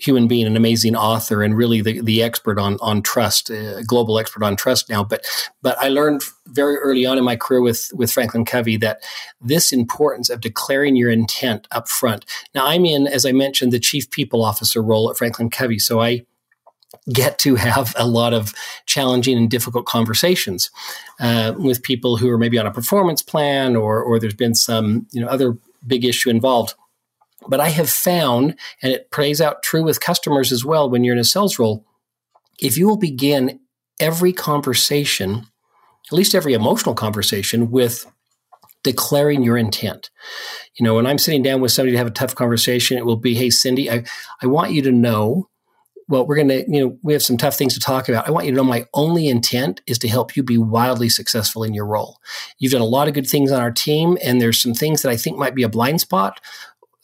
human 0.01 0.27
being, 0.27 0.47
an 0.47 0.57
amazing 0.57 0.97
author, 0.97 1.43
and 1.43 1.57
really 1.57 1.83
the, 1.83 2.01
the 2.01 2.23
expert 2.23 2.59
on 2.59 2.79
on 2.81 3.03
trust, 3.03 3.51
uh, 3.51 3.83
global 3.83 4.19
expert 4.19 4.43
on 4.43 4.57
trust 4.57 4.89
now. 4.89 5.05
But 5.05 5.25
but 5.63 5.77
I 5.79 5.89
learned 5.89 6.23
very 6.47 6.77
early 6.77 7.07
on 7.07 7.19
in 7.19 7.25
my 7.25 7.37
career 7.37 7.61
with 7.61 7.91
with 7.95 8.11
Franklin 8.11 8.45
Covey 8.45 8.77
that 8.79 9.03
this 9.41 9.73
importance 9.73 10.31
of 10.31 10.41
declaring 10.41 10.97
your 10.97 11.11
intent 11.11 11.69
up 11.71 11.89
front. 11.89 12.25
Now 12.55 12.67
I'm 12.67 12.85
in, 12.85 13.07
as 13.07 13.27
I 13.27 13.33
mentioned, 13.33 13.73
the 13.73 13.79
chief 13.79 14.11
people 14.11 14.43
officer 14.45 14.83
role 14.83 15.11
at 15.11 15.17
Franklin 15.17 15.51
Covey, 15.51 15.79
so 15.79 16.01
I 16.01 16.25
get 17.13 17.39
to 17.39 17.55
have 17.55 17.95
a 17.97 18.07
lot 18.07 18.33
of 18.33 18.55
challenging 18.87 19.37
and 19.37 19.51
difficult 19.51 19.87
conversations 19.87 20.71
uh, 21.21 21.55
with 21.57 21.83
people 21.83 22.17
who 22.17 22.29
are 22.31 22.39
maybe 22.39 22.59
on 22.59 22.67
a 22.67 22.73
performance 22.73 23.23
plan 23.23 23.77
or 23.77 24.03
or 24.03 24.19
there's 24.19 24.35
been 24.35 24.55
some 24.55 25.07
you 25.13 25.21
know 25.21 25.29
other 25.29 25.57
big 25.87 26.05
issue 26.05 26.31
involved 26.31 26.75
but 27.49 27.61
I 27.61 27.69
have 27.71 27.91
found, 27.91 28.57
and 28.83 28.93
it 28.93 29.11
plays 29.11 29.41
out 29.41 29.63
true 29.63 29.83
with 29.83 30.01
customers 30.01 30.53
as 30.53 30.65
well 30.65 30.89
when 30.89 31.05
you're 31.05 31.15
in 31.15 31.21
a 31.21 31.25
sales 31.25 31.59
role, 31.59 31.85
if 32.59 32.77
you 32.77 32.87
will 32.87 32.97
begin 32.97 33.61
every 33.99 34.33
conversation, 34.33 35.47
at 36.11 36.17
least 36.17 36.35
every 36.35 36.53
emotional 36.53 36.95
conversation, 36.95 37.71
with 37.71 38.07
declaring 38.83 39.43
your 39.43 39.57
intent. 39.57 40.11
You 40.79 40.85
know, 40.85 40.95
when 40.95 41.07
I'm 41.07 41.19
sitting 41.19 41.43
down 41.43 41.61
with 41.61 41.73
somebody 41.73 41.93
to 41.93 41.99
have 41.99 42.07
a 42.07 42.13
tough 42.13 42.35
conversation, 42.35 42.97
it 42.99 43.05
will 43.05 43.17
be, 43.17 43.35
hey, 43.35 43.51
Cindy, 43.51 43.91
I, 43.91 44.05
I 44.43 44.47
want 44.47 44.73
you 44.73 44.83
to 44.83 44.93
know 44.93 45.51
well, 46.11 46.27
we're 46.27 46.35
going 46.35 46.49
to, 46.49 46.65
you 46.69 46.81
know, 46.81 46.99
we 47.05 47.13
have 47.13 47.23
some 47.23 47.37
tough 47.37 47.55
things 47.55 47.73
to 47.75 47.81
talk 47.81 48.09
about. 48.09 48.27
I 48.27 48.33
want 48.33 48.45
you 48.45 48.51
to 48.51 48.57
know 48.57 48.65
my 48.65 48.85
only 48.95 49.29
intent 49.29 49.81
is 49.87 49.97
to 50.01 50.09
help 50.09 50.37
you 50.37 50.43
be 50.43 50.59
wildly 50.59 51.09
successful 51.09 51.63
in 51.63 51.73
your 51.73 51.87
role. 51.87 52.19
You've 52.59 52.73
done 52.73 52.81
a 52.81 52.85
lot 52.85 53.07
of 53.07 53.15
good 53.15 53.29
things 53.29 53.53
on 53.53 53.61
our 53.61 53.71
team, 53.71 54.19
and 54.23 54.41
there's 54.41 54.61
some 54.61 54.75
things 54.75 55.03
that 55.03 55.11
I 55.11 55.17
think 55.17 55.39
might 55.39 55.55
be 55.55 55.63
a 55.63 55.69
blind 55.69 56.01
spot 56.01 56.41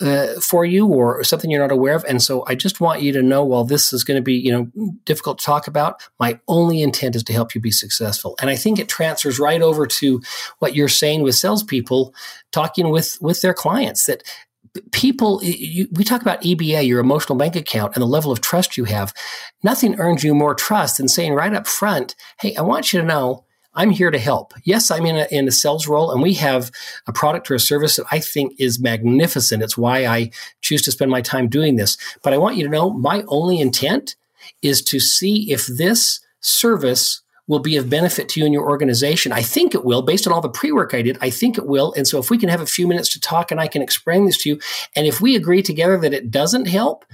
uh, 0.00 0.38
for 0.40 0.64
you 0.64 0.86
or 0.86 1.24
something 1.24 1.50
you're 1.50 1.60
not 1.60 1.72
aware 1.72 1.94
of. 1.94 2.04
And 2.06 2.22
so 2.22 2.44
I 2.46 2.54
just 2.54 2.80
want 2.80 3.00
you 3.00 3.12
to 3.12 3.22
know 3.22 3.44
while 3.44 3.64
this 3.64 3.92
is 3.92 4.04
going 4.04 4.16
to 4.16 4.22
be, 4.22 4.34
you 4.34 4.52
know, 4.52 4.92
difficult 5.04 5.38
to 5.38 5.44
talk 5.44 5.66
about, 5.66 6.02
my 6.20 6.38
only 6.48 6.82
intent 6.82 7.16
is 7.16 7.22
to 7.24 7.32
help 7.32 7.54
you 7.54 7.60
be 7.60 7.70
successful. 7.70 8.36
And 8.40 8.50
I 8.50 8.56
think 8.56 8.78
it 8.78 8.88
transfers 8.88 9.38
right 9.38 9.62
over 9.62 9.86
to 9.86 10.20
what 10.58 10.74
you're 10.74 10.88
saying 10.88 11.22
with 11.22 11.34
salespeople 11.34 12.14
talking 12.52 12.90
with 12.90 13.16
with 13.20 13.40
their 13.40 13.54
clients 13.54 14.06
that 14.06 14.22
people 14.92 15.42
you, 15.42 15.88
we 15.92 16.04
talk 16.04 16.20
about 16.20 16.42
EBA, 16.42 16.86
your 16.86 17.00
emotional 17.00 17.38
bank 17.38 17.56
account, 17.56 17.94
and 17.94 18.02
the 18.02 18.06
level 18.06 18.30
of 18.30 18.42
trust 18.42 18.76
you 18.76 18.84
have. 18.84 19.14
Nothing 19.62 19.98
earns 19.98 20.22
you 20.22 20.34
more 20.34 20.54
trust 20.54 20.98
than 20.98 21.08
saying 21.08 21.32
right 21.32 21.54
up 21.54 21.66
front, 21.66 22.14
"Hey, 22.38 22.54
I 22.56 22.60
want 22.60 22.92
you 22.92 23.00
to 23.00 23.06
know 23.06 23.45
I'm 23.76 23.90
here 23.90 24.10
to 24.10 24.18
help. 24.18 24.54
Yes, 24.64 24.90
I'm 24.90 25.06
in 25.06 25.16
a, 25.16 25.26
in 25.30 25.46
a 25.46 25.52
sales 25.52 25.86
role 25.86 26.10
and 26.10 26.22
we 26.22 26.34
have 26.34 26.72
a 27.06 27.12
product 27.12 27.50
or 27.50 27.54
a 27.54 27.60
service 27.60 27.96
that 27.96 28.06
I 28.10 28.18
think 28.20 28.54
is 28.58 28.80
magnificent. 28.80 29.62
It's 29.62 29.76
why 29.76 30.06
I 30.06 30.30
choose 30.62 30.82
to 30.82 30.92
spend 30.92 31.10
my 31.10 31.20
time 31.20 31.48
doing 31.48 31.76
this. 31.76 31.96
But 32.22 32.32
I 32.32 32.38
want 32.38 32.56
you 32.56 32.64
to 32.64 32.70
know 32.70 32.90
my 32.90 33.22
only 33.28 33.60
intent 33.60 34.16
is 34.62 34.82
to 34.84 34.98
see 34.98 35.52
if 35.52 35.66
this 35.66 36.20
service 36.40 37.22
will 37.48 37.58
be 37.60 37.76
of 37.76 37.88
benefit 37.88 38.28
to 38.28 38.40
you 38.40 38.46
and 38.46 38.52
your 38.52 38.68
organization. 38.68 39.30
I 39.30 39.42
think 39.42 39.74
it 39.74 39.84
will, 39.84 40.02
based 40.02 40.26
on 40.26 40.32
all 40.32 40.40
the 40.40 40.48
pre 40.48 40.72
work 40.72 40.94
I 40.94 41.02
did. 41.02 41.18
I 41.20 41.30
think 41.30 41.58
it 41.58 41.66
will. 41.66 41.92
And 41.96 42.06
so 42.06 42.18
if 42.18 42.30
we 42.30 42.38
can 42.38 42.48
have 42.48 42.60
a 42.60 42.66
few 42.66 42.88
minutes 42.88 43.08
to 43.10 43.20
talk 43.20 43.50
and 43.50 43.60
I 43.60 43.68
can 43.68 43.82
explain 43.82 44.26
this 44.26 44.38
to 44.42 44.48
you, 44.48 44.60
and 44.96 45.06
if 45.06 45.20
we 45.20 45.36
agree 45.36 45.62
together 45.62 45.96
that 45.98 46.14
it 46.14 46.30
doesn't 46.30 46.66
help, 46.66 47.04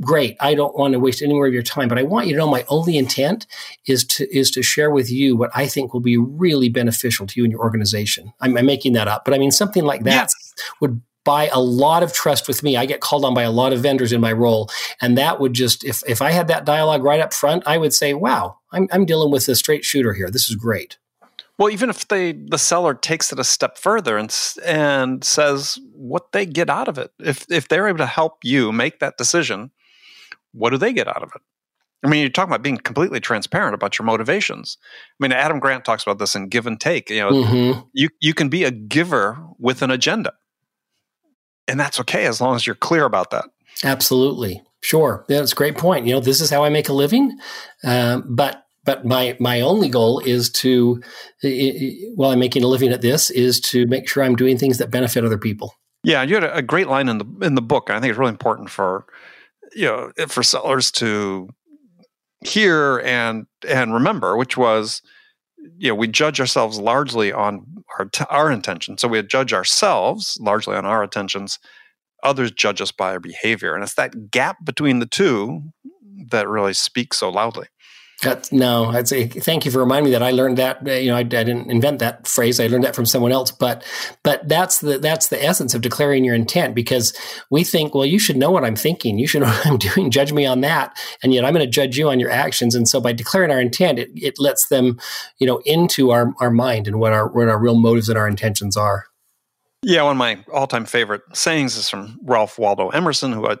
great. 0.00 0.36
I 0.40 0.54
don't 0.54 0.76
want 0.76 0.92
to 0.92 1.00
waste 1.00 1.22
any 1.22 1.32
more 1.32 1.46
of 1.46 1.52
your 1.52 1.62
time, 1.62 1.88
but 1.88 1.98
I 1.98 2.02
want 2.02 2.26
you 2.26 2.32
to 2.34 2.38
know 2.38 2.48
my 2.48 2.64
only 2.68 2.96
intent 2.96 3.46
is 3.86 4.04
to 4.04 4.36
is 4.36 4.50
to 4.52 4.62
share 4.62 4.90
with 4.90 5.10
you 5.10 5.36
what 5.36 5.50
I 5.54 5.66
think 5.66 5.92
will 5.92 6.00
be 6.00 6.16
really 6.16 6.68
beneficial 6.68 7.26
to 7.26 7.40
you 7.40 7.44
and 7.44 7.52
your 7.52 7.60
organization. 7.60 8.32
I'm, 8.40 8.56
I'm 8.56 8.66
making 8.66 8.94
that 8.94 9.08
up, 9.08 9.24
but 9.24 9.34
I 9.34 9.38
mean 9.38 9.50
something 9.50 9.84
like 9.84 10.04
that 10.04 10.30
yes. 10.32 10.54
would 10.80 11.00
buy 11.24 11.48
a 11.52 11.60
lot 11.60 12.02
of 12.02 12.12
trust 12.12 12.48
with 12.48 12.62
me. 12.62 12.76
I 12.76 12.86
get 12.86 13.00
called 13.00 13.24
on 13.24 13.34
by 13.34 13.42
a 13.42 13.50
lot 13.50 13.72
of 13.72 13.80
vendors 13.80 14.12
in 14.12 14.20
my 14.20 14.32
role, 14.32 14.70
and 15.00 15.18
that 15.18 15.40
would 15.40 15.52
just 15.52 15.84
if 15.84 16.02
if 16.08 16.22
I 16.22 16.30
had 16.30 16.48
that 16.48 16.64
dialogue 16.64 17.02
right 17.02 17.20
up 17.20 17.32
front, 17.32 17.62
I 17.66 17.78
would 17.78 17.92
say, 17.92 18.14
"Wow, 18.14 18.58
I'm 18.72 18.88
I'm 18.92 19.04
dealing 19.04 19.30
with 19.30 19.48
a 19.48 19.54
straight 19.54 19.84
shooter 19.84 20.14
here. 20.14 20.30
This 20.30 20.48
is 20.48 20.56
great." 20.56 20.98
Well, 21.58 21.68
even 21.68 21.90
if 21.90 22.08
they 22.08 22.32
the 22.32 22.56
seller 22.56 22.94
takes 22.94 23.32
it 23.32 23.38
a 23.38 23.44
step 23.44 23.76
further 23.76 24.16
and 24.16 24.34
and 24.64 25.22
says 25.22 25.78
what 25.92 26.32
they 26.32 26.46
get 26.46 26.70
out 26.70 26.88
of 26.88 26.96
it, 26.96 27.12
if 27.18 27.44
if 27.50 27.68
they're 27.68 27.86
able 27.86 27.98
to 27.98 28.06
help 28.06 28.38
you 28.42 28.72
make 28.72 29.00
that 29.00 29.18
decision, 29.18 29.70
what 30.52 30.70
do 30.70 30.78
they 30.78 30.92
get 30.92 31.08
out 31.08 31.22
of 31.22 31.30
it? 31.34 31.42
I 32.02 32.08
mean, 32.08 32.20
you're 32.20 32.30
talking 32.30 32.50
about 32.50 32.62
being 32.62 32.78
completely 32.78 33.20
transparent 33.20 33.74
about 33.74 33.98
your 33.98 34.06
motivations. 34.06 34.78
I 35.20 35.22
mean, 35.22 35.32
Adam 35.32 35.58
Grant 35.58 35.84
talks 35.84 36.02
about 36.02 36.18
this 36.18 36.34
in 36.34 36.48
Give 36.48 36.66
and 36.66 36.80
Take. 36.80 37.10
You 37.10 37.20
know, 37.20 37.30
mm-hmm. 37.30 37.80
you 37.92 38.08
you 38.20 38.32
can 38.32 38.48
be 38.48 38.64
a 38.64 38.70
giver 38.70 39.38
with 39.58 39.82
an 39.82 39.90
agenda, 39.90 40.32
and 41.68 41.78
that's 41.78 42.00
okay 42.00 42.24
as 42.26 42.40
long 42.40 42.56
as 42.56 42.66
you're 42.66 42.74
clear 42.74 43.04
about 43.04 43.30
that. 43.32 43.44
Absolutely, 43.84 44.62
sure. 44.80 45.26
That's 45.28 45.52
a 45.52 45.54
great 45.54 45.76
point. 45.76 46.06
You 46.06 46.14
know, 46.14 46.20
this 46.20 46.40
is 46.40 46.48
how 46.48 46.64
I 46.64 46.70
make 46.70 46.88
a 46.88 46.94
living, 46.94 47.38
um, 47.84 48.24
but 48.34 48.64
but 48.84 49.04
my 49.04 49.36
my 49.38 49.60
only 49.60 49.90
goal 49.90 50.20
is 50.20 50.50
to, 50.50 51.02
while 52.14 52.30
I'm 52.30 52.38
making 52.38 52.64
a 52.64 52.66
living 52.66 52.92
at 52.92 53.02
this, 53.02 53.28
is 53.28 53.60
to 53.62 53.86
make 53.86 54.08
sure 54.08 54.24
I'm 54.24 54.36
doing 54.36 54.56
things 54.56 54.78
that 54.78 54.90
benefit 54.90 55.24
other 55.24 55.38
people. 55.38 55.74
Yeah, 56.02 56.22
you 56.22 56.34
had 56.34 56.44
a 56.44 56.62
great 56.62 56.88
line 56.88 57.08
in 57.08 57.18
the 57.18 57.26
in 57.42 57.56
the 57.56 57.62
book. 57.62 57.90
I 57.90 58.00
think 58.00 58.10
it's 58.10 58.18
really 58.18 58.30
important 58.30 58.70
for 58.70 59.04
you 59.74 59.86
know 59.86 60.12
eh, 60.18 60.26
for 60.26 60.42
sellers 60.42 60.90
to 60.92 61.48
hear 62.44 62.98
and 63.00 63.46
and 63.68 63.92
remember, 63.94 64.36
which 64.36 64.56
was 64.56 65.02
you 65.76 65.88
know 65.88 65.94
we 65.94 66.08
judge 66.08 66.40
ourselves 66.40 66.78
largely 66.78 67.32
on 67.32 67.64
our 67.98 68.10
our 68.28 68.50
intentions. 68.50 69.00
So 69.00 69.08
we 69.08 69.22
judge 69.22 69.52
ourselves 69.52 70.38
largely 70.40 70.76
on 70.76 70.86
our 70.86 71.02
intentions. 71.02 71.58
Others 72.22 72.52
judge 72.52 72.80
us 72.80 72.92
by 72.92 73.12
our 73.12 73.20
behavior, 73.20 73.74
and 73.74 73.82
it's 73.82 73.94
that 73.94 74.30
gap 74.30 74.56
between 74.64 74.98
the 74.98 75.06
two 75.06 75.62
that 76.30 76.48
really 76.48 76.74
speaks 76.74 77.18
so 77.18 77.30
loudly. 77.30 77.66
That's, 78.22 78.52
no, 78.52 78.86
I'd 78.86 79.08
say 79.08 79.28
thank 79.28 79.64
you 79.64 79.70
for 79.70 79.78
reminding 79.78 80.06
me 80.06 80.10
that 80.10 80.22
I 80.22 80.30
learned 80.30 80.58
that. 80.58 80.86
Uh, 80.86 80.92
you 80.92 81.08
know, 81.08 81.16
I, 81.16 81.20
I, 81.20 81.22
didn't 81.22 81.70
invent 81.70 82.00
that 82.00 82.26
phrase. 82.26 82.60
I 82.60 82.66
learned 82.66 82.84
that 82.84 82.94
from 82.94 83.06
someone 83.06 83.32
else. 83.32 83.50
But 83.50 83.82
but 84.22 84.46
that's 84.46 84.80
the 84.80 84.98
that's 84.98 85.28
the 85.28 85.42
essence 85.42 85.72
of 85.72 85.80
declaring 85.80 86.22
your 86.22 86.34
intent 86.34 86.74
because 86.74 87.16
we 87.50 87.64
think, 87.64 87.94
well, 87.94 88.04
you 88.04 88.18
should 88.18 88.36
know 88.36 88.50
what 88.50 88.64
I'm 88.64 88.76
thinking. 88.76 89.18
You 89.18 89.26
should 89.26 89.40
know 89.40 89.46
what 89.48 89.66
I'm 89.66 89.78
doing. 89.78 90.10
Judge 90.10 90.32
me 90.32 90.44
on 90.44 90.60
that, 90.60 90.98
and 91.22 91.32
yet 91.32 91.46
I'm 91.46 91.54
going 91.54 91.64
to 91.64 91.70
judge 91.70 91.96
you 91.96 92.10
on 92.10 92.20
your 92.20 92.30
actions. 92.30 92.74
And 92.74 92.86
so 92.86 93.00
by 93.00 93.12
declaring 93.12 93.50
our 93.50 93.60
intent, 93.60 93.98
it, 93.98 94.10
it 94.14 94.34
lets 94.38 94.68
them, 94.68 94.98
you 95.38 95.46
know, 95.46 95.62
into 95.64 96.10
our 96.10 96.34
our 96.40 96.50
mind 96.50 96.88
and 96.88 97.00
what 97.00 97.14
our 97.14 97.26
what 97.26 97.48
our 97.48 97.58
real 97.58 97.78
motives 97.78 98.10
and 98.10 98.18
our 98.18 98.28
intentions 98.28 98.76
are. 98.76 99.06
Yeah, 99.82 100.02
one 100.02 100.12
of 100.12 100.18
my 100.18 100.44
all 100.52 100.66
time 100.66 100.84
favorite 100.84 101.22
sayings 101.32 101.76
is 101.76 101.88
from 101.88 102.18
Ralph 102.24 102.58
Waldo 102.58 102.90
Emerson, 102.90 103.32
who 103.32 103.46
I, 103.46 103.52
a 103.52 103.58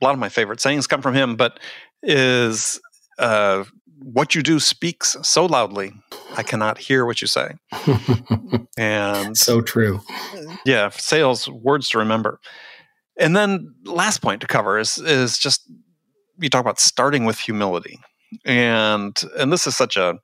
lot 0.00 0.14
of 0.14 0.18
my 0.18 0.30
favorite 0.30 0.60
sayings 0.60 0.86
come 0.86 1.02
from 1.02 1.14
him, 1.14 1.36
but 1.36 1.60
is 2.02 2.80
uh, 3.18 3.64
what 4.02 4.34
you 4.34 4.42
do 4.42 4.60
speaks 4.60 5.16
so 5.22 5.46
loudly, 5.46 5.92
I 6.36 6.42
cannot 6.42 6.78
hear 6.78 7.04
what 7.06 7.20
you 7.20 7.26
say. 7.26 7.52
and 8.78 9.36
so 9.36 9.60
true. 9.60 10.00
Yeah, 10.64 10.90
sales 10.90 11.48
words 11.48 11.88
to 11.90 11.98
remember. 11.98 12.40
And 13.18 13.36
then 13.36 13.74
last 13.84 14.22
point 14.22 14.40
to 14.40 14.46
cover 14.46 14.78
is 14.78 14.98
is 14.98 15.38
just 15.38 15.70
you 16.38 16.48
talk 16.48 16.60
about 16.60 16.80
starting 16.80 17.24
with 17.24 17.38
humility. 17.38 18.00
And 18.44 19.20
and 19.38 19.52
this 19.52 19.66
is 19.66 19.76
such 19.76 19.96
a 19.96 20.18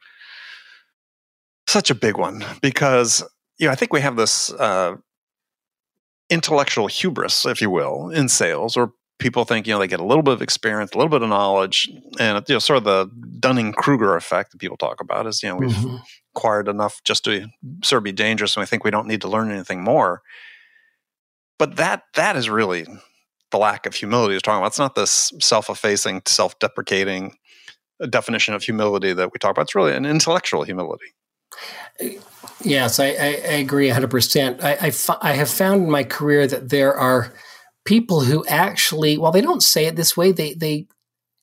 such 1.67 1.91
a 1.91 1.95
big 1.95 2.17
one 2.17 2.45
because 2.63 3.23
you 3.59 3.67
know, 3.67 3.73
I 3.73 3.75
think 3.75 3.93
we 3.93 4.01
have 4.01 4.17
this 4.17 4.53
uh, 4.53 4.97
intellectual 6.31 6.87
hubris, 6.87 7.45
if 7.45 7.61
you 7.61 7.71
will, 7.71 8.11
in 8.11 8.29
sales, 8.29 8.77
or 8.77 8.93
people 9.19 9.45
think 9.45 9.67
you 9.67 9.73
know 9.73 9.79
they 9.79 9.87
get 9.87 10.01
a 10.01 10.05
little 10.05 10.23
bit 10.23 10.35
of 10.35 10.43
experience, 10.43 10.93
a 10.93 10.97
little 10.97 11.11
bit 11.11 11.23
of 11.23 11.29
knowledge, 11.29 11.91
and 12.19 12.43
you 12.49 12.55
know 12.55 12.59
sort 12.59 12.79
of 12.79 12.85
the 12.85 13.11
Dunning 13.39 13.73
Kruger 13.73 14.17
effect 14.17 14.53
that 14.53 14.59
people 14.59 14.77
talk 14.77 15.01
about 15.01 15.27
is 15.27 15.43
you 15.43 15.49
know 15.49 15.57
we've 15.57 15.71
mm-hmm. 15.71 15.97
acquired 16.35 16.69
enough 16.69 17.03
just 17.05 17.25
to 17.25 17.47
sort 17.83 17.99
of 17.99 18.05
be 18.05 18.13
dangerous, 18.13 18.57
and 18.57 18.63
we 18.63 18.67
think 18.67 18.85
we 18.85 18.91
don't 18.91 19.09
need 19.09 19.21
to 19.23 19.29
learn 19.29 19.51
anything 19.51 19.83
more. 19.83 20.23
But 21.59 21.77
that 21.77 22.05
that 22.15 22.37
is 22.37 22.49
really 22.49 22.87
the 23.51 23.59
lack 23.59 23.87
of 23.87 23.95
humility 23.95 24.37
is 24.37 24.43
talking 24.43 24.59
about. 24.59 24.69
It's 24.69 24.79
not 24.79 24.95
this 24.95 25.33
self-effacing, 25.41 26.23
self-deprecating 26.27 27.37
definition 28.11 28.55
of 28.55 28.63
humility 28.63 29.13
that 29.13 29.33
we 29.33 29.39
talk 29.39 29.53
about. 29.53 29.63
It's 29.63 29.75
really 29.75 29.95
an 29.95 30.05
intellectual 30.05 30.63
humility. 30.63 31.07
Yes, 32.63 33.01
I, 33.01 33.07
I, 33.07 33.27
I 33.27 33.57
agree 33.57 33.89
100%. 33.89 34.63
I, 34.63 34.73
I, 34.75 35.31
I 35.31 35.33
have 35.33 35.49
found 35.49 35.85
in 35.85 35.91
my 35.91 36.05
career 36.05 36.47
that 36.47 36.69
there 36.69 36.95
are– 36.95 37.33
people 37.89 38.21
who 38.21 38.45
actually, 38.49 39.17
while 39.17 39.33
they 39.33 39.41
don't 39.41 39.63
say 39.63 39.87
it 39.87 39.97
this 39.97 40.15
way, 40.15 40.31
they, 40.31 40.53
they 40.53 40.87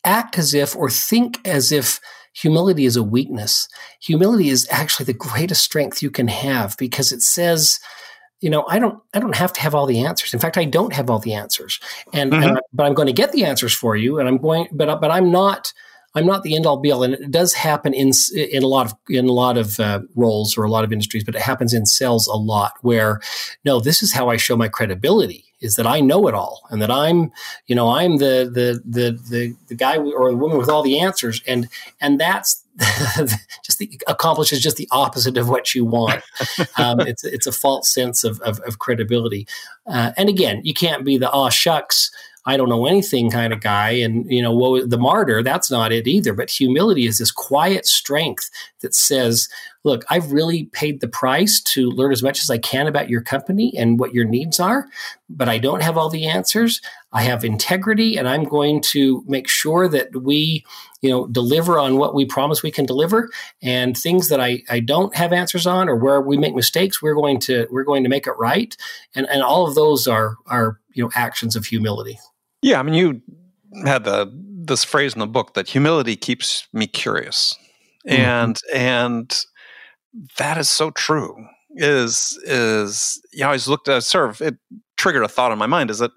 act 0.03 0.37
as 0.37 0.53
if 0.53 0.75
or 0.75 0.91
think 0.91 1.39
as 1.43 1.71
if 1.71 1.99
humility 2.33 2.85
is 2.85 2.95
a 2.95 3.01
weakness. 3.01 3.67
Humility 4.03 4.49
is 4.49 4.67
actually 4.69 5.07
the 5.07 5.13
greatest 5.13 5.63
strength 5.63 6.03
you 6.03 6.11
can 6.11 6.27
have 6.27 6.77
because 6.77 7.11
it 7.11 7.23
says, 7.23 7.79
you 8.41 8.51
know, 8.51 8.63
I 8.69 8.77
don't, 8.77 8.99
I 9.11 9.19
don't 9.19 9.35
have 9.35 9.53
to 9.53 9.61
have 9.61 9.73
all 9.73 9.87
the 9.87 10.05
answers. 10.05 10.35
In 10.35 10.39
fact, 10.39 10.55
I 10.55 10.65
don't 10.65 10.93
have 10.93 11.09
all 11.09 11.17
the 11.17 11.33
answers, 11.33 11.79
and, 12.13 12.31
mm-hmm. 12.31 12.43
and 12.43 12.59
but 12.71 12.85
I'm 12.85 12.93
going 12.93 13.07
to 13.07 13.13
get 13.13 13.31
the 13.31 13.45
answers 13.45 13.73
for 13.73 13.95
you, 13.95 14.19
and 14.19 14.27
I'm 14.27 14.37
going, 14.37 14.67
but 14.71 15.01
but 15.01 15.09
I'm 15.09 15.31
not. 15.31 15.73
I'm 16.15 16.25
not 16.25 16.43
the 16.43 16.55
end 16.55 16.65
all 16.65 16.77
be 16.77 16.91
all, 16.91 17.03
and 17.03 17.13
it 17.13 17.31
does 17.31 17.53
happen 17.53 17.93
in 17.93 18.11
in 18.33 18.63
a 18.63 18.67
lot 18.67 18.87
of 18.87 18.95
in 19.09 19.27
a 19.27 19.33
lot 19.33 19.57
of 19.57 19.79
uh, 19.79 20.01
roles 20.15 20.57
or 20.57 20.63
a 20.63 20.69
lot 20.69 20.83
of 20.83 20.91
industries, 20.93 21.23
but 21.23 21.35
it 21.35 21.41
happens 21.41 21.73
in 21.73 21.85
sales 21.85 22.27
a 22.27 22.35
lot. 22.35 22.73
Where 22.81 23.19
no, 23.65 23.79
this 23.79 24.01
is 24.01 24.13
how 24.13 24.29
I 24.29 24.37
show 24.37 24.55
my 24.55 24.69
credibility 24.69 25.45
is 25.61 25.75
that 25.75 25.87
I 25.87 25.99
know 25.99 26.27
it 26.27 26.33
all 26.33 26.61
and 26.69 26.81
that 26.81 26.91
I'm, 26.91 27.31
you 27.67 27.75
know, 27.75 27.89
I'm 27.89 28.17
the 28.17 28.49
the 28.51 28.81
the 28.85 29.19
the, 29.29 29.55
the 29.67 29.75
guy 29.75 29.97
or 29.97 30.31
the 30.31 30.37
woman 30.37 30.57
with 30.57 30.69
all 30.69 30.83
the 30.83 30.99
answers, 30.99 31.41
and 31.47 31.67
and 31.99 32.19
that's 32.19 32.63
just 33.63 33.79
the 33.79 33.99
accomplishes 34.07 34.61
just 34.61 34.77
the 34.77 34.87
opposite 34.91 35.37
of 35.37 35.49
what 35.49 35.75
you 35.75 35.85
want. 35.85 36.23
Um, 36.77 36.99
it's 36.99 37.23
it's 37.23 37.47
a 37.47 37.51
false 37.51 37.93
sense 37.93 38.23
of 38.23 38.39
of, 38.41 38.59
of 38.61 38.79
credibility, 38.79 39.47
uh, 39.87 40.11
and 40.17 40.29
again, 40.29 40.61
you 40.63 40.73
can't 40.73 41.05
be 41.05 41.17
the 41.17 41.31
oh 41.31 41.49
shucks. 41.49 42.11
I 42.45 42.57
don't 42.57 42.69
know 42.69 42.85
anything 42.85 43.31
kind 43.31 43.51
of 43.51 43.59
guy. 43.59 43.91
And, 43.91 44.29
you 44.29 44.41
know, 44.41 44.53
well, 44.53 44.85
the 44.85 44.97
martyr, 44.97 45.41
that's 45.41 45.71
not 45.71 45.91
it 45.91 46.07
either. 46.07 46.33
But 46.33 46.49
humility 46.49 47.07
is 47.07 47.17
this 47.17 47.31
quiet 47.31 47.85
strength 47.87 48.49
that 48.81 48.93
says, 48.93 49.49
look, 49.83 50.03
I've 50.09 50.31
really 50.31 50.65
paid 50.65 50.99
the 50.99 51.07
price 51.07 51.61
to 51.61 51.89
learn 51.91 52.11
as 52.11 52.23
much 52.23 52.41
as 52.41 52.49
I 52.49 52.57
can 52.57 52.87
about 52.87 53.09
your 53.09 53.21
company 53.21 53.73
and 53.77 53.99
what 53.99 54.13
your 54.13 54.25
needs 54.25 54.59
are, 54.59 54.87
but 55.29 55.47
I 55.49 55.57
don't 55.57 55.83
have 55.83 55.97
all 55.97 56.09
the 56.09 56.27
answers. 56.27 56.81
I 57.13 57.21
have 57.21 57.45
integrity 57.45 58.17
and 58.17 58.27
I'm 58.27 58.43
going 58.43 58.81
to 58.93 59.23
make 59.27 59.47
sure 59.47 59.87
that 59.87 60.15
we, 60.15 60.65
you 61.01 61.09
know, 61.09 61.27
deliver 61.27 61.79
on 61.79 61.97
what 61.97 62.15
we 62.15 62.25
promise 62.25 62.63
we 62.63 62.71
can 62.71 62.85
deliver 62.85 63.29
and 63.61 63.97
things 63.97 64.29
that 64.29 64.41
I, 64.41 64.63
I 64.69 64.79
don't 64.79 65.15
have 65.15 65.33
answers 65.33 65.65
on 65.67 65.87
or 65.87 65.95
where 65.95 66.19
we 66.21 66.37
make 66.37 66.55
mistakes, 66.55 67.01
we're 67.01 67.15
going 67.15 67.39
to, 67.41 67.67
we're 67.71 67.83
going 67.83 68.03
to 68.03 68.09
make 68.09 68.27
it 68.27 68.33
right. 68.37 68.75
And, 69.13 69.27
and 69.29 69.43
all 69.43 69.67
of 69.67 69.75
those 69.75 70.07
are, 70.07 70.35
are, 70.47 70.79
you 70.93 71.03
know, 71.03 71.11
actions 71.15 71.55
of 71.55 71.65
humility. 71.65 72.19
Yeah, 72.65 72.79
I 72.79 72.83
mean, 72.83 72.95
you 72.95 73.21
had 73.85 74.05
the 74.05 74.27
this 74.33 74.83
phrase 74.83 75.13
in 75.13 75.19
the 75.19 75.27
book 75.27 75.53
that 75.53 75.69
humility 75.69 76.15
keeps 76.15 76.67
me 76.73 76.87
curious, 76.87 77.55
mm-hmm. 78.07 78.19
and 78.19 78.59
and 78.73 79.45
that 80.39 80.57
is 80.57 80.67
so 80.67 80.89
true. 80.89 81.45
Is 81.75 82.39
is 82.43 83.21
you 83.31 83.41
know, 83.41 83.45
I 83.45 83.47
always 83.49 83.67
looked 83.67 83.87
at 83.87 84.03
sort 84.03 84.31
of 84.31 84.41
it 84.41 84.55
triggered 84.97 85.23
a 85.23 85.27
thought 85.27 85.51
in 85.51 85.59
my 85.59 85.67
mind. 85.67 85.91
Is 85.91 85.99
that 85.99 86.09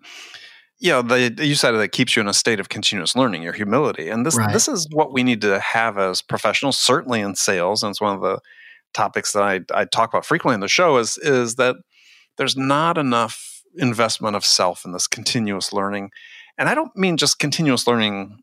you 0.79 0.91
know 0.91 1.03
the 1.03 1.35
you 1.45 1.55
said 1.55 1.73
that 1.73 1.93
keeps 1.93 2.17
you 2.17 2.23
in 2.23 2.29
a 2.29 2.33
state 2.33 2.61
of 2.61 2.71
continuous 2.71 3.15
learning, 3.15 3.43
your 3.43 3.53
humility, 3.53 4.09
and 4.09 4.25
this 4.25 4.39
right. 4.39 4.51
this 4.51 4.69
is 4.69 4.89
what 4.91 5.13
we 5.13 5.23
need 5.23 5.43
to 5.43 5.61
have 5.61 5.99
as 5.99 6.23
professionals, 6.23 6.79
certainly 6.79 7.21
in 7.21 7.35
sales, 7.35 7.83
and 7.83 7.91
it's 7.91 8.01
one 8.01 8.15
of 8.15 8.23
the 8.23 8.41
topics 8.95 9.35
that 9.35 9.43
I 9.43 9.61
I 9.75 9.85
talk 9.85 10.09
about 10.09 10.25
frequently 10.25 10.55
in 10.55 10.61
the 10.61 10.69
show. 10.69 10.97
Is 10.97 11.19
is 11.19 11.57
that 11.57 11.77
there's 12.39 12.57
not 12.57 12.97
enough 12.97 13.63
investment 13.77 14.35
of 14.35 14.47
self 14.47 14.87
in 14.87 14.93
this 14.93 15.07
continuous 15.07 15.75
learning 15.75 16.11
and 16.59 16.69
I 16.69 16.75
don't 16.75 16.95
mean 16.97 17.17
just 17.17 17.39
continuous 17.39 17.87
learning 17.87 18.43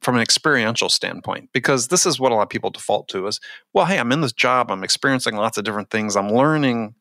from 0.00 0.16
an 0.16 0.22
experiential 0.22 0.88
standpoint, 0.88 1.50
because 1.52 1.86
this 1.86 2.06
is 2.06 2.18
what 2.18 2.32
a 2.32 2.34
lot 2.34 2.42
of 2.42 2.48
people 2.48 2.70
default 2.70 3.06
to 3.08 3.28
is, 3.28 3.38
well, 3.72 3.86
hey, 3.86 3.98
I'm 3.98 4.10
in 4.10 4.20
this 4.20 4.32
job, 4.32 4.68
I'm 4.70 4.82
experiencing 4.82 5.36
lots 5.36 5.58
of 5.58 5.64
different 5.64 5.90
things, 5.90 6.16
I'm 6.16 6.32
learning, 6.32 6.96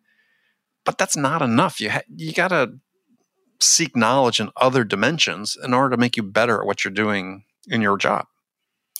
but 0.85 0.99
that's 0.99 1.17
not 1.17 1.41
enough. 1.41 1.81
You 1.81 1.89
ha- 1.89 2.03
you 2.15 2.31
got 2.31 2.49
to 2.49 2.73
seek 3.59 3.95
knowledge 3.95 4.39
in 4.39 4.49
other 4.57 4.83
dimensions 4.83 5.57
in 5.63 5.73
order 5.73 5.95
to 5.95 5.99
make 5.99 6.15
you 6.15 6.23
better 6.23 6.61
at 6.61 6.67
what 6.67 6.83
you're 6.83 6.91
doing 6.91 7.43
in 7.67 7.81
your 7.81 7.97
job. 7.97 8.25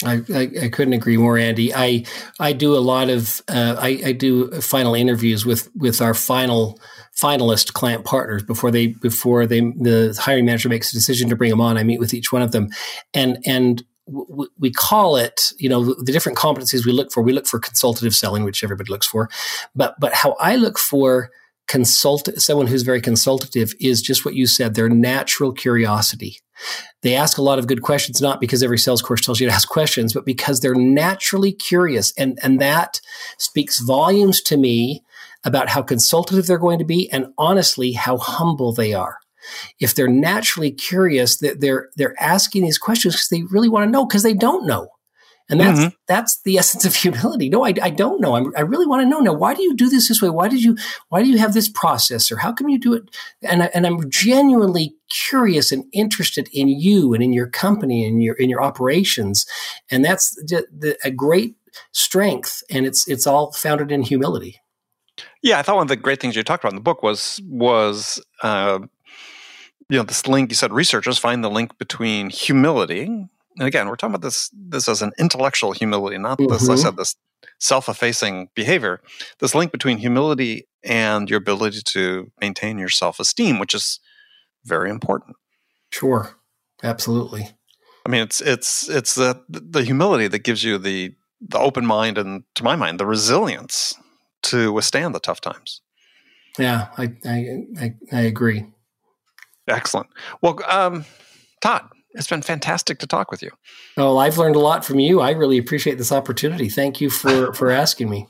I, 0.03 0.21
I, 0.33 0.49
I, 0.63 0.69
couldn't 0.69 0.93
agree 0.93 1.17
more, 1.17 1.37
Andy. 1.37 1.73
I 1.73 2.05
I 2.39 2.53
do 2.53 2.75
a 2.75 2.79
lot 2.79 3.09
of 3.09 3.41
uh, 3.47 3.75
I, 3.79 4.01
I, 4.05 4.11
do 4.11 4.49
final 4.61 4.95
interviews 4.95 5.45
with 5.45 5.69
with 5.75 6.01
our 6.01 6.13
final 6.13 6.79
finalist 7.15 7.73
client 7.73 8.05
partners 8.05 8.43
before 8.43 8.71
they 8.71 8.87
before 8.87 9.45
they 9.45 9.59
the 9.59 10.17
hiring 10.19 10.45
manager 10.45 10.69
makes 10.69 10.91
a 10.91 10.95
decision 10.95 11.29
to 11.29 11.35
bring 11.35 11.49
them 11.49 11.61
on. 11.61 11.77
I 11.77 11.83
meet 11.83 11.99
with 11.99 12.13
each 12.13 12.31
one 12.31 12.41
of 12.41 12.51
them, 12.51 12.69
and 13.13 13.37
and 13.45 13.83
we 14.57 14.71
call 14.71 15.15
it 15.15 15.51
you 15.57 15.69
know 15.69 15.93
the 15.93 16.11
different 16.11 16.37
competencies 16.37 16.85
we 16.85 16.91
look 16.91 17.11
for. 17.11 17.21
We 17.21 17.33
look 17.33 17.47
for 17.47 17.59
consultative 17.59 18.15
selling, 18.15 18.43
which 18.43 18.63
everybody 18.63 18.89
looks 18.89 19.07
for, 19.07 19.29
but 19.75 19.99
but 19.99 20.13
how 20.13 20.35
I 20.39 20.55
look 20.55 20.79
for 20.79 21.31
consult 21.67 22.27
someone 22.37 22.67
who's 22.67 22.83
very 22.83 23.01
consultative 23.01 23.73
is 23.79 24.01
just 24.01 24.25
what 24.25 24.35
you 24.35 24.47
said 24.47 24.75
their 24.75 24.89
natural 24.89 25.51
curiosity. 25.51 26.37
They 27.01 27.15
ask 27.15 27.37
a 27.37 27.41
lot 27.41 27.59
of 27.59 27.67
good 27.67 27.81
questions 27.81 28.21
not 28.21 28.39
because 28.39 28.61
every 28.61 28.77
sales 28.77 29.01
course 29.01 29.21
tells 29.21 29.39
you 29.39 29.47
to 29.47 29.53
ask 29.53 29.67
questions 29.67 30.13
but 30.13 30.25
because 30.25 30.59
they're 30.59 30.75
naturally 30.75 31.51
curious. 31.51 32.13
And 32.17 32.39
and 32.43 32.59
that 32.59 32.99
speaks 33.37 33.79
volumes 33.79 34.41
to 34.43 34.57
me 34.57 35.03
about 35.43 35.69
how 35.69 35.81
consultative 35.81 36.45
they're 36.45 36.57
going 36.57 36.79
to 36.79 36.85
be 36.85 37.11
and 37.11 37.27
honestly 37.37 37.93
how 37.93 38.17
humble 38.17 38.73
they 38.73 38.93
are. 38.93 39.17
If 39.79 39.95
they're 39.95 40.07
naturally 40.07 40.71
curious 40.71 41.37
that 41.37 41.61
they're 41.61 41.89
they're 41.95 42.21
asking 42.21 42.63
these 42.63 42.77
questions 42.77 43.15
because 43.15 43.29
they 43.29 43.43
really 43.43 43.69
want 43.69 43.87
to 43.87 43.91
know 43.91 44.05
because 44.05 44.23
they 44.23 44.33
don't 44.33 44.67
know 44.67 44.89
and 45.49 45.59
that's 45.59 45.79
mm-hmm. 45.79 45.95
that's 46.07 46.41
the 46.41 46.57
essence 46.59 46.85
of 46.85 46.95
humility. 46.95 47.49
No, 47.49 47.65
I, 47.65 47.73
I 47.81 47.89
don't 47.89 48.21
know. 48.21 48.35
I'm, 48.35 48.53
i 48.55 48.61
really 48.61 48.85
want 48.85 49.01
to 49.03 49.09
know 49.09 49.19
now. 49.19 49.33
Why 49.33 49.53
do 49.53 49.61
you 49.61 49.75
do 49.75 49.89
this 49.89 50.07
this 50.07 50.21
way? 50.21 50.29
Why 50.29 50.47
did 50.47 50.63
you 50.63 50.77
Why 51.09 51.21
do 51.21 51.29
you 51.29 51.37
have 51.37 51.53
this 51.53 51.69
process? 51.69 52.31
Or 52.31 52.37
how 52.37 52.51
come 52.51 52.69
you 52.69 52.79
do 52.79 52.93
it? 52.93 53.03
And 53.43 53.63
I, 53.63 53.69
and 53.73 53.85
I'm 53.85 54.09
genuinely 54.09 54.95
curious 55.09 55.71
and 55.71 55.85
interested 55.91 56.49
in 56.53 56.69
you 56.69 57.13
and 57.13 57.23
in 57.23 57.33
your 57.33 57.47
company 57.47 58.05
and 58.05 58.23
your 58.23 58.35
in 58.35 58.49
your 58.49 58.61
operations. 58.61 59.45
And 59.89 60.03
that's 60.03 60.35
the, 60.35 60.67
the, 60.71 60.97
a 61.03 61.11
great 61.11 61.55
strength. 61.91 62.63
And 62.69 62.85
it's 62.85 63.07
it's 63.07 63.27
all 63.27 63.51
founded 63.51 63.91
in 63.91 64.03
humility. 64.03 64.61
Yeah, 65.43 65.59
I 65.59 65.63
thought 65.63 65.75
one 65.75 65.85
of 65.85 65.89
the 65.89 65.95
great 65.95 66.19
things 66.19 66.35
you 66.35 66.43
talked 66.43 66.63
about 66.63 66.73
in 66.73 66.77
the 66.77 66.81
book 66.81 67.03
was 67.03 67.41
was 67.45 68.23
uh, 68.43 68.79
you 69.89 69.97
know 69.97 70.03
this 70.03 70.27
link. 70.27 70.49
You 70.49 70.55
said 70.55 70.71
researchers 70.71 71.17
find 71.17 71.43
the 71.43 71.49
link 71.49 71.77
between 71.77 72.29
humility 72.29 73.27
and 73.57 73.67
again, 73.67 73.87
we're 73.87 73.95
talking 73.95 74.15
about 74.15 74.25
this 74.25 74.49
this 74.53 74.87
as 74.87 75.01
an 75.01 75.11
intellectual 75.17 75.71
humility, 75.71 76.17
not 76.17 76.37
mm-hmm. 76.37 76.51
this. 76.51 76.69
I 76.69 76.73
mm-hmm. 76.73 76.81
said 76.81 76.97
this 76.97 77.15
self-effacing 77.59 78.49
behavior. 78.55 79.01
This 79.39 79.55
link 79.55 79.71
between 79.71 79.97
humility 79.97 80.67
and 80.83 81.29
your 81.29 81.37
ability 81.37 81.81
to 81.83 82.31
maintain 82.39 82.79
your 82.79 82.89
self-esteem, 82.89 83.59
which 83.59 83.73
is 83.73 83.99
very 84.65 84.89
important. 84.89 85.35
Sure, 85.91 86.35
absolutely. 86.83 87.49
I 88.05 88.09
mean, 88.09 88.21
it's 88.21 88.41
it's 88.41 88.89
it's 88.89 89.15
the 89.15 89.43
the 89.49 89.83
humility 89.83 90.27
that 90.27 90.43
gives 90.43 90.63
you 90.63 90.77
the 90.77 91.13
the 91.39 91.59
open 91.59 91.85
mind 91.85 92.17
and, 92.17 92.43
to 92.55 92.63
my 92.63 92.75
mind, 92.75 92.99
the 92.99 93.05
resilience 93.05 93.95
to 94.43 94.71
withstand 94.71 95.13
the 95.13 95.19
tough 95.19 95.41
times. 95.41 95.81
Yeah, 96.57 96.87
I 96.97 97.13
I 97.25 97.47
I, 97.79 97.93
I 98.11 98.21
agree. 98.21 98.65
Excellent. 99.67 100.09
Well, 100.41 100.59
um, 100.67 101.05
Todd, 101.61 101.87
it's 102.13 102.27
been 102.27 102.41
fantastic 102.41 102.99
to 102.99 103.07
talk 103.07 103.31
with 103.31 103.41
you. 103.41 103.51
Oh, 103.97 104.17
I've 104.17 104.37
learned 104.37 104.55
a 104.55 104.59
lot 104.59 104.85
from 104.85 104.99
you. 104.99 105.21
I 105.21 105.31
really 105.31 105.57
appreciate 105.57 105.97
this 105.97 106.11
opportunity. 106.11 106.69
Thank 106.69 107.01
you 107.01 107.09
for 107.09 107.53
for 107.53 107.71
asking 107.71 108.09
me. 108.09 108.27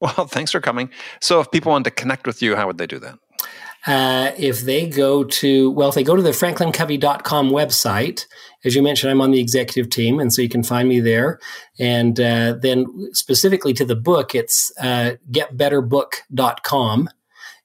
Well, 0.00 0.26
thanks 0.26 0.52
for 0.52 0.60
coming. 0.60 0.90
So, 1.20 1.40
if 1.40 1.50
people 1.50 1.72
want 1.72 1.84
to 1.84 1.90
connect 1.90 2.26
with 2.26 2.42
you, 2.42 2.56
how 2.56 2.66
would 2.66 2.78
they 2.78 2.86
do 2.86 2.98
that? 2.98 3.18
Uh, 3.86 4.32
if 4.38 4.62
they 4.62 4.88
go 4.88 5.24
to, 5.24 5.70
well, 5.72 5.90
if 5.90 5.94
they 5.94 6.02
go 6.02 6.16
to 6.16 6.22
the 6.22 6.30
franklincovey.com 6.30 7.50
website, 7.50 8.26
as 8.64 8.74
you 8.74 8.82
mentioned, 8.82 9.10
I'm 9.10 9.20
on 9.20 9.30
the 9.30 9.40
executive 9.40 9.90
team, 9.90 10.20
and 10.20 10.32
so 10.32 10.40
you 10.40 10.48
can 10.48 10.62
find 10.62 10.88
me 10.88 11.00
there. 11.00 11.38
And 11.78 12.18
uh, 12.18 12.54
then 12.54 12.86
specifically 13.12 13.74
to 13.74 13.84
the 13.84 13.96
book, 13.96 14.34
it's 14.34 14.72
uh, 14.80 15.16
getbetterbook.com. 15.30 17.10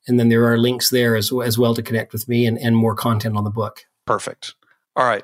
And 0.07 0.19
then 0.19 0.29
there 0.29 0.51
are 0.51 0.57
links 0.57 0.89
there 0.89 1.15
as, 1.15 1.31
as 1.43 1.57
well 1.57 1.73
to 1.75 1.83
connect 1.83 2.11
with 2.11 2.27
me 2.27 2.45
and, 2.45 2.57
and 2.57 2.75
more 2.75 2.95
content 2.95 3.37
on 3.37 3.43
the 3.45 3.49
book. 3.49 3.85
Perfect. 4.05 4.55
All 4.95 5.05
right. 5.05 5.23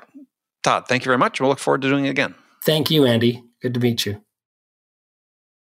Todd, 0.66 0.88
thank 0.88 1.04
you 1.04 1.10
very 1.10 1.18
much. 1.18 1.40
We'll 1.40 1.48
look 1.48 1.60
forward 1.60 1.82
to 1.82 1.88
doing 1.88 2.06
it 2.06 2.10
again. 2.10 2.34
Thank 2.64 2.90
you, 2.90 3.06
Andy. 3.06 3.44
Good 3.62 3.72
to 3.74 3.78
meet 3.78 4.04
you. 4.04 4.20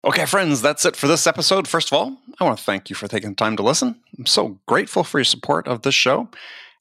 Okay, 0.03 0.25
friends, 0.25 0.63
that's 0.63 0.87
it 0.87 0.97
for 0.97 1.07
this 1.07 1.27
episode. 1.27 1.69
First 1.69 1.93
of 1.93 1.99
all, 1.99 2.17
I 2.41 2.45
want 2.45 2.57
to 2.57 2.65
thank 2.65 2.89
you 2.89 2.97
for 2.97 3.07
taking 3.07 3.29
the 3.29 3.37
time 3.37 3.55
to 3.57 3.63
listen. 3.63 4.01
I'm 4.19 4.25
so 4.25 4.59
grateful 4.67 5.05
for 5.05 5.19
your 5.19 5.27
support 5.27 5.69
of 5.69 5.83
this 5.83 5.95
show. 5.95 6.31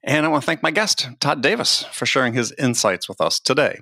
And 0.05 0.25
I 0.25 0.29
want 0.29 0.41
to 0.41 0.45
thank 0.45 0.63
my 0.63 0.71
guest, 0.71 1.05
Todd 1.19 1.43
Davis, 1.43 1.83
for 1.91 2.05
sharing 2.05 2.33
his 2.33 2.53
insights 2.53 3.09
with 3.09 3.19
us 3.19 3.41
today. 3.41 3.81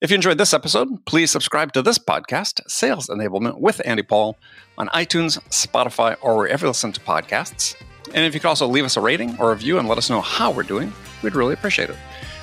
If 0.00 0.10
you 0.10 0.14
enjoyed 0.14 0.38
this 0.38 0.54
episode, 0.54 1.04
please 1.04 1.32
subscribe 1.32 1.72
to 1.72 1.82
this 1.82 1.98
podcast, 1.98 2.60
Sales 2.68 3.08
Enablement 3.08 3.58
with 3.58 3.82
Andy 3.84 4.04
Paul, 4.04 4.38
on 4.76 4.86
iTunes, 4.90 5.40
Spotify, 5.48 6.16
or 6.20 6.36
wherever 6.36 6.64
you 6.64 6.70
listen 6.70 6.92
to 6.92 7.00
podcasts. 7.00 7.74
And 8.14 8.24
if 8.24 8.34
you 8.34 8.40
could 8.40 8.50
also 8.50 8.68
leave 8.68 8.84
us 8.84 8.96
a 8.96 9.00
rating 9.00 9.36
or 9.40 9.50
review 9.50 9.80
and 9.80 9.88
let 9.88 9.98
us 9.98 10.10
know 10.10 10.20
how 10.20 10.52
we're 10.52 10.62
doing, 10.62 10.92
we'd 11.24 11.34
really 11.34 11.54
appreciate 11.54 11.90
it. 11.90 11.96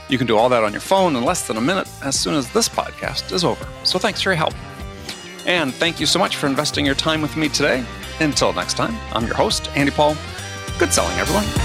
You 0.09 0.17
can 0.17 0.27
do 0.27 0.37
all 0.37 0.49
that 0.49 0.63
on 0.63 0.71
your 0.71 0.81
phone 0.81 1.15
in 1.15 1.23
less 1.23 1.47
than 1.47 1.57
a 1.57 1.61
minute 1.61 1.87
as 2.03 2.19
soon 2.19 2.35
as 2.35 2.51
this 2.51 2.69
podcast 2.69 3.31
is 3.31 3.43
over. 3.43 3.67
So 3.83 3.99
thanks 3.99 4.21
for 4.21 4.29
your 4.29 4.37
help. 4.37 4.53
And 5.45 5.73
thank 5.73 5.99
you 5.99 6.05
so 6.05 6.19
much 6.19 6.35
for 6.35 6.47
investing 6.47 6.85
your 6.85 6.95
time 6.95 7.21
with 7.21 7.35
me 7.37 7.49
today. 7.49 7.85
Until 8.19 8.53
next 8.53 8.75
time, 8.75 8.95
I'm 9.13 9.25
your 9.25 9.35
host, 9.35 9.69
Andy 9.75 9.91
Paul. 9.91 10.15
Good 10.79 10.93
selling, 10.93 11.17
everyone. 11.19 11.64